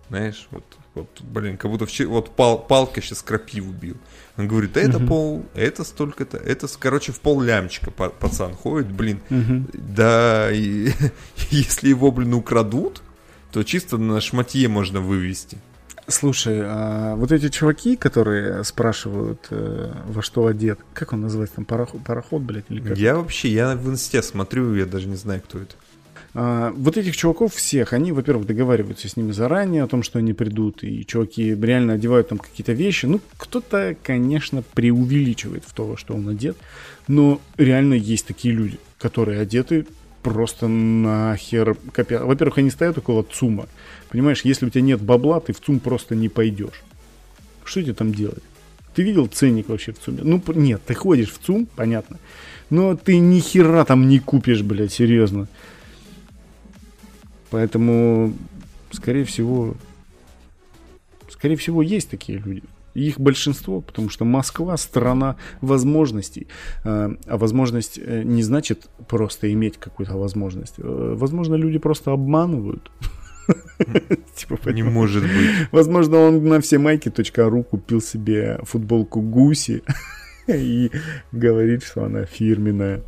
знаешь, 0.09 0.49
вот 0.51 0.65
вот, 0.95 1.21
блин, 1.21 1.57
как 1.57 1.71
будто 1.71 1.85
вчера, 1.85 2.09
вот 2.09 2.35
пал, 2.35 2.59
палка 2.59 3.01
сейчас 3.01 3.21
крапиву 3.23 3.71
бил. 3.71 3.97
Он 4.37 4.47
говорит, 4.47 4.77
это 4.77 4.97
угу. 4.97 5.07
пол, 5.07 5.45
это 5.55 5.83
столько-то, 5.83 6.37
это, 6.37 6.67
короче, 6.79 7.11
в 7.11 7.19
пол 7.19 7.41
лямчика 7.41 7.91
пацан 7.91 8.53
ходит, 8.55 8.91
блин. 8.91 9.21
Угу. 9.29 9.65
Да, 9.73 10.51
и 10.51 10.91
если 11.49 11.89
его, 11.89 12.11
блин, 12.11 12.33
украдут, 12.33 13.01
то 13.51 13.63
чисто 13.63 13.97
на 13.97 14.21
шматье 14.21 14.67
можно 14.67 15.01
вывести. 15.01 15.57
Слушай, 16.07 16.61
а 16.63 17.15
вот 17.15 17.31
эти 17.31 17.49
чуваки, 17.49 17.95
которые 17.95 18.63
спрашивают, 18.65 19.47
э, 19.51 19.93
во 20.05 20.21
что 20.21 20.47
одет, 20.47 20.79
как 20.93 21.13
он 21.13 21.21
называется 21.21 21.55
там, 21.55 21.65
пароход, 21.65 22.03
пароход 22.03 22.41
блядь, 22.41 22.65
или 22.69 22.81
как? 22.81 22.97
Я 22.97 23.15
вообще, 23.15 23.49
я 23.49 23.75
в 23.75 23.89
инсте 23.89 24.21
смотрю, 24.21 24.75
я 24.75 24.85
даже 24.85 25.07
не 25.07 25.15
знаю, 25.15 25.41
кто 25.41 25.59
это. 25.59 25.75
А, 26.35 26.73
вот 26.75 26.97
этих 26.97 27.15
чуваков 27.15 27.53
всех, 27.53 27.93
они, 27.93 28.11
во-первых, 28.11 28.47
договариваются 28.47 29.07
с 29.07 29.17
ними 29.17 29.31
заранее 29.31 29.83
о 29.83 29.87
том, 29.87 30.01
что 30.01 30.19
они 30.19 30.33
придут, 30.33 30.83
и 30.83 31.05
чуваки 31.05 31.55
реально 31.55 31.93
одевают 31.93 32.29
там 32.29 32.39
какие-то 32.39 32.73
вещи. 32.73 33.05
Ну, 33.05 33.21
кто-то, 33.37 33.95
конечно, 34.01 34.63
преувеличивает 34.73 35.63
в 35.65 35.73
то, 35.73 35.95
что 35.95 36.15
он 36.15 36.27
одет, 36.29 36.57
но 37.07 37.39
реально 37.57 37.93
есть 37.93 38.25
такие 38.25 38.53
люди, 38.53 38.79
которые 38.97 39.41
одеты 39.41 39.85
просто 40.23 40.67
нахер 40.67 41.75
копия. 41.91 42.19
Во-первых, 42.19 42.57
они 42.57 42.71
стоят 42.71 42.97
около 42.97 43.23
ЦУМа. 43.23 43.67
Понимаешь, 44.09 44.41
если 44.43 44.65
у 44.65 44.69
тебя 44.69 44.81
нет 44.81 45.01
бабла, 45.01 45.39
ты 45.39 45.53
в 45.53 45.59
ЦУМ 45.59 45.79
просто 45.79 46.15
не 46.15 46.29
пойдешь. 46.29 46.83
Что 47.63 47.83
тебе 47.83 47.93
там 47.93 48.13
делать? 48.13 48.43
Ты 48.95 49.03
видел 49.03 49.27
ценник 49.27 49.69
вообще 49.69 49.91
в 49.91 49.99
ЦУМе? 49.99 50.19
Ну, 50.23 50.41
нет, 50.55 50.81
ты 50.85 50.93
ходишь 50.93 51.31
в 51.31 51.39
ЦУМ, 51.45 51.67
понятно. 51.75 52.19
Но 52.69 52.95
ты 52.95 53.17
ни 53.17 53.39
хера 53.39 53.85
там 53.85 54.07
не 54.07 54.19
купишь, 54.19 54.61
блядь, 54.61 54.93
серьезно. 54.93 55.47
Поэтому, 57.53 58.33
скорее 58.91 59.25
всего, 59.25 59.75
скорее 61.29 61.55
всего, 61.55 61.83
есть 61.83 62.09
такие 62.09 62.39
люди. 62.39 62.63
Их 62.95 63.19
большинство, 63.19 63.79
потому 63.79 64.09
что 64.09 64.25
Москва 64.25 64.75
страна 64.75 65.35
возможностей. 65.61 66.47
А, 66.83 67.11
а 67.27 67.37
возможность 67.37 67.99
э, 68.01 68.23
не 68.23 68.41
значит 68.41 68.89
просто 69.07 69.53
иметь 69.53 69.77
какую-то 69.77 70.17
возможность. 70.17 70.79
Э, 70.79 71.13
возможно, 71.15 71.53
люди 71.53 71.77
просто 71.77 72.11
обманывают. 72.11 72.89
Типа, 74.35 74.69
не 74.69 74.81
может 74.81 75.21
быть. 75.21 75.71
Возможно, 75.71 76.17
он 76.17 76.43
на 76.43 76.59
все 76.59 76.79
майки.ру 76.79 77.63
купил 77.63 78.01
себе 78.01 78.59
футболку 78.63 79.21
Гуси 79.21 79.83
и 80.47 80.89
говорит, 81.31 81.83
что 81.83 82.03
она 82.03 82.25
фирменная. 82.25 83.03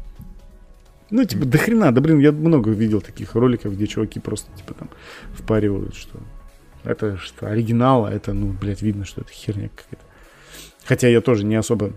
Ну, 1.11 1.23
типа, 1.23 1.45
до 1.45 1.57
хрена, 1.57 1.91
да 1.91 2.01
блин, 2.01 2.19
я 2.19 2.31
много 2.31 2.71
видел 2.71 3.01
таких 3.01 3.35
роликов, 3.35 3.73
где 3.73 3.87
чуваки 3.87 4.19
просто, 4.19 4.49
типа, 4.57 4.73
там, 4.73 4.89
впаривают, 5.33 5.95
что 5.95 6.19
это 6.83 7.17
что, 7.17 7.47
оригинал, 7.47 8.05
а 8.05 8.11
это, 8.11 8.33
ну, 8.33 8.47
блядь, 8.53 8.81
видно, 8.81 9.05
что 9.05 9.21
это 9.21 9.31
херня 9.31 9.69
какая-то. 9.69 10.03
Хотя 10.83 11.07
я 11.07 11.21
тоже 11.21 11.43
не 11.43 11.55
особо, 11.55 11.93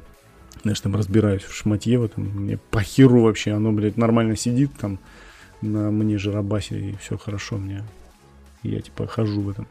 знаешь, 0.62 0.80
там 0.80 0.96
разбираюсь 0.96 1.42
в 1.42 1.54
шматье 1.54 1.98
в 1.98 2.04
этом. 2.04 2.24
Мне 2.24 2.58
по 2.70 2.80
херу 2.80 3.22
вообще, 3.22 3.52
оно, 3.52 3.72
блядь, 3.72 3.96
нормально 3.96 4.36
сидит 4.36 4.72
там 4.78 4.98
на 5.60 5.90
мне 5.90 6.18
жиробасе, 6.18 6.78
и 6.78 6.96
все 6.96 7.18
хорошо 7.18 7.58
мне. 7.58 7.84
Я, 8.62 8.80
типа, 8.80 9.06
хожу 9.06 9.40
в 9.40 9.50
этом. 9.50 9.66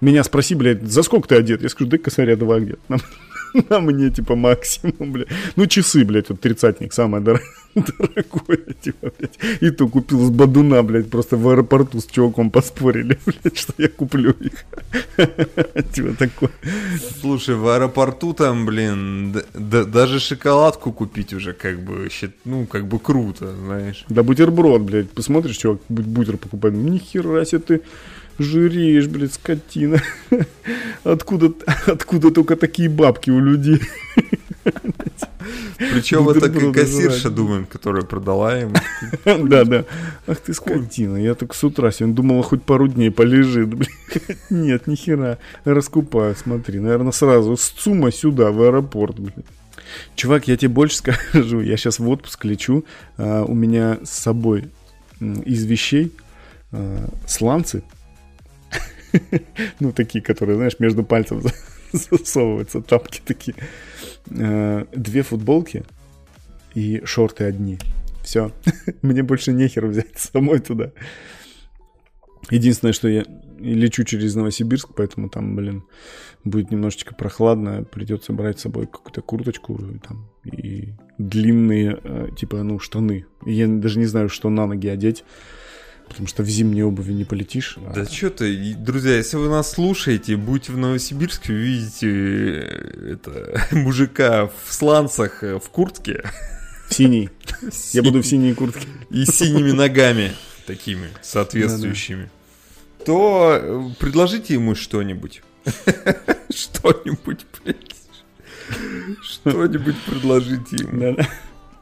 Меня 0.00 0.24
спроси, 0.24 0.54
блядь, 0.54 0.82
за 0.82 1.02
сколько 1.02 1.28
ты 1.28 1.36
одет? 1.36 1.62
Я 1.62 1.68
скажу, 1.68 1.90
дай 1.90 1.98
косаря 1.98 2.36
два 2.36 2.60
где 2.60 2.76
на 3.70 3.80
мне, 3.80 4.10
типа, 4.10 4.36
максимум, 4.36 5.12
блядь. 5.12 5.28
Ну, 5.56 5.66
часы, 5.66 6.04
блядь, 6.04 6.28
вот 6.30 6.40
тридцатник, 6.40 6.92
самое 6.92 7.22
дорогое, 7.22 7.46
дорогое, 7.74 8.74
типа, 8.80 9.12
блядь. 9.18 9.38
И 9.60 9.70
то 9.70 9.88
купил 9.88 10.20
с 10.20 10.30
Бадуна, 10.30 10.82
блядь, 10.82 11.10
просто 11.10 11.36
в 11.36 11.48
аэропорту 11.48 12.00
с 12.00 12.06
чуваком 12.06 12.50
поспорили, 12.50 13.18
блядь, 13.26 13.58
что 13.58 13.74
я 13.78 13.88
куплю 13.88 14.32
их. 14.40 14.64
Типа 15.92 16.14
такое. 16.18 16.50
Слушай, 17.20 17.56
в 17.56 17.68
аэропорту 17.68 18.32
там, 18.32 18.66
блин, 18.66 19.36
даже 19.54 20.20
шоколадку 20.20 20.92
купить 20.92 21.32
уже 21.32 21.52
как 21.52 21.80
бы, 21.80 22.08
ну, 22.44 22.66
как 22.66 22.86
бы 22.86 22.98
круто, 22.98 23.54
знаешь. 23.64 24.04
Да 24.08 24.22
бутерброд, 24.22 24.82
блядь, 24.82 25.10
посмотришь, 25.10 25.56
чувак, 25.56 25.80
бутер 25.88 26.36
покупает, 26.36 26.74
нихера 26.74 27.44
себе 27.44 27.60
ты 27.60 27.82
жиреешь, 28.38 29.06
блядь, 29.06 29.34
скотина. 29.34 30.00
Откуда, 31.04 31.52
откуда 31.86 32.30
только 32.30 32.56
такие 32.56 32.88
бабки 32.88 33.30
у 33.30 33.40
людей? 33.40 33.80
Причем 35.78 36.28
это 36.28 36.48
кассирша, 36.72 37.30
думаем, 37.30 37.66
которая 37.66 38.02
продала 38.02 38.56
ему. 38.56 38.74
Да, 39.24 39.64
да. 39.64 39.84
Ах 40.26 40.38
ты 40.38 40.54
скотина. 40.54 41.16
Я 41.16 41.34
только 41.34 41.56
с 41.56 41.64
утра 41.64 41.90
сегодня 41.90 42.14
думала, 42.14 42.42
хоть 42.42 42.62
пару 42.62 42.88
дней 42.88 43.10
полежит. 43.10 43.70
Нет, 44.50 44.86
нихера. 44.86 45.38
Раскупаю, 45.64 46.36
смотри. 46.36 46.78
Наверное, 46.78 47.12
сразу 47.12 47.56
с 47.56 47.70
ЦУМа 47.70 48.12
сюда, 48.12 48.50
в 48.50 48.62
аэропорт. 48.62 49.16
Чувак, 50.14 50.48
я 50.48 50.56
тебе 50.56 50.68
больше 50.68 50.96
скажу. 51.32 51.60
Я 51.60 51.76
сейчас 51.76 51.98
в 51.98 52.08
отпуск 52.08 52.44
лечу. 52.44 52.84
А, 53.16 53.44
у 53.44 53.54
меня 53.54 53.98
с 54.04 54.10
собой 54.10 54.68
из 55.20 55.64
вещей 55.64 56.12
а, 56.72 57.08
сланцы 57.26 57.82
ну, 59.80 59.92
такие, 59.92 60.22
которые, 60.22 60.56
знаешь, 60.56 60.78
между 60.78 61.04
пальцев 61.04 61.44
засовываются, 61.92 62.82
тапки 62.82 63.20
такие. 63.24 63.54
Э, 64.30 64.86
две 64.94 65.22
футболки 65.22 65.84
и 66.74 67.02
шорты 67.04 67.44
одни. 67.44 67.78
Все. 68.22 68.52
Мне 69.02 69.22
больше 69.22 69.52
нехер 69.52 69.86
взять 69.86 70.18
самой 70.18 70.60
туда. 70.60 70.92
Единственное, 72.50 72.92
что 72.92 73.08
я 73.08 73.24
лечу 73.58 74.04
через 74.04 74.34
Новосибирск, 74.34 74.90
поэтому 74.96 75.28
там, 75.28 75.54
блин, 75.54 75.84
будет 76.44 76.70
немножечко 76.70 77.14
прохладно. 77.14 77.84
Придется 77.84 78.32
брать 78.32 78.58
с 78.58 78.62
собой 78.62 78.86
какую-то 78.86 79.22
курточку 79.22 79.78
там, 80.06 80.28
и 80.44 80.94
длинные, 81.18 82.00
э, 82.02 82.28
типа, 82.36 82.62
ну, 82.62 82.78
штаны. 82.78 83.26
Я 83.46 83.68
даже 83.68 83.98
не 83.98 84.06
знаю, 84.06 84.28
что 84.28 84.50
на 84.50 84.66
ноги 84.66 84.88
одеть 84.88 85.24
потому 86.12 86.28
что 86.28 86.42
в 86.42 86.48
зимней 86.48 86.82
обуви 86.82 87.12
не 87.12 87.24
полетишь. 87.24 87.78
А 87.86 87.92
да 87.92 88.02
а... 88.02 88.06
что 88.06 88.30
ты, 88.30 88.74
друзья, 88.74 89.16
если 89.16 89.36
вы 89.36 89.48
нас 89.48 89.72
слушаете, 89.72 90.36
будете 90.36 90.72
в 90.72 90.78
Новосибирске, 90.78 91.52
увидите 91.52 92.08
э, 92.08 93.12
это, 93.14 93.66
мужика 93.72 94.46
в 94.46 94.72
сланцах, 94.72 95.42
э, 95.42 95.58
в 95.58 95.68
куртке. 95.70 96.22
В 96.88 96.94
синий. 96.94 97.30
Я 97.92 98.02
буду 98.02 98.20
в 98.20 98.26
синей 98.26 98.54
куртке. 98.54 98.86
И 99.10 99.24
синими 99.24 99.72
ногами 99.72 100.32
такими 100.66 101.08
соответствующими. 101.22 102.30
То 103.04 103.58
э, 103.60 103.82
предложите 103.98 104.54
ему 104.54 104.74
что-нибудь. 104.74 105.42
Что-нибудь, 106.54 107.46
блядь. 107.64 107.76
Что-нибудь 109.22 109.96
предложите 110.06 110.76
ему. 110.76 111.16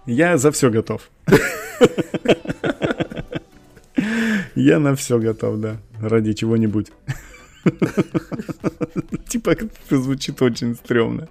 Я 0.07 0.39
за 0.39 0.53
все 0.53 0.71
готов. 0.71 1.11
Я 4.55 4.79
на 4.79 4.95
все 4.95 5.19
готов, 5.19 5.61
да. 5.61 5.77
Ради 6.01 6.33
чего-нибудь. 6.33 6.93
Типа, 9.29 9.51
это 9.51 9.99
звучит 9.99 10.41
очень 10.43 10.75
стрёмно. 10.75 11.29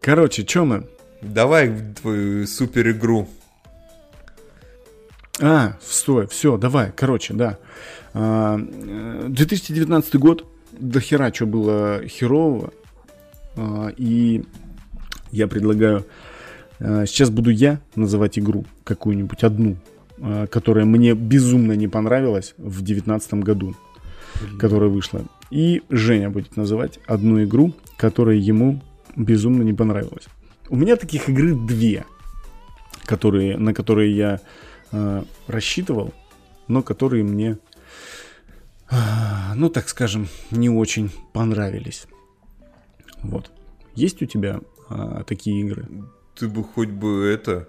Короче, 0.00 0.44
чё 0.44 0.64
мы? 0.64 0.86
Давай 1.22 1.68
в 1.68 1.94
твою 1.94 2.46
супер 2.46 2.90
игру. 2.90 3.28
А, 5.40 5.76
стой, 5.80 6.26
все, 6.26 6.56
давай, 6.56 6.92
короче, 6.94 7.34
да. 7.34 7.58
2019 8.12 10.14
а, 10.14 10.18
год, 10.18 10.46
до 10.72 11.00
хера 11.00 11.32
что 11.32 11.46
было 11.46 12.02
херового. 12.06 12.72
А, 13.56 13.92
и 13.96 14.44
я 15.30 15.48
предлагаю... 15.48 16.06
А, 16.80 17.06
сейчас 17.06 17.30
буду 17.30 17.50
я 17.50 17.80
называть 17.94 18.38
игру 18.38 18.64
какую-нибудь 18.84 19.44
одну. 19.44 19.76
Э, 20.24 20.46
которая 20.46 20.84
мне 20.84 21.14
безумно 21.14 21.72
не 21.72 21.88
понравилась 21.88 22.54
в 22.56 22.82
девятнадцатом 22.82 23.40
году, 23.40 23.74
Блин. 24.40 24.56
которая 24.56 24.88
вышла. 24.88 25.24
И 25.50 25.82
Женя 25.90 26.30
будет 26.30 26.56
называть 26.56 27.00
одну 27.06 27.42
игру, 27.42 27.74
которая 27.96 28.36
ему 28.36 28.80
безумно 29.16 29.64
не 29.64 29.72
понравилась. 29.72 30.26
У 30.68 30.76
меня 30.76 30.94
таких 30.94 31.28
игры 31.28 31.56
две, 31.56 32.04
которые, 33.04 33.56
на 33.56 33.74
которые 33.74 34.16
я 34.16 34.40
э, 34.92 35.24
рассчитывал, 35.48 36.14
но 36.68 36.84
которые 36.84 37.24
мне, 37.24 37.58
э, 38.92 38.94
ну 39.56 39.70
так 39.70 39.88
скажем, 39.88 40.28
не 40.52 40.70
очень 40.70 41.10
понравились. 41.32 42.06
Вот. 43.24 43.50
Есть 43.96 44.22
у 44.22 44.26
тебя 44.26 44.60
э, 44.88 45.24
такие 45.26 45.62
игры? 45.62 45.84
Ты 46.36 46.46
бы 46.46 46.62
хоть 46.62 46.90
бы 46.90 47.26
это 47.26 47.66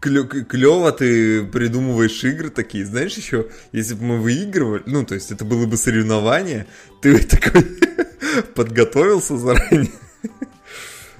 Клево 0.00 0.92
ты 0.92 1.44
придумываешь 1.44 2.22
игры 2.24 2.50
такие. 2.50 2.84
Знаешь, 2.84 3.14
еще, 3.14 3.48
если 3.72 3.94
бы 3.94 4.04
мы 4.04 4.20
выигрывали, 4.20 4.82
ну, 4.86 5.04
то 5.04 5.14
есть 5.14 5.30
это 5.30 5.44
было 5.44 5.66
бы 5.66 5.76
соревнование, 5.76 6.66
ты 7.00 7.18
такой 7.18 7.66
подготовился 8.54 9.36
заранее. 9.36 9.92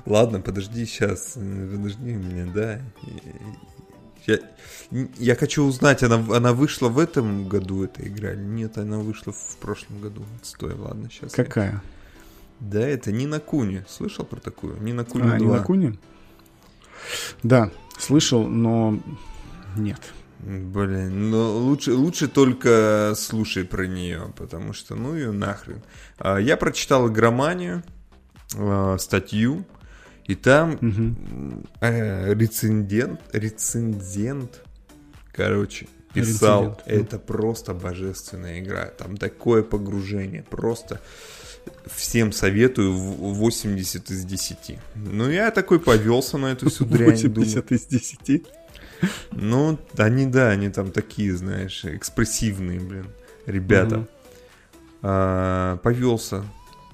Ладно, 0.04 0.40
подожди 0.40 0.84
сейчас, 0.84 1.32
подожди 1.34 2.12
меня, 2.12 2.50
да. 2.52 2.80
Я, 4.26 4.38
я 5.18 5.34
хочу 5.36 5.64
узнать, 5.64 6.02
она, 6.02 6.16
она 6.36 6.52
вышла 6.52 6.88
в 6.88 6.98
этом 6.98 7.48
году, 7.48 7.84
эта 7.84 8.06
игра? 8.06 8.34
Нет, 8.34 8.78
она 8.78 8.98
вышла 8.98 9.32
в 9.32 9.56
прошлом 9.58 10.00
году. 10.00 10.24
Стой, 10.42 10.74
ладно, 10.74 11.08
сейчас. 11.10 11.32
Какая? 11.32 11.72
Я... 11.72 11.82
Да, 12.60 12.80
это 12.80 13.10
Нина 13.10 13.40
Куни. 13.40 13.84
Слышал 13.88 14.24
про 14.24 14.38
такую? 14.38 14.80
Нина 14.80 15.04
Куни 15.04 15.28
а, 15.28 15.38
2. 15.38 15.38
Нина 15.38 15.62
Куни? 15.64 15.98
Да, 17.42 17.70
слышал, 17.98 18.46
но 18.46 18.98
нет. 19.76 20.00
Блин, 20.40 21.30
ну 21.30 21.58
лучше, 21.58 21.92
лучше 21.92 22.26
только 22.26 23.12
слушай 23.16 23.64
про 23.64 23.86
нее, 23.86 24.32
потому 24.36 24.72
что 24.72 24.96
ну 24.96 25.14
ее 25.14 25.30
нахрен. 25.30 25.82
А, 26.18 26.38
я 26.38 26.56
прочитал 26.56 27.08
игроманию, 27.08 27.84
а, 28.56 28.96
статью, 28.98 29.64
и 30.26 30.34
там 30.34 30.72
угу. 30.74 31.66
э, 31.80 32.34
рецензент, 32.34 33.20
рецензент, 33.32 34.62
короче, 35.32 35.86
писал, 36.12 36.80
это 36.86 37.18
просто 37.18 37.74
божественная 37.74 38.60
игра. 38.60 38.86
Там 38.86 39.16
такое 39.16 39.62
погружение, 39.62 40.42
просто 40.42 41.00
всем 41.86 42.32
советую 42.32 42.92
80 42.92 44.10
из 44.10 44.24
10. 44.24 44.78
Ну, 44.94 45.30
я 45.30 45.50
такой 45.50 45.80
повелся 45.80 46.38
на 46.38 46.52
эту 46.52 46.70
всю 46.70 46.84
дрянь. 46.84 47.10
80 47.10 47.72
из 47.72 47.86
10? 47.86 48.46
Ну, 49.32 49.78
они, 49.96 50.26
да, 50.26 50.50
они 50.50 50.68
там 50.68 50.92
такие, 50.92 51.36
знаешь, 51.36 51.84
экспрессивные, 51.84 52.80
блин, 52.80 53.06
ребята. 53.46 53.98
Угу. 53.98 54.08
А, 55.02 55.76
повелся, 55.78 56.44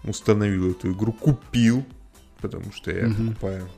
установил 0.05 0.71
эту 0.71 0.93
игру, 0.93 1.13
купил, 1.13 1.85
потому 2.41 2.73
что 2.73 2.91
я 2.91 3.09
угу. 3.09 3.15
покупаю. 3.15 3.69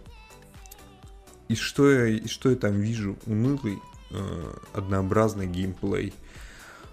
И 1.49 1.57
что 1.57 1.91
я, 1.91 2.07
и 2.07 2.29
что 2.29 2.51
я 2.51 2.57
там 2.57 2.81
вижу? 2.81 3.19
Унылый, 3.27 3.81
э, 4.13 4.53
однообразный 4.73 5.49
геймплей. 5.49 6.15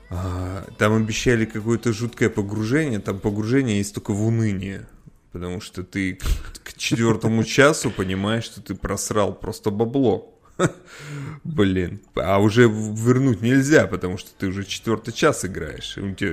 А, 0.09 0.65
там 0.77 0.93
обещали 0.93 1.45
какое-то 1.45 1.93
жуткое 1.93 2.29
погружение. 2.29 2.99
Там 2.99 3.19
погружение 3.19 3.77
есть 3.77 3.93
только 3.93 4.11
в 4.11 4.25
уныние. 4.25 4.88
Потому 5.31 5.59
что 5.61 5.84
ты 5.84 6.17
к 6.63 6.73
четвертому 6.77 7.43
часу 7.43 7.91
понимаешь, 7.91 8.45
что 8.45 8.61
ты 8.61 8.75
просрал 8.75 9.34
просто 9.34 9.69
бабло. 9.69 10.34
Блин. 11.43 12.01
А 12.15 12.39
уже 12.39 12.63
вернуть 12.63 13.41
нельзя, 13.41 13.88
потому 13.88 14.17
что 14.17 14.31
ты 14.38 14.47
уже 14.47 14.63
четвертый 14.63 15.13
час 15.13 15.45
играешь. 15.45 15.97
И 15.97 16.01
у 16.01 16.15
тебя 16.15 16.29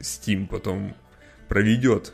Steam 0.00 0.46
потом 0.46 0.94
проведет 1.48 2.12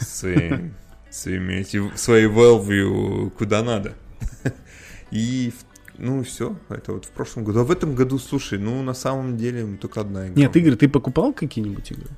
свои, 0.00 0.70
своими 1.10 1.54
эти, 1.54 1.96
свои 1.96 2.24
value 2.24 3.30
куда 3.30 3.62
надо. 3.62 3.94
И 5.10 5.52
ну 5.98 6.20
и 6.20 6.24
все, 6.24 6.56
это 6.68 6.92
вот 6.92 7.04
в 7.04 7.10
прошлом 7.10 7.44
году. 7.44 7.60
А 7.60 7.64
в 7.64 7.70
этом 7.70 7.94
году, 7.94 8.18
слушай, 8.18 8.58
ну 8.58 8.82
на 8.82 8.94
самом 8.94 9.36
деле 9.36 9.76
только 9.76 10.00
одна 10.00 10.28
игра. 10.28 10.40
Нет, 10.40 10.56
игры, 10.56 10.76
ты 10.76 10.88
покупал 10.88 11.32
какие-нибудь 11.32 11.90
игры? 11.92 12.08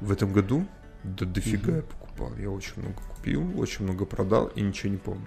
В 0.00 0.10
этом 0.10 0.32
году? 0.32 0.66
Да 1.02 1.26
дофига 1.26 1.68
угу. 1.68 1.76
я 1.76 1.82
покупал. 1.82 2.32
Я 2.38 2.50
очень 2.50 2.72
много 2.76 2.96
купил, 3.14 3.60
очень 3.60 3.84
много 3.84 4.04
продал 4.06 4.46
и 4.54 4.62
ничего 4.62 4.92
не 4.92 4.98
помню. 4.98 5.26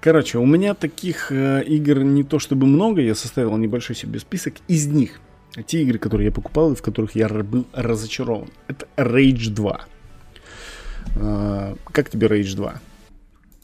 Короче, 0.00 0.38
у 0.38 0.46
меня 0.46 0.74
таких 0.74 1.30
э, 1.30 1.62
игр 1.64 2.02
не 2.02 2.24
то 2.24 2.38
чтобы 2.38 2.66
много, 2.66 3.02
я 3.02 3.14
составил 3.14 3.56
небольшой 3.56 3.96
себе 3.96 4.18
список. 4.18 4.54
Из 4.66 4.86
них 4.86 5.20
те 5.66 5.82
игры, 5.82 5.98
которые 5.98 6.26
я 6.26 6.32
покупал 6.32 6.72
и 6.72 6.74
в 6.74 6.82
которых 6.82 7.14
я 7.14 7.28
был 7.28 7.66
разочарован. 7.72 8.48
Это 8.66 8.86
Rage 8.96 9.50
2. 9.50 9.80
Э, 11.16 11.76
как 11.92 12.10
тебе 12.10 12.26
Rage 12.26 12.56
2? 12.56 12.80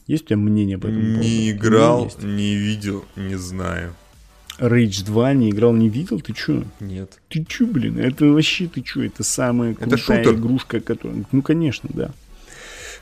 Есть 0.07 0.23
у 0.23 0.27
тебя 0.27 0.37
мнение 0.37 0.77
по 0.77 0.87
этому 0.87 1.01
поводу? 1.01 1.21
Не 1.21 1.51
играл, 1.51 2.11
не 2.21 2.55
видел, 2.55 3.05
не 3.15 3.35
знаю. 3.35 3.93
Rage 4.59 5.03
2 5.05 5.33
не 5.33 5.49
играл, 5.49 5.73
не 5.73 5.89
видел? 5.89 6.19
Ты 6.19 6.33
чё? 6.33 6.63
Нет. 6.79 7.19
Ты 7.29 7.43
чё, 7.43 7.65
блин? 7.65 7.97
Это 7.97 8.25
вообще 8.25 8.67
ты 8.67 8.81
чё? 8.81 9.03
Это 9.03 9.23
самая 9.23 9.73
крутая 9.73 10.19
это 10.19 10.29
шутер. 10.29 10.33
игрушка, 10.35 10.79
которая... 10.81 11.25
Ну, 11.31 11.41
конечно, 11.41 11.89
да. 11.93 12.11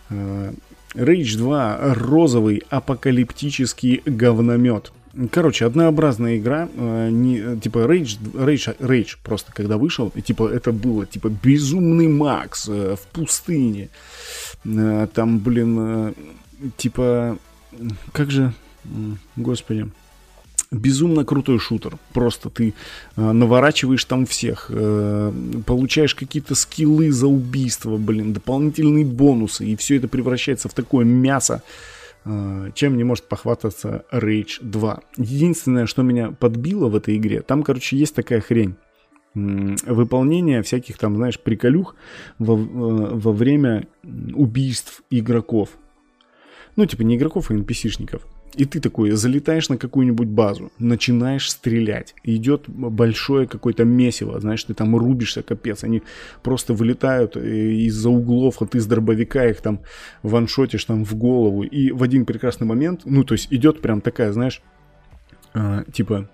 А, 0.10 0.54
Rage 0.96 1.38
2 1.38 1.94
розовый 1.96 2.64
апокалиптический 2.70 4.02
говномет. 4.06 4.94
Короче, 5.32 5.66
однообразная 5.66 6.38
игра, 6.38 6.70
э, 6.74 7.10
не, 7.10 7.60
типа 7.60 7.80
Rage, 7.80 8.20
Rage, 8.34 8.78
Rage 8.78 9.18
просто 9.24 9.52
когда 9.52 9.78
вышел, 9.78 10.12
и, 10.16 10.22
типа 10.22 10.48
это 10.48 10.72
было 10.72 11.06
типа 11.06 11.30
безумный 11.30 12.08
Макс 12.08 12.70
э, 12.70 12.96
в 12.96 13.08
пустыне. 13.08 13.90
Э, 14.66 15.08
там, 15.14 15.40
блин, 15.40 16.14
типа, 16.78 17.38
как 18.12 18.32
же, 18.32 18.54
господи, 19.36 19.90
безумно 20.72 21.26
крутой 21.26 21.60
шутер. 21.60 21.98
Просто 22.14 22.50
ты 22.50 22.74
э, 23.16 23.32
наворачиваешь 23.32 24.06
там 24.06 24.26
всех, 24.26 24.68
э, 24.70 25.32
получаешь 25.66 26.16
какие-то 26.16 26.56
скиллы 26.56 27.12
за 27.12 27.28
убийство, 27.28 27.98
блин, 27.98 28.34
дополнительные 28.34 29.06
бонусы, 29.06 29.66
и 29.66 29.76
все 29.76 29.98
это 29.98 30.08
превращается 30.08 30.70
в 30.70 30.74
такое 30.74 31.06
мясо, 31.06 31.64
э, 32.26 32.72
чем 32.76 32.98
не 32.98 33.04
может 33.04 33.28
похвастаться 33.28 34.06
Rage 34.12 34.60
2. 34.62 35.00
Единственное, 35.18 35.86
что 35.88 36.04
меня 36.04 36.32
подбило 36.32 36.88
в 36.88 36.96
этой 36.96 37.18
игре, 37.18 37.42
там, 37.42 37.64
короче, 37.64 37.98
есть 37.98 38.16
такая 38.16 38.42
хрень. 38.42 38.76
Выполнение 39.36 40.64
всяких 40.64 40.98
там, 40.98 41.16
знаешь, 41.16 41.40
приколюх 41.40 41.96
во, 42.40 42.56
э, 42.56 42.60
во 42.64 43.32
время 43.32 43.88
убийств 44.34 45.04
игроков. 45.10 45.70
Ну, 46.80 46.86
типа 46.86 47.02
не 47.02 47.18
игроков, 47.18 47.52
а 47.52 47.54
NPC-шников. 47.54 48.22
И 48.56 48.64
ты 48.64 48.80
такой 48.80 49.12
залетаешь 49.12 49.68
на 49.68 49.78
какую-нибудь 49.78 50.30
базу, 50.30 50.72
начинаешь 50.80 51.52
стрелять. 51.52 52.16
Идет 52.24 52.70
большое 52.70 53.48
какое-то 53.48 53.84
месиво, 53.84 54.40
знаешь, 54.40 54.64
ты 54.64 54.74
там 54.74 54.96
рубишься, 54.96 55.44
капец. 55.44 55.84
Они 55.84 56.04
просто 56.42 56.74
вылетают 56.74 57.36
э, 57.36 57.74
из-за 57.88 58.10
углов, 58.10 58.62
а 58.62 58.66
ты 58.66 58.80
с 58.80 58.86
дробовика 58.86 59.46
их 59.46 59.60
там 59.60 59.82
ваншотишь 60.24 60.86
там 60.86 61.04
в 61.04 61.16
голову. 61.16 61.64
И 61.64 61.92
в 61.92 62.02
один 62.02 62.26
прекрасный 62.26 62.66
момент, 62.66 63.02
ну, 63.04 63.26
то 63.26 63.34
есть 63.34 63.50
идет 63.52 63.82
прям 63.82 64.00
такая, 64.00 64.32
знаешь, 64.32 64.62
э, 65.56 65.84
типа 65.92 66.30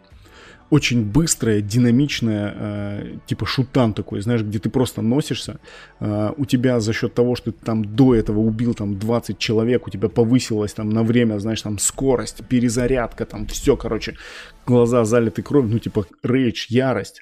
очень 0.69 1.03
быстрая, 1.03 1.61
динамичная, 1.61 2.53
э, 2.55 3.17
типа 3.27 3.45
шутан 3.45 3.93
такой, 3.93 4.21
знаешь, 4.21 4.41
где 4.41 4.59
ты 4.59 4.69
просто 4.69 5.01
носишься. 5.01 5.59
Э, 5.99 6.31
у 6.37 6.45
тебя 6.45 6.79
за 6.79 6.93
счет 6.93 7.13
того, 7.13 7.35
что 7.35 7.51
ты 7.51 7.63
там 7.63 7.85
до 7.95 8.15
этого 8.15 8.39
убил 8.39 8.73
там 8.73 8.97
20 8.97 9.37
человек, 9.37 9.87
у 9.87 9.89
тебя 9.89 10.09
повысилась 10.09 10.73
там 10.73 10.89
на 10.89 11.03
время, 11.03 11.39
знаешь, 11.39 11.61
там 11.61 11.77
скорость, 11.77 12.43
перезарядка, 12.47 13.25
там 13.25 13.45
все, 13.47 13.77
короче, 13.77 14.15
глаза 14.65 15.05
залиты 15.05 15.43
кровью, 15.43 15.73
ну 15.73 15.79
типа 15.79 16.05
рейдж, 16.23 16.65
ярость. 16.69 17.21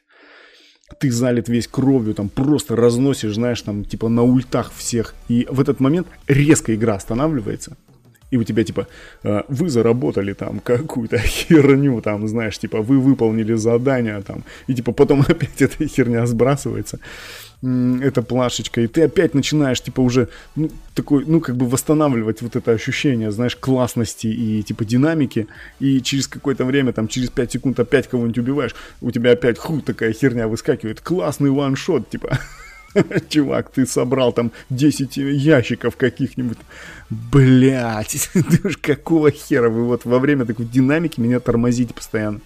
Ты 0.99 1.11
залит 1.11 1.49
весь 1.49 1.67
кровью, 1.67 2.13
там 2.13 2.29
просто 2.29 2.75
разносишь, 2.75 3.35
знаешь, 3.35 3.61
там 3.61 3.83
типа 3.83 4.09
на 4.09 4.23
ультах 4.23 4.71
всех. 4.73 5.15
И 5.27 5.47
в 5.49 5.59
этот 5.59 5.79
момент 5.79 6.07
резко 6.27 6.73
игра 6.75 6.95
останавливается 6.95 7.77
и 8.33 8.37
у 8.37 8.43
тебя 8.43 8.63
типа 8.63 8.87
«А, 9.23 9.45
вы 9.47 9.69
заработали 9.69 10.33
там 10.33 10.59
какую-то 10.59 11.19
херню, 11.19 12.01
там, 12.01 12.27
знаешь, 12.27 12.57
типа 12.57 12.81
вы 12.81 12.99
выполнили 12.99 13.53
задание 13.53 14.21
там, 14.21 14.43
и 14.67 14.73
типа 14.73 14.91
потом 14.91 15.21
опять 15.27 15.61
эта 15.61 15.87
херня 15.87 16.25
сбрасывается, 16.25 16.99
эта 17.61 18.23
плашечка, 18.23 18.81
и 18.81 18.87
ты 18.87 19.03
опять 19.03 19.35
начинаешь, 19.35 19.81
типа, 19.81 20.01
уже, 20.01 20.27
ну, 20.55 20.69
такой, 20.95 21.25
ну, 21.25 21.39
как 21.39 21.55
бы 21.55 21.67
восстанавливать 21.67 22.41
вот 22.41 22.55
это 22.55 22.71
ощущение, 22.71 23.31
знаешь, 23.31 23.55
классности 23.55 24.27
и, 24.27 24.63
типа, 24.63 24.83
динамики, 24.83 25.47
и 25.79 26.01
через 26.01 26.27
какое-то 26.27 26.65
время, 26.65 26.91
там, 26.91 27.07
через 27.07 27.29
5 27.29 27.51
секунд 27.51 27.79
опять 27.79 28.09
кого-нибудь 28.09 28.39
убиваешь, 28.39 28.75
у 29.01 29.11
тебя 29.11 29.31
опять, 29.31 29.57
ху, 29.59 29.79
такая 29.79 30.11
херня 30.11 30.47
выскакивает, 30.47 30.99
классный 31.01 31.51
ваншот, 31.51 32.09
типа, 32.09 32.37
Чувак, 33.29 33.71
ты 33.71 33.85
собрал 33.85 34.33
там 34.33 34.51
10 34.69 35.17
ящиков 35.17 35.97
каких-нибудь. 35.97 36.57
Блять, 37.09 38.29
ты 38.33 38.67
уж 38.67 38.77
какого 38.77 39.31
хера 39.31 39.69
вы 39.69 39.85
вот 39.85 40.05
во 40.05 40.19
время 40.19 40.45
такой 40.45 40.65
динамики 40.65 41.19
меня 41.19 41.39
тормозите 41.39 41.93
постоянно. 41.93 42.41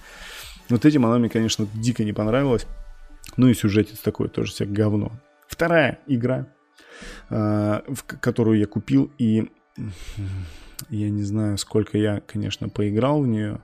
Вот 0.69 0.86
этим 0.86 1.06
она 1.06 1.18
мне, 1.18 1.30
конечно, 1.30 1.68
дико 1.74 2.03
не 2.03 2.14
понравилась. 2.14 2.65
Ну 3.38 3.48
и 3.48 3.53
сюжетец 3.53 3.99
такой 3.99 4.30
тоже 4.30 4.52
всякое 4.52 4.74
говно. 4.74 5.11
Вторая 5.48 5.99
игра, 6.07 6.48
а, 7.30 7.84
которую 8.07 8.60
я 8.60 8.68
купил, 8.68 9.11
и 9.18 9.49
я 10.90 11.10
не 11.10 11.24
знаю, 11.24 11.57
сколько 11.57 11.98
я, 11.98 12.22
конечно, 12.22 12.69
поиграл 12.69 13.22
в 13.22 13.28
нее, 13.28 13.61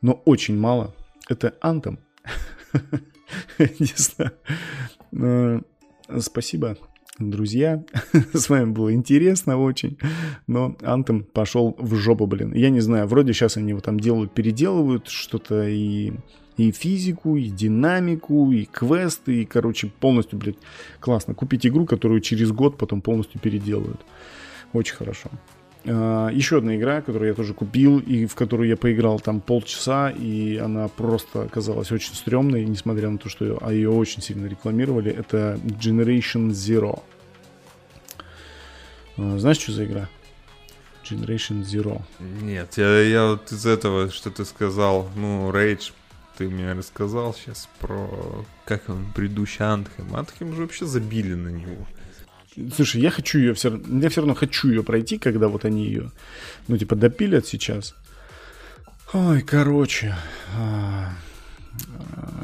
но 0.00 0.12
очень 0.24 0.58
мало. 0.58 0.94
Это 1.28 1.54
Anthem. 1.62 1.98
Не 3.58 3.94
знаю. 3.96 5.64
Спасибо, 6.20 6.76
друзья. 7.18 7.84
С 8.32 8.48
вами 8.48 8.70
было 8.70 8.92
интересно 8.92 9.58
очень. 9.58 9.98
Но 10.46 10.76
Антом 10.82 11.24
пошел 11.24 11.74
в 11.78 11.94
жопу, 11.96 12.26
блин. 12.26 12.52
Я 12.54 12.70
не 12.70 12.80
знаю, 12.80 13.06
вроде 13.06 13.32
сейчас 13.32 13.56
они 13.56 13.70
его 13.70 13.80
там 13.80 13.98
делают, 13.98 14.32
переделывают 14.32 15.08
что-то 15.08 15.68
и 15.68 16.12
и 16.56 16.70
физику, 16.70 17.36
и 17.36 17.50
динамику, 17.50 18.50
и 18.50 18.64
квесты, 18.64 19.42
и, 19.42 19.44
короче, 19.44 19.88
полностью, 20.00 20.38
блядь, 20.38 20.56
классно. 21.00 21.34
Купить 21.34 21.66
игру, 21.66 21.84
которую 21.84 22.20
через 22.20 22.50
год 22.50 22.78
потом 22.78 23.02
полностью 23.02 23.40
переделают. 23.40 24.00
Очень 24.72 24.96
хорошо. 24.96 25.30
А, 25.88 26.28
еще 26.30 26.58
одна 26.58 26.76
игра, 26.76 27.00
которую 27.00 27.28
я 27.28 27.34
тоже 27.34 27.54
купил 27.54 27.98
и 27.98 28.26
в 28.26 28.34
которую 28.34 28.68
я 28.68 28.76
поиграл 28.76 29.20
там 29.20 29.40
полчаса, 29.40 30.10
и 30.10 30.56
она 30.56 30.88
просто 30.88 31.42
оказалась 31.42 31.92
очень 31.92 32.14
стрёмной, 32.14 32.64
несмотря 32.64 33.08
на 33.10 33.18
то, 33.18 33.28
что 33.28 33.44
ее, 33.44 33.58
а 33.60 33.72
ее 33.72 33.90
очень 33.90 34.22
сильно 34.22 34.46
рекламировали. 34.46 35.12
Это 35.12 35.60
Generation 35.64 36.50
Zero. 36.50 37.02
А, 39.16 39.38
знаешь, 39.38 39.58
что 39.58 39.72
за 39.72 39.84
игра? 39.84 40.08
Generation 41.04 41.62
Zero. 41.62 42.02
Нет, 42.42 42.74
я, 42.76 43.00
я 43.02 43.26
вот 43.30 43.52
из 43.52 43.64
этого, 43.64 44.10
что 44.10 44.30
ты 44.30 44.44
сказал, 44.44 45.08
ну, 45.14 45.50
Rage, 45.52 45.92
ты 46.36 46.48
мне 46.48 46.72
рассказал 46.72 47.32
сейчас 47.32 47.68
про, 47.78 48.44
как 48.64 48.88
он, 48.88 49.06
предыдущий 49.14 49.64
Антхем. 49.64 50.14
Антхем 50.16 50.54
же 50.54 50.62
вообще 50.62 50.84
забили 50.84 51.34
на 51.34 51.48
него. 51.48 51.86
Слушай, 52.74 53.02
я 53.02 53.10
хочу 53.10 53.38
ее 53.38 53.52
все 53.52 53.70
равно, 53.70 54.02
я 54.02 54.08
все 54.08 54.20
равно 54.20 54.34
хочу 54.34 54.68
ее 54.68 54.82
пройти, 54.82 55.18
когда 55.18 55.48
вот 55.48 55.64
они 55.64 55.86
ее, 55.86 56.10
ну, 56.68 56.78
типа, 56.78 56.96
допилят 56.96 57.46
сейчас. 57.46 57.94
Ой, 59.12 59.42
короче, 59.42 60.16
а, 60.56 61.12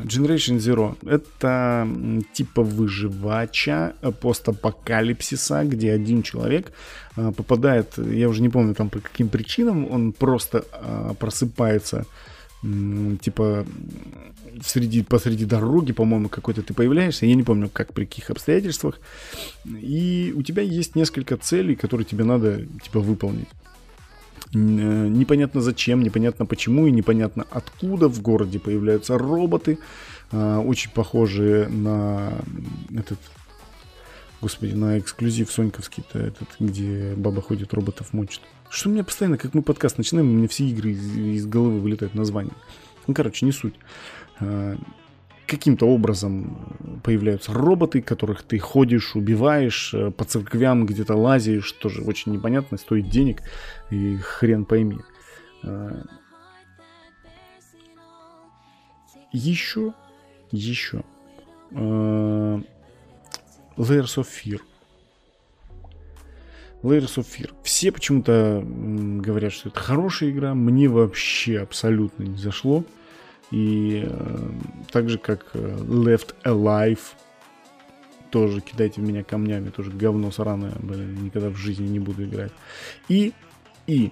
Generation 0.04 0.58
Zero— 0.58 0.96
это 1.06 1.88
типа 2.32 2.62
выживача 2.62 3.94
постапокалипсиса, 4.20 5.64
где 5.64 5.92
один 5.92 6.22
человек 6.22 6.72
а, 7.16 7.32
попадает, 7.32 7.98
я 7.98 8.28
уже 8.28 8.42
не 8.42 8.48
помню 8.48 8.74
там 8.74 8.90
по 8.90 9.00
каким 9.00 9.28
причинам, 9.28 9.90
он 9.90 10.12
просто 10.12 10.64
а, 10.72 11.14
просыпается 11.14 12.06
типа 12.62 13.66
среди, 14.64 15.02
посреди 15.02 15.44
дороги, 15.44 15.92
по-моему, 15.92 16.28
какой-то 16.28 16.62
ты 16.62 16.74
появляешься, 16.74 17.26
я 17.26 17.34
не 17.34 17.42
помню, 17.42 17.68
как, 17.68 17.92
при 17.92 18.04
каких 18.04 18.30
обстоятельствах, 18.30 19.00
и 19.64 20.32
у 20.36 20.42
тебя 20.42 20.62
есть 20.62 20.94
несколько 20.94 21.36
целей, 21.36 21.74
которые 21.74 22.04
тебе 22.04 22.24
надо, 22.24 22.64
типа, 22.82 23.00
выполнить. 23.00 23.48
Э, 24.54 25.08
непонятно 25.08 25.60
зачем, 25.60 26.02
непонятно 26.02 26.46
почему 26.46 26.86
и 26.86 26.90
непонятно 26.90 27.46
откуда 27.50 28.08
в 28.08 28.20
городе 28.20 28.58
появляются 28.58 29.18
роботы, 29.18 29.78
э, 30.30 30.56
очень 30.58 30.90
похожие 30.90 31.68
на 31.68 32.32
этот, 32.94 33.18
господи, 34.40 34.74
на 34.74 34.98
эксклюзив 34.98 35.50
Соньковский-то 35.50 36.18
этот, 36.18 36.48
где 36.60 37.14
баба 37.16 37.40
ходит, 37.40 37.72
роботов 37.72 38.12
мочит. 38.12 38.42
Что 38.72 38.88
у 38.88 38.92
меня 38.92 39.04
постоянно, 39.04 39.36
как 39.36 39.52
мы 39.52 39.60
подкаст 39.60 39.98
начинаем, 39.98 40.30
у 40.30 40.32
меня 40.32 40.48
все 40.48 40.64
игры 40.64 40.92
из, 40.92 41.14
из 41.14 41.46
головы 41.46 41.78
вылетают 41.78 42.14
названия. 42.14 42.54
Ну, 43.06 43.12
короче, 43.12 43.44
не 43.44 43.52
суть. 43.52 43.74
Э, 44.40 44.76
каким-то 45.46 45.84
образом 45.84 47.00
появляются 47.04 47.52
роботы, 47.52 48.00
которых 48.00 48.42
ты 48.42 48.58
ходишь, 48.58 49.14
убиваешь, 49.14 49.92
э, 49.92 50.10
по 50.10 50.24
церквям 50.24 50.86
где-то 50.86 51.14
лазишь, 51.14 51.70
тоже 51.72 52.00
очень 52.00 52.32
непонятно, 52.32 52.78
стоит 52.78 53.10
денег, 53.10 53.42
и 53.90 54.16
хрен 54.16 54.64
пойми. 54.64 55.00
Еще, 59.32 59.92
еще. 60.50 61.04
Layers 61.70 62.64
of 63.76 64.26
Fear. 64.26 64.62
Layers 66.82 67.16
of 67.16 67.26
Fear. 67.26 67.50
Все 67.62 67.92
почему-то 67.92 68.64
говорят, 68.64 69.52
что 69.52 69.68
это 69.68 69.78
хорошая 69.78 70.30
игра. 70.30 70.54
Мне 70.54 70.88
вообще 70.88 71.60
абсолютно 71.60 72.22
не 72.24 72.38
зашло. 72.38 72.84
И 73.50 74.04
э, 74.06 74.50
так 74.90 75.10
же, 75.10 75.18
как 75.18 75.50
э, 75.54 75.58
Left 75.58 76.34
Alive, 76.44 77.00
тоже 78.30 78.62
кидайте 78.62 79.02
в 79.02 79.04
меня 79.04 79.22
камнями, 79.22 79.68
тоже 79.68 79.90
говно 79.90 80.32
сраное, 80.32 80.72
блин, 80.80 81.22
никогда 81.22 81.50
в 81.50 81.56
жизни 81.56 81.86
не 81.86 81.98
буду 81.98 82.24
играть. 82.24 82.52
И, 83.08 83.34
и 83.86 84.10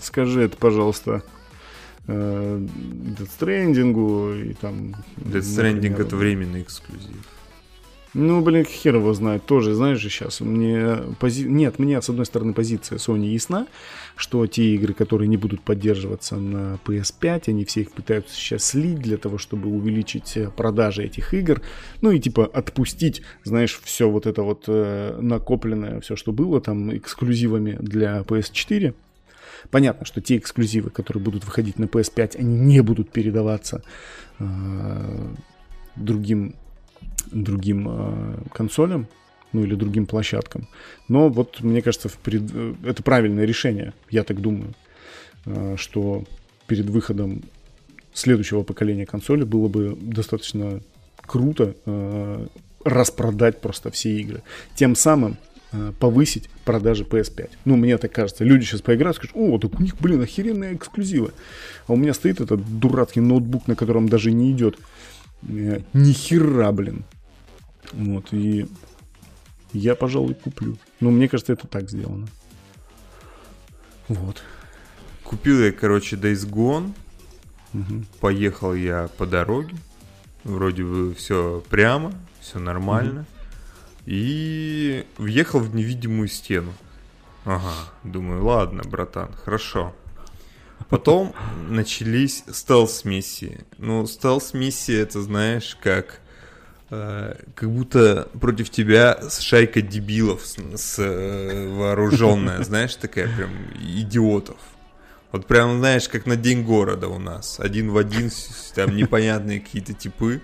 скажи 0.00 0.42
это, 0.42 0.56
пожалуйста. 0.56 1.22
Э, 2.06 2.58
Death 2.58 3.30
Stranding 3.38 4.50
и 4.50 4.54
там... 4.54 4.94
Stranding 5.16 6.00
это 6.00 6.16
временный 6.16 6.62
эксклюзив. 6.62 7.26
Ну, 8.12 8.40
блин, 8.40 8.64
хер 8.64 8.96
его 8.96 9.14
знает. 9.14 9.46
Тоже, 9.46 9.74
знаешь 9.74 10.00
же, 10.00 10.08
сейчас 10.08 10.40
мне... 10.40 10.96
Пози... 11.20 11.44
Нет, 11.44 11.78
мне, 11.78 12.02
с 12.02 12.08
одной 12.08 12.26
стороны, 12.26 12.54
позиция 12.54 12.98
Sony 12.98 13.26
ясна, 13.26 13.68
что 14.16 14.44
те 14.48 14.74
игры, 14.74 14.94
которые 14.94 15.28
не 15.28 15.36
будут 15.36 15.60
поддерживаться 15.60 16.36
на 16.36 16.80
PS5, 16.84 17.44
они 17.46 17.64
все 17.64 17.82
их 17.82 17.92
пытаются 17.92 18.34
сейчас 18.34 18.64
слить 18.64 18.98
для 18.98 19.16
того, 19.16 19.38
чтобы 19.38 19.68
увеличить 19.68 20.36
э, 20.36 20.50
продажи 20.50 21.04
этих 21.04 21.34
игр. 21.34 21.62
Ну 22.00 22.10
и 22.10 22.18
типа 22.18 22.46
отпустить, 22.46 23.22
знаешь, 23.44 23.80
все 23.84 24.10
вот 24.10 24.26
это 24.26 24.42
вот 24.42 24.64
э, 24.66 25.16
накопленное, 25.20 26.00
все, 26.00 26.16
что 26.16 26.32
было 26.32 26.60
там 26.60 26.96
эксклюзивами 26.96 27.78
для 27.80 28.22
PS4. 28.22 28.92
Понятно, 29.70 30.04
что 30.04 30.20
те 30.20 30.36
эксклюзивы, 30.36 30.90
которые 30.90 31.22
будут 31.22 31.44
выходить 31.44 31.78
на 31.78 31.84
PS5, 31.84 32.38
они 32.38 32.58
не 32.58 32.80
будут 32.80 33.10
передаваться 33.10 33.84
э, 34.40 35.28
другим, 35.94 36.56
другим 37.30 37.86
э, 37.88 38.38
консолям, 38.52 39.06
ну 39.52 39.64
или 39.64 39.74
другим 39.74 40.06
площадкам. 40.06 40.68
Но 41.08 41.28
вот 41.28 41.60
мне 41.60 41.82
кажется, 41.82 42.10
пред... 42.22 42.42
это 42.84 43.02
правильное 43.02 43.44
решение, 43.44 43.92
я 44.10 44.24
так 44.24 44.40
думаю, 44.40 44.74
э, 45.46 45.76
что 45.76 46.24
перед 46.66 46.86
выходом 46.86 47.42
следующего 48.12 48.62
поколения 48.62 49.06
консоли 49.06 49.44
было 49.44 49.68
бы 49.68 49.96
достаточно 50.00 50.80
круто 51.22 51.74
э, 51.86 52.46
распродать 52.84 53.60
просто 53.60 53.90
все 53.90 54.16
игры. 54.20 54.42
Тем 54.74 54.94
самым 54.94 55.36
Э, 55.72 55.92
повысить 56.00 56.50
продажи 56.64 57.04
PS5. 57.04 57.50
Ну, 57.64 57.76
мне 57.76 57.96
так 57.96 58.10
кажется. 58.10 58.42
Люди 58.42 58.64
сейчас 58.64 58.82
поиграют, 58.82 59.16
скажут, 59.16 59.36
о, 59.36 59.56
так 59.58 59.78
у 59.78 59.82
них, 59.82 59.96
блин, 60.00 60.20
охеренные 60.20 60.74
эксклюзивы. 60.74 61.30
А 61.86 61.92
у 61.92 61.96
меня 61.96 62.12
стоит 62.12 62.40
этот 62.40 62.60
дурацкий 62.80 63.20
ноутбук, 63.20 63.68
на 63.68 63.76
котором 63.76 64.08
даже 64.08 64.32
не 64.32 64.50
идет 64.50 64.76
э, 64.76 64.78
ни 65.42 66.12
хера, 66.12 66.72
блин. 66.72 67.04
Вот, 67.92 68.32
и 68.32 68.68
я, 69.72 69.94
пожалуй, 69.94 70.34
куплю. 70.34 70.76
Ну, 71.00 71.10
мне 71.10 71.28
кажется, 71.28 71.52
это 71.52 71.66
так 71.66 71.90
сделано. 71.90 72.26
Вот. 74.08 74.42
Купил 75.22 75.60
я, 75.60 75.72
короче, 75.72 76.16
Days 76.16 76.48
Gone. 76.48 76.92
Угу. 77.72 78.04
Поехал 78.20 78.74
я 78.74 79.08
по 79.16 79.26
дороге. 79.26 79.76
Вроде 80.42 80.82
бы 80.82 81.14
все 81.14 81.62
прямо, 81.70 82.12
все 82.40 82.58
нормально. 82.58 83.20
Угу. 83.20 83.26
И 84.06 85.06
въехал 85.18 85.60
в 85.60 85.74
невидимую 85.74 86.28
стену. 86.28 86.72
Ага, 87.44 87.74
думаю, 88.02 88.44
ладно, 88.44 88.82
братан, 88.84 89.32
хорошо. 89.32 89.94
Потом 90.88 91.34
начались 91.68 92.44
стелс-миссии. 92.50 93.60
Ну, 93.78 94.06
стелс-миссии, 94.06 94.96
это 94.96 95.22
знаешь, 95.22 95.76
как... 95.80 96.20
Э, 96.90 97.36
как 97.54 97.70
будто 97.70 98.28
против 98.40 98.70
тебя 98.70 99.20
шайка 99.38 99.80
дебилов 99.80 100.44
с, 100.44 100.56
с 100.76 100.98
э, 100.98 101.68
вооруженная, 101.68 102.62
знаешь, 102.64 102.96
такая 102.96 103.28
прям 103.36 103.50
идиотов. 103.78 104.58
Вот 105.32 105.46
прям, 105.46 105.78
знаешь, 105.78 106.08
как 106.08 106.26
на 106.26 106.34
День 106.34 106.64
города 106.64 107.06
у 107.06 107.18
нас. 107.18 107.60
Один 107.60 107.90
в 107.90 107.96
один, 107.96 108.30
там 108.74 108.96
непонятные 108.96 109.60
какие-то 109.60 109.92
типы. 109.92 110.42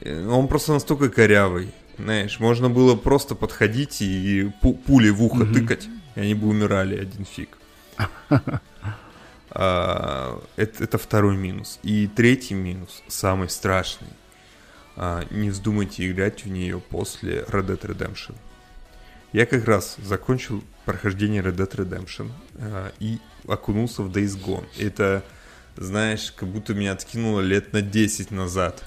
Э, 0.00 0.26
он 0.28 0.48
просто 0.48 0.72
настолько 0.74 1.08
корявый. 1.08 1.72
Знаешь, 1.96 2.40
можно 2.40 2.68
было 2.68 2.96
просто 2.96 3.34
подходить 3.34 4.02
и 4.02 4.50
пу- 4.60 4.76
пули 4.76 5.10
в 5.10 5.22
ухо 5.22 5.46
тыкать, 5.46 5.88
и 6.16 6.20
они 6.20 6.34
бы 6.34 6.48
умирали 6.48 6.98
один 6.98 7.24
фиг. 7.24 7.56
А, 9.54 10.42
это, 10.56 10.84
это 10.84 10.98
второй 10.98 11.36
минус. 11.36 11.78
И 11.82 12.08
третий 12.08 12.54
минус, 12.54 13.02
самый 13.08 13.48
страшный. 13.48 14.08
А, 14.96 15.24
не 15.30 15.50
вздумайте 15.50 16.10
играть 16.10 16.44
в 16.44 16.48
нее 16.48 16.80
после 16.80 17.42
Red 17.42 17.66
Dead 17.66 17.80
Redemption. 17.80 18.34
Я 19.32 19.46
как 19.46 19.64
раз 19.64 19.96
закончил 20.02 20.62
прохождение 20.84 21.42
Red 21.42 21.56
Dead 21.56 21.70
Redemption 21.70 22.30
а, 22.56 22.92
и 22.98 23.18
окунулся 23.46 24.02
в 24.02 24.10
Days 24.10 24.36
Gone. 24.40 24.66
Это, 24.78 25.24
знаешь, 25.76 26.32
как 26.32 26.48
будто 26.48 26.74
меня 26.74 26.92
откинуло 26.92 27.40
лет 27.40 27.72
на 27.72 27.80
10 27.80 28.30
назад. 28.32 28.84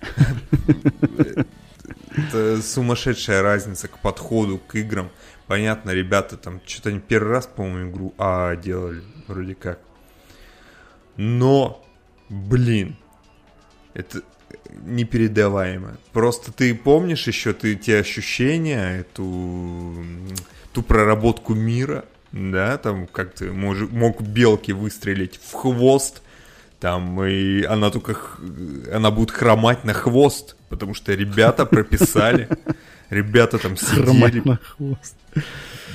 Это 2.16 2.62
сумасшедшая 2.62 3.42
разница 3.42 3.88
к 3.88 3.98
подходу, 3.98 4.58
к 4.58 4.74
играм. 4.74 5.10
Понятно, 5.46 5.90
ребята 5.90 6.36
там 6.36 6.60
что-то 6.66 6.90
они 6.90 7.00
первый 7.00 7.32
раз, 7.32 7.46
по-моему, 7.46 7.90
игру 7.90 8.14
А 8.18 8.56
делали, 8.56 9.02
вроде 9.26 9.54
как. 9.54 9.80
Но, 11.16 11.84
блин, 12.28 12.96
это 13.94 14.22
непередаваемо. 14.82 15.96
Просто 16.12 16.52
ты 16.52 16.74
помнишь 16.74 17.26
еще 17.26 17.52
ты 17.52 17.74
те 17.74 17.98
ощущения, 17.98 19.00
эту 19.00 20.04
ту 20.72 20.82
проработку 20.82 21.54
мира, 21.54 22.04
да, 22.32 22.78
там 22.78 23.06
как 23.06 23.34
ты 23.34 23.52
мож, 23.52 23.80
мог 23.90 24.22
белке 24.22 24.72
выстрелить 24.72 25.40
в 25.42 25.52
хвост, 25.52 26.22
там, 26.80 27.22
и 27.24 27.62
она 27.62 27.90
только, 27.90 28.16
она 28.92 29.10
будет 29.10 29.30
хромать 29.30 29.84
на 29.84 29.92
хвост, 29.92 30.56
потому 30.70 30.94
что 30.94 31.14
ребята 31.14 31.66
прописали, 31.66 32.48
ребята 33.10 33.58
там 33.58 33.76
сидели. 33.76 34.42
на 34.44 34.56
хвост. 34.56 35.14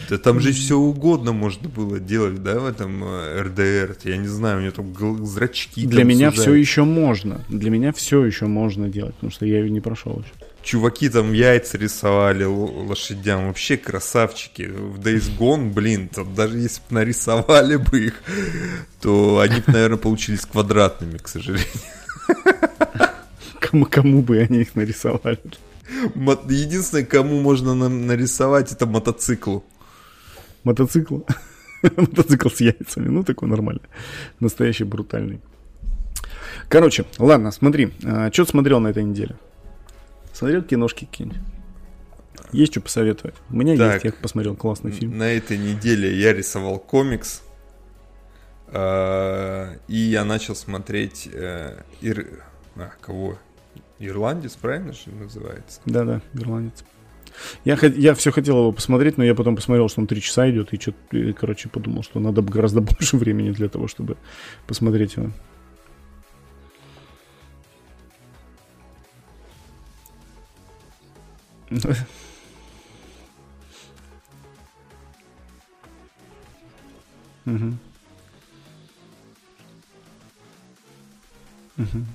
Да 0.09 0.17
там 0.19 0.39
же 0.39 0.51
все 0.51 0.77
угодно 0.77 1.33
можно 1.33 1.67
было 1.67 1.99
делать, 1.99 2.43
да, 2.43 2.59
в 2.59 2.65
этом 2.67 3.03
э, 3.03 3.41
РДР. 3.41 3.97
Я 4.03 4.17
не 4.17 4.27
знаю, 4.27 4.59
у 4.59 4.61
него 4.61 4.71
там 4.71 5.25
зрачки. 5.25 5.87
Для 5.87 6.03
меня 6.03 6.29
сужают. 6.29 6.49
все 6.49 6.53
еще 6.53 6.83
можно. 6.83 7.41
Для 7.49 7.71
меня 7.71 7.91
все 7.91 8.23
еще 8.23 8.45
можно 8.45 8.87
делать, 8.87 9.15
потому 9.15 9.31
что 9.31 9.47
я 9.47 9.59
ее 9.59 9.71
не 9.71 9.81
прошел 9.81 10.19
еще. 10.19 10.45
Чуваки 10.65 11.09
там 11.09 11.31
яйца 11.33 11.77
рисовали 11.77 12.43
лошадям, 12.43 13.47
вообще 13.47 13.77
красавчики. 13.77 14.63
В 14.63 14.99
Days 14.99 15.29
Gone, 15.37 15.71
блин, 15.71 16.09
там 16.09 16.33
даже 16.33 16.57
если 16.57 16.81
бы 16.89 16.95
нарисовали 16.95 17.75
бы 17.75 18.07
их, 18.07 18.23
то 18.99 19.39
они 19.41 19.59
бы, 19.61 19.71
наверное, 19.71 19.99
получились 19.99 20.45
квадратными, 20.45 21.19
к 21.19 21.27
сожалению. 21.27 21.67
Кому, 23.59 23.85
кому 23.85 24.21
бы 24.23 24.39
они 24.39 24.61
их 24.61 24.75
нарисовали? 24.75 25.39
Единственное, 26.49 27.05
кому 27.05 27.41
можно 27.41 27.75
нарисовать, 27.75 28.71
это 28.71 28.87
мотоциклу. 28.87 29.63
Мотоцикл? 30.63 31.19
Мотоцикл 31.83 32.49
с 32.49 32.59
яйцами. 32.59 33.07
Ну, 33.07 33.23
такой 33.23 33.49
нормальный. 33.49 33.87
Настоящий 34.39 34.83
брутальный. 34.83 35.41
Короче, 36.69 37.05
ладно, 37.19 37.51
смотри. 37.51 37.93
А, 38.03 38.31
что 38.31 38.45
смотрел 38.45 38.79
на 38.79 38.87
этой 38.87 39.03
неделе? 39.03 39.35
Смотрел 40.35 40.63
киношки 40.63 41.05
какие-нибудь? 41.05 41.39
Есть 42.51 42.73
что 42.73 42.81
посоветовать? 42.81 43.35
У 43.49 43.55
меня 43.55 43.77
так, 43.77 44.03
есть, 44.03 44.17
я 44.17 44.21
посмотрел 44.21 44.53
классный 44.57 44.91
фильм. 44.91 45.17
На 45.17 45.31
этой 45.31 45.57
неделе 45.57 46.13
я 46.13 46.33
рисовал 46.33 46.77
комикс. 46.77 47.41
Э, 48.67 49.77
и 49.87 49.95
я 49.95 50.25
начал 50.25 50.53
смотреть 50.53 51.29
э, 51.31 51.83
Ир... 52.01 52.43
а, 52.75 52.91
кого? 52.99 53.37
Ирландец, 53.99 54.57
правильно 54.57 54.91
же 54.91 55.09
называется? 55.09 55.79
Да-да, 55.85 56.21
ирландец. 56.33 56.83
Я, 57.63 57.77
я 57.95 58.13
все 58.13 58.31
хотел 58.31 58.57
его 58.57 58.71
посмотреть, 58.73 59.17
но 59.17 59.23
я 59.23 59.35
потом 59.35 59.55
посмотрел, 59.55 59.87
что 59.87 60.01
он 60.01 60.07
три 60.07 60.21
часа 60.21 60.49
идет, 60.51 60.73
и, 60.73 60.81
что 60.81 60.93
короче, 61.33 61.69
подумал, 61.69 62.03
что 62.03 62.19
надо 62.19 62.41
гораздо 62.41 62.81
больше 62.81 63.15
времени 63.15 63.51
для 63.51 63.69
того, 63.69 63.87
чтобы 63.87 64.17
посмотреть 64.67 65.15
его. 65.15 65.31
Угу. 77.45 77.77
Угу. 81.77 82.05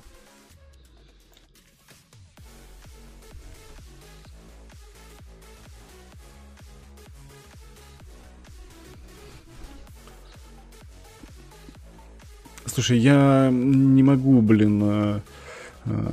Слушай, 12.65 12.99
я 12.99 13.49
не 13.51 14.01
могу, 14.01 14.41
блин, 14.41 14.81
э, 14.83 15.19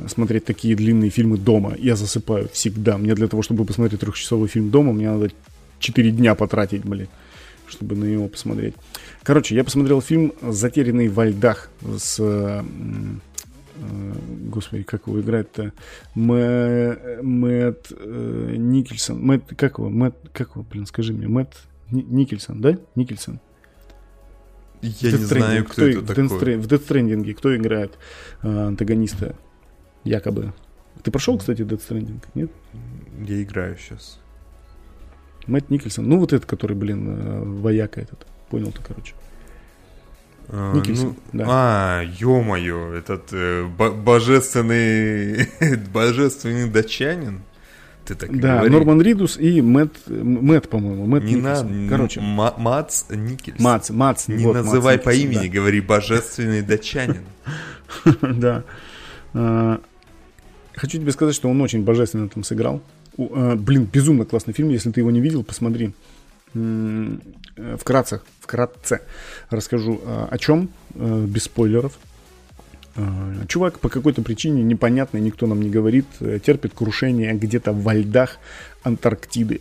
смотреть 0.07 0.45
такие 0.45 0.74
длинные 0.74 1.11
фильмы 1.11 1.36
дома. 1.36 1.74
Я 1.78 1.97
засыпаю 1.97 2.49
всегда. 2.53 2.97
Мне 2.99 3.15
для 3.15 3.28
того, 3.28 3.43
чтобы 3.43 3.65
посмотреть 3.65 4.01
трехчасовой 4.01 4.49
фильм 4.49 4.70
дома, 4.70 4.93
мне 4.93 5.11
надо 5.11 5.31
4 5.78 6.11
дня 6.11 6.35
потратить, 6.35 6.85
блин, 6.85 7.09
чтобы 7.66 7.95
на 7.97 8.05
него 8.05 8.28
посмотреть. 8.28 8.74
Короче, 9.23 9.55
я 9.55 9.65
посмотрел 9.65 10.01
фильм 10.01 10.32
«Затерянный 10.43 11.09
во 11.09 11.27
льдах» 11.27 11.70
с... 11.99 12.19
Э, 12.20 12.62
господи, 14.47 14.82
как 14.82 15.07
его 15.07 15.20
играет-то? 15.20 15.73
Мэ, 16.15 17.20
Мэтт 17.23 17.93
э, 17.93 18.55
Никельсон. 18.57 19.20
Мэтт, 19.20 19.55
как 19.57 19.78
его? 19.78 19.89
Мэтт, 19.89 20.16
как 20.32 20.51
его, 20.55 20.65
блин, 20.69 20.86
скажи 20.86 21.12
мне. 21.12 21.28
Мэтт 21.28 21.55
Никельсон, 21.90 22.61
да? 22.61 22.78
Никельсон. 22.95 23.40
Я 24.81 25.12
не 25.12 25.16
знаю, 25.19 25.65
кто, 25.65 25.73
кто 25.74 25.86
это 25.86 26.01
такой. 26.07 26.57
в 26.57 26.66
Death 26.66 26.86
Stranding 26.89 27.35
кто 27.35 27.57
играет 27.57 27.99
э, 28.43 28.49
антагониста, 28.49 29.36
якобы. 30.05 30.53
Ты 31.03 31.11
прошел, 31.11 31.39
кстати, 31.39 31.62
Death 31.62 31.81
Stranding, 31.89 32.20
нет? 32.35 32.51
Я 33.27 33.43
играю 33.43 33.77
сейчас. 33.77 34.19
Мэтт 35.47 35.70
Никельсон. 35.70 36.09
Ну, 36.09 36.19
вот 36.19 36.33
этот, 36.33 36.47
который, 36.47 36.77
блин, 36.77 37.09
э, 37.09 37.43
вояка 37.45 38.01
этот. 38.01 38.27
Понял 38.51 38.73
ты, 38.73 38.81
короче. 38.83 39.15
А, 40.49 40.75
Никельсон, 40.75 41.16
ну, 41.33 41.39
да. 41.39 41.45
А, 41.49 42.03
ё-моё, 42.03 42.93
этот 42.93 43.33
э, 43.33 43.65
божественный, 43.66 45.49
божественный 45.93 46.69
датчанин 46.69 47.43
ты 48.09 48.15
так 48.15 48.41
Да, 48.41 48.57
говори. 48.57 48.70
Норман 48.70 49.03
Ридус 49.03 49.37
и 49.39 49.61
Мэтт, 49.61 50.09
Мэтт 50.09 50.69
по-моему, 50.69 51.07
Мэтт 51.07 51.25
Не 51.25 51.37
надо, 51.37 51.69
короче. 51.89 52.20
Мац 52.20 53.05
Никельсон. 53.11 53.62
Мац, 53.65 53.91
Мац. 53.91 54.29
Не 54.29 54.45
вот, 54.45 54.55
называй 54.55 54.97
Мац 54.97 55.05
по 55.05 55.11
Никельсон, 55.11 55.33
имени, 55.33 55.49
да. 55.49 55.55
говори 55.55 55.81
божественный 55.81 56.62
датчанин. 56.62 57.25
Да. 58.23 58.65
А, 60.79 60.81
хочу 60.81 60.99
тебе 60.99 61.13
сказать, 61.13 61.35
что 61.35 61.49
он 61.49 61.61
очень 61.61 61.83
божественно 61.83 62.29
там 62.29 62.45
сыграл. 62.45 62.81
А, 63.19 63.57
блин, 63.57 63.89
безумно 63.93 64.25
классный 64.25 64.55
фильм, 64.55 64.69
если 64.71 64.91
ты 64.91 65.01
его 65.01 65.11
не 65.11 65.21
видел, 65.21 65.43
посмотри. 65.43 65.93
Вкратце, 67.77 68.23
вкратце 68.41 69.03
расскажу 69.51 70.01
а, 70.05 70.29
о 70.31 70.39
чем, 70.39 70.71
без 70.95 71.45
спойлеров. 71.45 71.99
Э, 72.97 73.45
чувак 73.47 73.79
по 73.79 73.89
какой-то 73.89 74.23
причине 74.23 74.63
непонятной, 74.63 75.21
никто 75.21 75.47
нам 75.47 75.61
не 75.61 75.71
говорит, 75.71 76.07
э, 76.21 76.41
терпит 76.45 76.73
крушение 76.75 77.33
где-то 77.35 77.73
во 77.73 77.95
льдах 77.95 78.39
Антарктиды. 78.83 79.61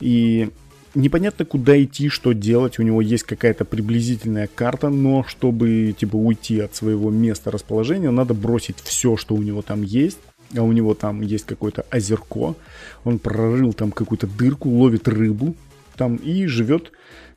И 0.00 0.50
непонятно, 0.94 1.44
куда 1.44 1.82
идти, 1.82 2.08
что 2.08 2.32
делать. 2.32 2.78
У 2.78 2.82
него 2.82 3.00
есть 3.00 3.24
какая-то 3.24 3.64
приблизительная 3.64 4.48
карта, 4.52 4.88
но 4.88 5.24
чтобы 5.24 5.94
типа 5.98 6.16
уйти 6.16 6.60
от 6.60 6.74
своего 6.74 7.10
места 7.10 7.50
расположения, 7.50 8.10
надо 8.10 8.34
бросить 8.34 8.76
все, 8.82 9.16
что 9.16 9.34
у 9.34 9.42
него 9.42 9.62
там 9.62 9.82
есть. 9.82 10.18
А 10.54 10.62
у 10.62 10.72
него 10.72 10.94
там 10.94 11.22
есть 11.22 11.46
какое-то 11.46 11.86
озерко. 11.90 12.54
Он 13.04 13.18
прорыл 13.18 13.72
там 13.72 13.90
какую-то 13.90 14.26
дырку, 14.26 14.68
ловит 14.68 15.08
рыбу 15.08 15.56
там 15.96 16.16
и 16.16 16.46
живет 16.46 16.92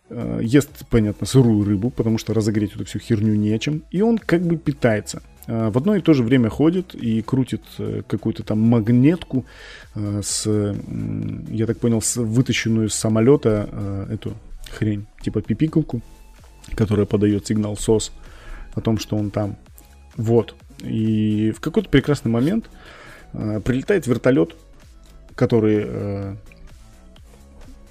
Э, 0.08 0.40
ест, 0.42 0.70
понятно, 0.90 1.26
сырую 1.26 1.66
рыбу, 1.66 1.90
потому 1.90 2.20
что 2.20 2.34
разогреть 2.34 2.76
эту 2.76 2.86
всю 2.86 3.00
херню 3.00 3.34
нечем, 3.34 3.84
и 3.90 4.02
он 4.02 4.20
как 4.20 4.42
бы 4.42 4.58
питается. 4.58 5.24
Э, 5.48 5.70
в 5.70 5.78
одно 5.78 5.96
и 5.96 6.02
то 6.02 6.14
же 6.14 6.24
время 6.24 6.50
ходит 6.50 6.96
и 6.96 7.22
крутит 7.22 7.62
э, 7.78 8.02
какую-то 8.08 8.44
там 8.44 8.60
магнетку 8.60 9.46
с, 9.96 10.46
я 11.50 11.66
так 11.66 11.80
понял, 11.80 12.02
с 12.02 12.18
вытащенную 12.18 12.90
с 12.90 12.96
самолета 12.96 14.08
эту 14.10 14.34
хрень, 14.70 15.06
типа 15.22 15.42
пипикалку, 15.42 16.02
которая 16.76 17.06
подает 17.06 17.48
сигнал 17.48 17.78
СОС 17.78 18.12
о 18.74 18.82
том, 18.82 18.98
что 18.98 19.16
он 19.16 19.32
там. 19.32 19.56
Вот. 20.18 20.54
И 20.84 21.54
в 21.56 21.62
какой-то 21.62 21.88
прекрасный 21.88 22.30
момент 22.30 22.70
прилетает 23.32 24.06
вертолет, 24.06 24.58
который 25.34 26.36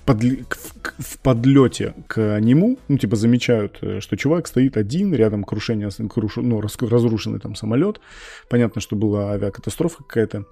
под, 0.05 0.23
в 0.23 1.19
подлете 1.21 1.95
к 2.07 2.39
нему, 2.41 2.79
ну, 2.89 2.99
типа, 2.99 3.17
замечают, 3.17 3.79
э, 3.81 4.01
что 4.01 4.17
чувак 4.17 4.47
стоит 4.47 4.77
один, 4.77 5.15
рядом 5.15 5.45
крушение, 5.45 5.91
круш, 6.09 6.37
ну, 6.37 6.61
разрушенный 6.61 7.41
там 7.41 7.55
самолет. 7.55 8.01
Понятно, 8.49 8.81
что 8.81 8.97
была 8.97 9.33
авиакатастрофа 9.33 10.03
какая-то. 10.03 10.45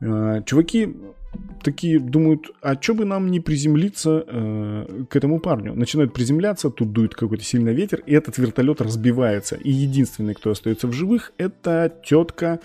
Э, 0.00 0.42
чуваки 0.46 0.96
такие 1.62 1.98
думают, 1.98 2.50
а 2.62 2.80
что 2.80 2.94
бы 2.94 3.04
нам 3.04 3.30
не 3.30 3.40
приземлиться 3.40 4.24
э, 4.26 5.04
к 5.10 5.16
этому 5.16 5.40
парню? 5.40 5.74
Начинают 5.74 6.14
приземляться, 6.14 6.70
тут 6.70 6.92
дует 6.92 7.14
какой-то 7.14 7.44
сильный 7.44 7.74
ветер, 7.74 8.02
и 8.06 8.14
этот 8.14 8.38
вертолет 8.38 8.80
разбивается. 8.80 9.56
И 9.56 9.70
единственный, 9.70 10.34
кто 10.34 10.50
остается 10.50 10.86
в 10.86 10.92
живых, 10.92 11.32
это 11.36 11.92
тетка, 12.04 12.60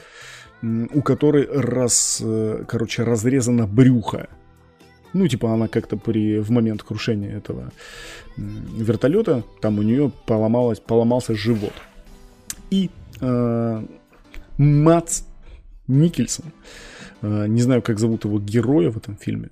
у 0.62 1.02
которой 1.02 1.48
раз, 1.52 2.24
короче, 2.68 3.04
разрезано 3.04 3.66
брюхо. 3.66 4.30
Ну, 5.14 5.28
типа, 5.28 5.54
она 5.54 5.68
как-то 5.68 5.98
при, 5.98 6.40
в 6.40 6.52
момент 6.52 6.84
крушения 6.84 7.38
этого 7.38 7.72
вертолета, 8.38 9.44
там 9.62 9.80
у 9.80 9.82
нее 9.82 10.12
поломалось, 10.26 10.80
поломался 10.80 11.36
живот. 11.36 11.74
И 12.70 12.90
э, 13.20 13.86
Мац 14.58 15.22
Никельсон, 15.88 16.46
э, 17.22 17.48
не 17.48 17.62
знаю, 17.62 17.82
как 17.82 18.00
зовут 18.00 18.26
его 18.26 18.40
героя 18.40 18.90
в 18.90 18.98
этом 18.98 19.18
фильме, 19.18 19.50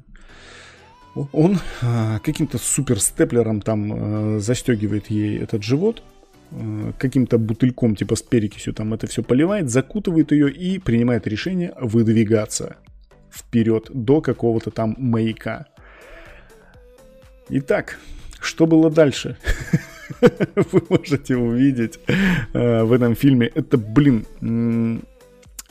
он 1.32 1.60
э, 1.82 2.20
каким-то 2.24 2.58
супер 2.58 3.00
степлером 3.00 3.62
там 3.62 4.38
э, 4.38 4.40
застегивает 4.40 5.08
ей 5.08 5.40
этот 5.40 5.64
живот, 5.64 6.04
э, 6.52 6.94
каким-то 6.98 7.38
бутыльком 7.38 7.96
типа 7.96 8.16
с 8.16 8.22
перекисью 8.22 8.74
там 8.74 8.94
это 8.94 9.08
все 9.08 9.24
поливает, 9.24 9.70
закутывает 9.70 10.32
ее 10.32 10.52
и 10.52 10.80
принимает 10.80 11.28
решение 11.28 11.74
выдвигаться 11.80 12.78
вперед 13.32 13.90
до 13.94 14.22
какого-то 14.22 14.72
там 14.72 14.96
маяка. 14.98 15.66
Итак, 17.50 17.98
Что 18.40 18.66
было 18.66 18.90
дальше? 18.90 19.38
Вы 20.72 20.82
можете 20.90 21.36
увидеть 21.36 22.00
э, 22.54 22.84
в 22.84 22.94
этом 22.94 23.16
фильме. 23.16 23.48
Это, 23.48 23.78
блин, 23.78 24.26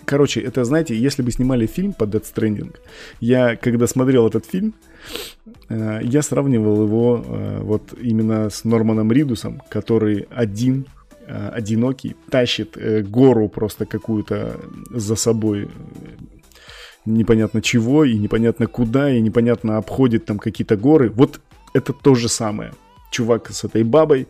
короче, 0.05 0.41
это, 0.41 0.65
знаете, 0.65 0.95
если 0.95 1.23
бы 1.23 1.31
снимали 1.31 1.67
фильм 1.67 1.93
по 1.93 2.05
Death 2.05 2.27
Stranding, 2.35 2.75
я, 3.21 3.57
когда 3.57 3.87
смотрел 3.87 4.29
этот 4.29 4.45
фильм, 4.47 4.75
э, 5.69 6.01
я 6.03 6.23
сравнивал 6.23 6.85
его 6.85 7.25
э, 7.27 7.61
вот 7.63 7.95
именно 8.01 8.51
с 8.51 8.65
Норманом 8.65 9.13
Ридусом, 9.13 9.63
который 9.71 10.27
один 10.31 10.87
одинокий, 11.55 12.17
тащит 12.31 12.79
гору 13.11 13.51
просто 13.51 13.85
какую-то 13.85 14.59
за 14.91 15.15
собой 15.15 15.69
непонятно 17.07 17.63
чего, 17.63 18.05
и 18.05 18.17
непонятно 18.19 18.67
куда, 18.67 19.11
и 19.11 19.21
непонятно 19.21 19.77
обходит 19.77 20.25
там 20.25 20.39
какие-то 20.39 20.77
горы. 20.77 21.11
Вот 21.11 21.41
это 21.75 21.93
то 21.93 22.15
же 22.15 22.29
самое. 22.29 22.73
Чувак 23.11 23.51
с 23.51 23.65
этой 23.65 23.85
бабой 23.85 24.29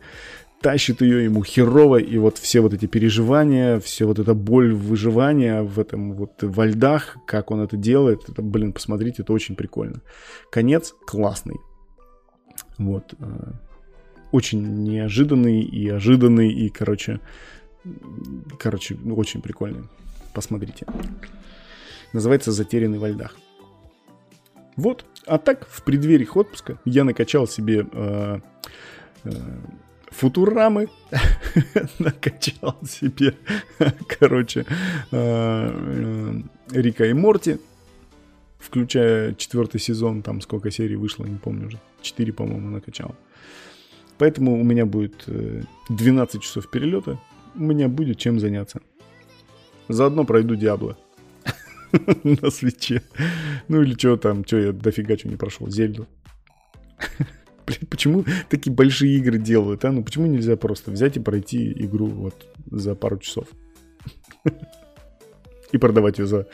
тащит 0.61 1.01
ее, 1.01 1.23
ему 1.23 1.43
херово, 1.43 1.97
и 1.97 2.17
вот 2.17 2.37
все 2.37 2.59
вот 2.61 2.73
эти 2.73 2.85
переживания, 2.85 3.79
все 3.79 4.05
вот 4.05 4.19
эта 4.19 4.33
боль 4.33 4.73
выживания 4.73 5.61
в 5.61 5.79
этом 5.79 6.13
вот 6.13 6.31
во 6.41 6.65
льдах, 6.65 7.17
как 7.25 7.51
он 7.51 7.61
это 7.61 7.77
делает, 7.77 8.27
это, 8.27 8.41
блин, 8.41 8.73
посмотрите, 8.73 9.23
это 9.23 9.33
очень 9.33 9.55
прикольно. 9.55 10.01
Конец 10.51 10.93
классный. 11.05 11.57
Вот. 12.77 13.13
Э, 13.19 13.51
очень 14.31 14.83
неожиданный 14.83 15.61
и 15.61 15.89
ожиданный, 15.89 16.51
и, 16.51 16.69
короче, 16.69 17.19
короче, 18.59 18.95
очень 18.95 19.41
прикольный. 19.41 19.83
Посмотрите. 20.33 20.85
Называется 22.13 22.51
«Затерянный 22.51 22.99
во 22.99 23.09
льдах». 23.09 23.35
Вот. 24.75 25.05
А 25.25 25.37
так, 25.37 25.67
в 25.67 25.83
преддверии 25.83 26.27
отпуска 26.33 26.79
я 26.85 27.03
накачал 27.03 27.47
себе 27.47 27.85
э, 27.91 28.39
э, 29.25 29.31
футурамы, 30.07 30.89
накачал 31.99 32.77
себе, 32.85 33.35
короче, 34.07 34.65
э, 35.11 35.11
э, 35.11 36.41
Рика 36.71 37.05
и 37.05 37.13
Морти, 37.13 37.57
включая 38.57 39.33
четвертый 39.35 39.79
сезон, 39.79 40.21
там 40.21 40.41
сколько 40.41 40.71
серий 40.71 40.95
вышло, 40.95 41.25
не 41.25 41.37
помню 41.37 41.67
уже, 41.67 41.79
4, 42.01 42.33
по-моему, 42.33 42.69
накачал. 42.69 43.15
Поэтому 44.17 44.59
у 44.59 44.63
меня 44.63 44.85
будет 44.85 45.25
12 45.89 46.35
э, 46.35 46.39
часов 46.39 46.69
перелета, 46.69 47.19
у 47.55 47.63
меня 47.63 47.87
будет 47.87 48.17
чем 48.17 48.39
заняться. 48.39 48.81
Заодно 49.87 50.23
пройду 50.23 50.55
Диабло. 50.55 50.97
на 52.23 52.49
свече. 52.49 53.01
Ну 53.67 53.81
или 53.81 53.93
что 53.97 54.17
там, 54.17 54.45
что 54.45 54.57
я 54.57 54.71
дофига 54.71 55.17
что 55.17 55.29
не 55.29 55.35
прошел, 55.35 55.69
Зельду. 55.69 56.07
Блин, 57.65 57.87
почему 57.89 58.25
такие 58.49 58.73
большие 58.73 59.17
игры 59.17 59.37
делают, 59.37 59.85
а? 59.85 59.91
Ну 59.91 60.03
почему 60.03 60.25
нельзя 60.25 60.57
просто 60.57 60.91
взять 60.91 61.17
и 61.17 61.19
пройти 61.19 61.71
игру 61.71 62.07
вот 62.07 62.47
за 62.71 62.95
пару 62.95 63.17
часов? 63.19 63.47
И 65.71 65.77
продавать 65.77 66.17
ее 66.17 66.25
за, 66.25 66.47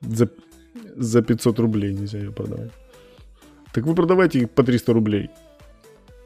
за, 0.00 0.28
за 0.96 1.22
500 1.22 1.58
рублей 1.60 1.94
нельзя 1.94 2.18
ее 2.18 2.32
продавать. 2.32 2.72
Так 3.72 3.84
вы 3.84 3.94
продавайте 3.94 4.40
их 4.40 4.50
по 4.50 4.64
300 4.64 4.92
рублей. 4.92 5.30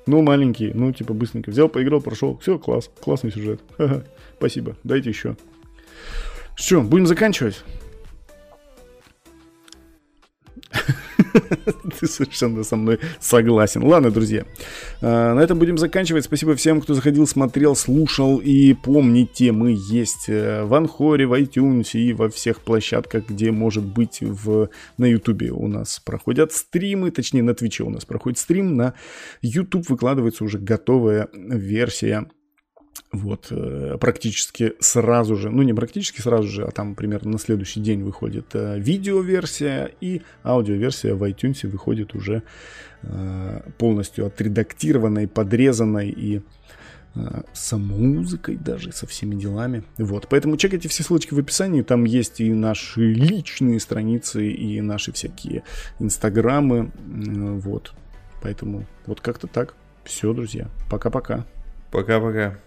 Ну, 0.07 0.23
маленькие, 0.23 0.73
ну, 0.75 0.93
типа, 0.93 1.13
быстренько. 1.13 1.51
Взял, 1.51 1.69
поиграл, 1.69 2.01
прошел. 2.01 2.39
Все, 2.39 2.59
класс. 2.59 2.91
Классный 3.03 3.31
сюжет. 3.31 3.61
Ха-ха. 3.77 4.05
Спасибо. 4.39 4.77
Дайте 4.83 5.11
еще. 5.11 5.37
Что, 6.57 6.81
будем 6.81 7.07
заканчивать? 7.07 7.63
Ты 12.01 12.07
совершенно 12.07 12.65
со 12.65 12.77
мной 12.77 12.99
согласен. 13.21 13.83
Ладно, 13.83 14.11
друзья, 14.11 14.45
а, 15.01 15.35
на 15.35 15.41
этом 15.41 15.59
будем 15.59 15.79
заканчивать. 15.79 16.25
Спасибо 16.25 16.55
всем, 16.55 16.81
кто 16.81 16.95
заходил, 16.95 17.27
смотрел, 17.27 17.77
слушал. 17.77 18.39
И 18.39 18.75
помните, 18.75 19.53
мы 19.53 19.77
есть 19.77 20.29
э, 20.29 20.65
в 20.65 20.75
Анхоре, 20.75 21.27
в 21.27 21.33
iTunes 21.35 21.93
и 21.93 22.13
во 22.13 22.29
всех 22.29 22.61
площадках, 22.61 23.29
где 23.29 23.51
может 23.51 23.85
быть 23.85 24.19
в, 24.21 24.69
на 24.99 25.05
YouTube 25.05 25.43
у 25.53 25.69
нас 25.69 26.01
проходят 26.05 26.53
стримы. 26.53 27.11
Точнее, 27.11 27.43
на 27.43 27.55
Твиче 27.55 27.85
у 27.85 27.91
нас 27.91 28.05
проходит 28.05 28.39
стрим. 28.39 28.77
На 28.77 28.95
YouTube 29.43 29.89
выкладывается 29.89 30.45
уже 30.45 30.59
готовая 30.59 31.29
версия 31.33 32.27
вот, 33.13 33.49
э, 33.51 33.99
практически 34.01 34.73
сразу 34.81 35.37
же, 35.37 35.51
ну 35.51 35.63
не 35.63 35.75
практически 35.75 36.21
сразу 36.21 36.49
же, 36.49 36.65
а 36.65 36.71
там 36.71 36.95
примерно 36.95 37.33
на 37.33 37.39
следующий 37.39 37.81
день 37.81 38.03
выходит 38.03 38.47
э, 38.55 38.79
видеоверсия 38.79 39.91
и 40.01 40.23
аудиоверсия 40.45 41.15
в 41.15 41.23
iTunes 41.23 41.67
выходит 41.69 42.15
уже 42.15 42.43
э, 43.03 43.61
полностью 43.77 44.27
отредактированной, 44.27 45.29
подрезанной 45.29 46.11
и 46.11 46.41
с 47.53 47.77
музыкой 47.77 48.57
даже, 48.57 48.91
со 48.91 49.07
всеми 49.07 49.35
делами. 49.35 49.83
Вот, 49.99 50.29
поэтому 50.31 50.57
чекайте 50.57 50.89
все 50.89 51.03
ссылочки 51.03 51.35
в 51.35 51.39
описании, 51.39 51.83
там 51.83 52.05
есть 52.05 52.41
и 52.41 52.51
наши 52.51 53.13
личные 53.13 53.81
страницы, 53.81 54.51
и 54.51 54.81
наши 54.81 55.13
всякие 55.13 55.63
инстаграмы, 55.99 56.91
вот. 57.05 57.93
Поэтому 58.41 58.87
вот 59.05 59.21
как-то 59.21 59.47
так. 59.47 59.75
Все, 60.05 60.33
друзья, 60.33 60.71
пока-пока. 60.89 61.45
Пока-пока. 61.91 62.59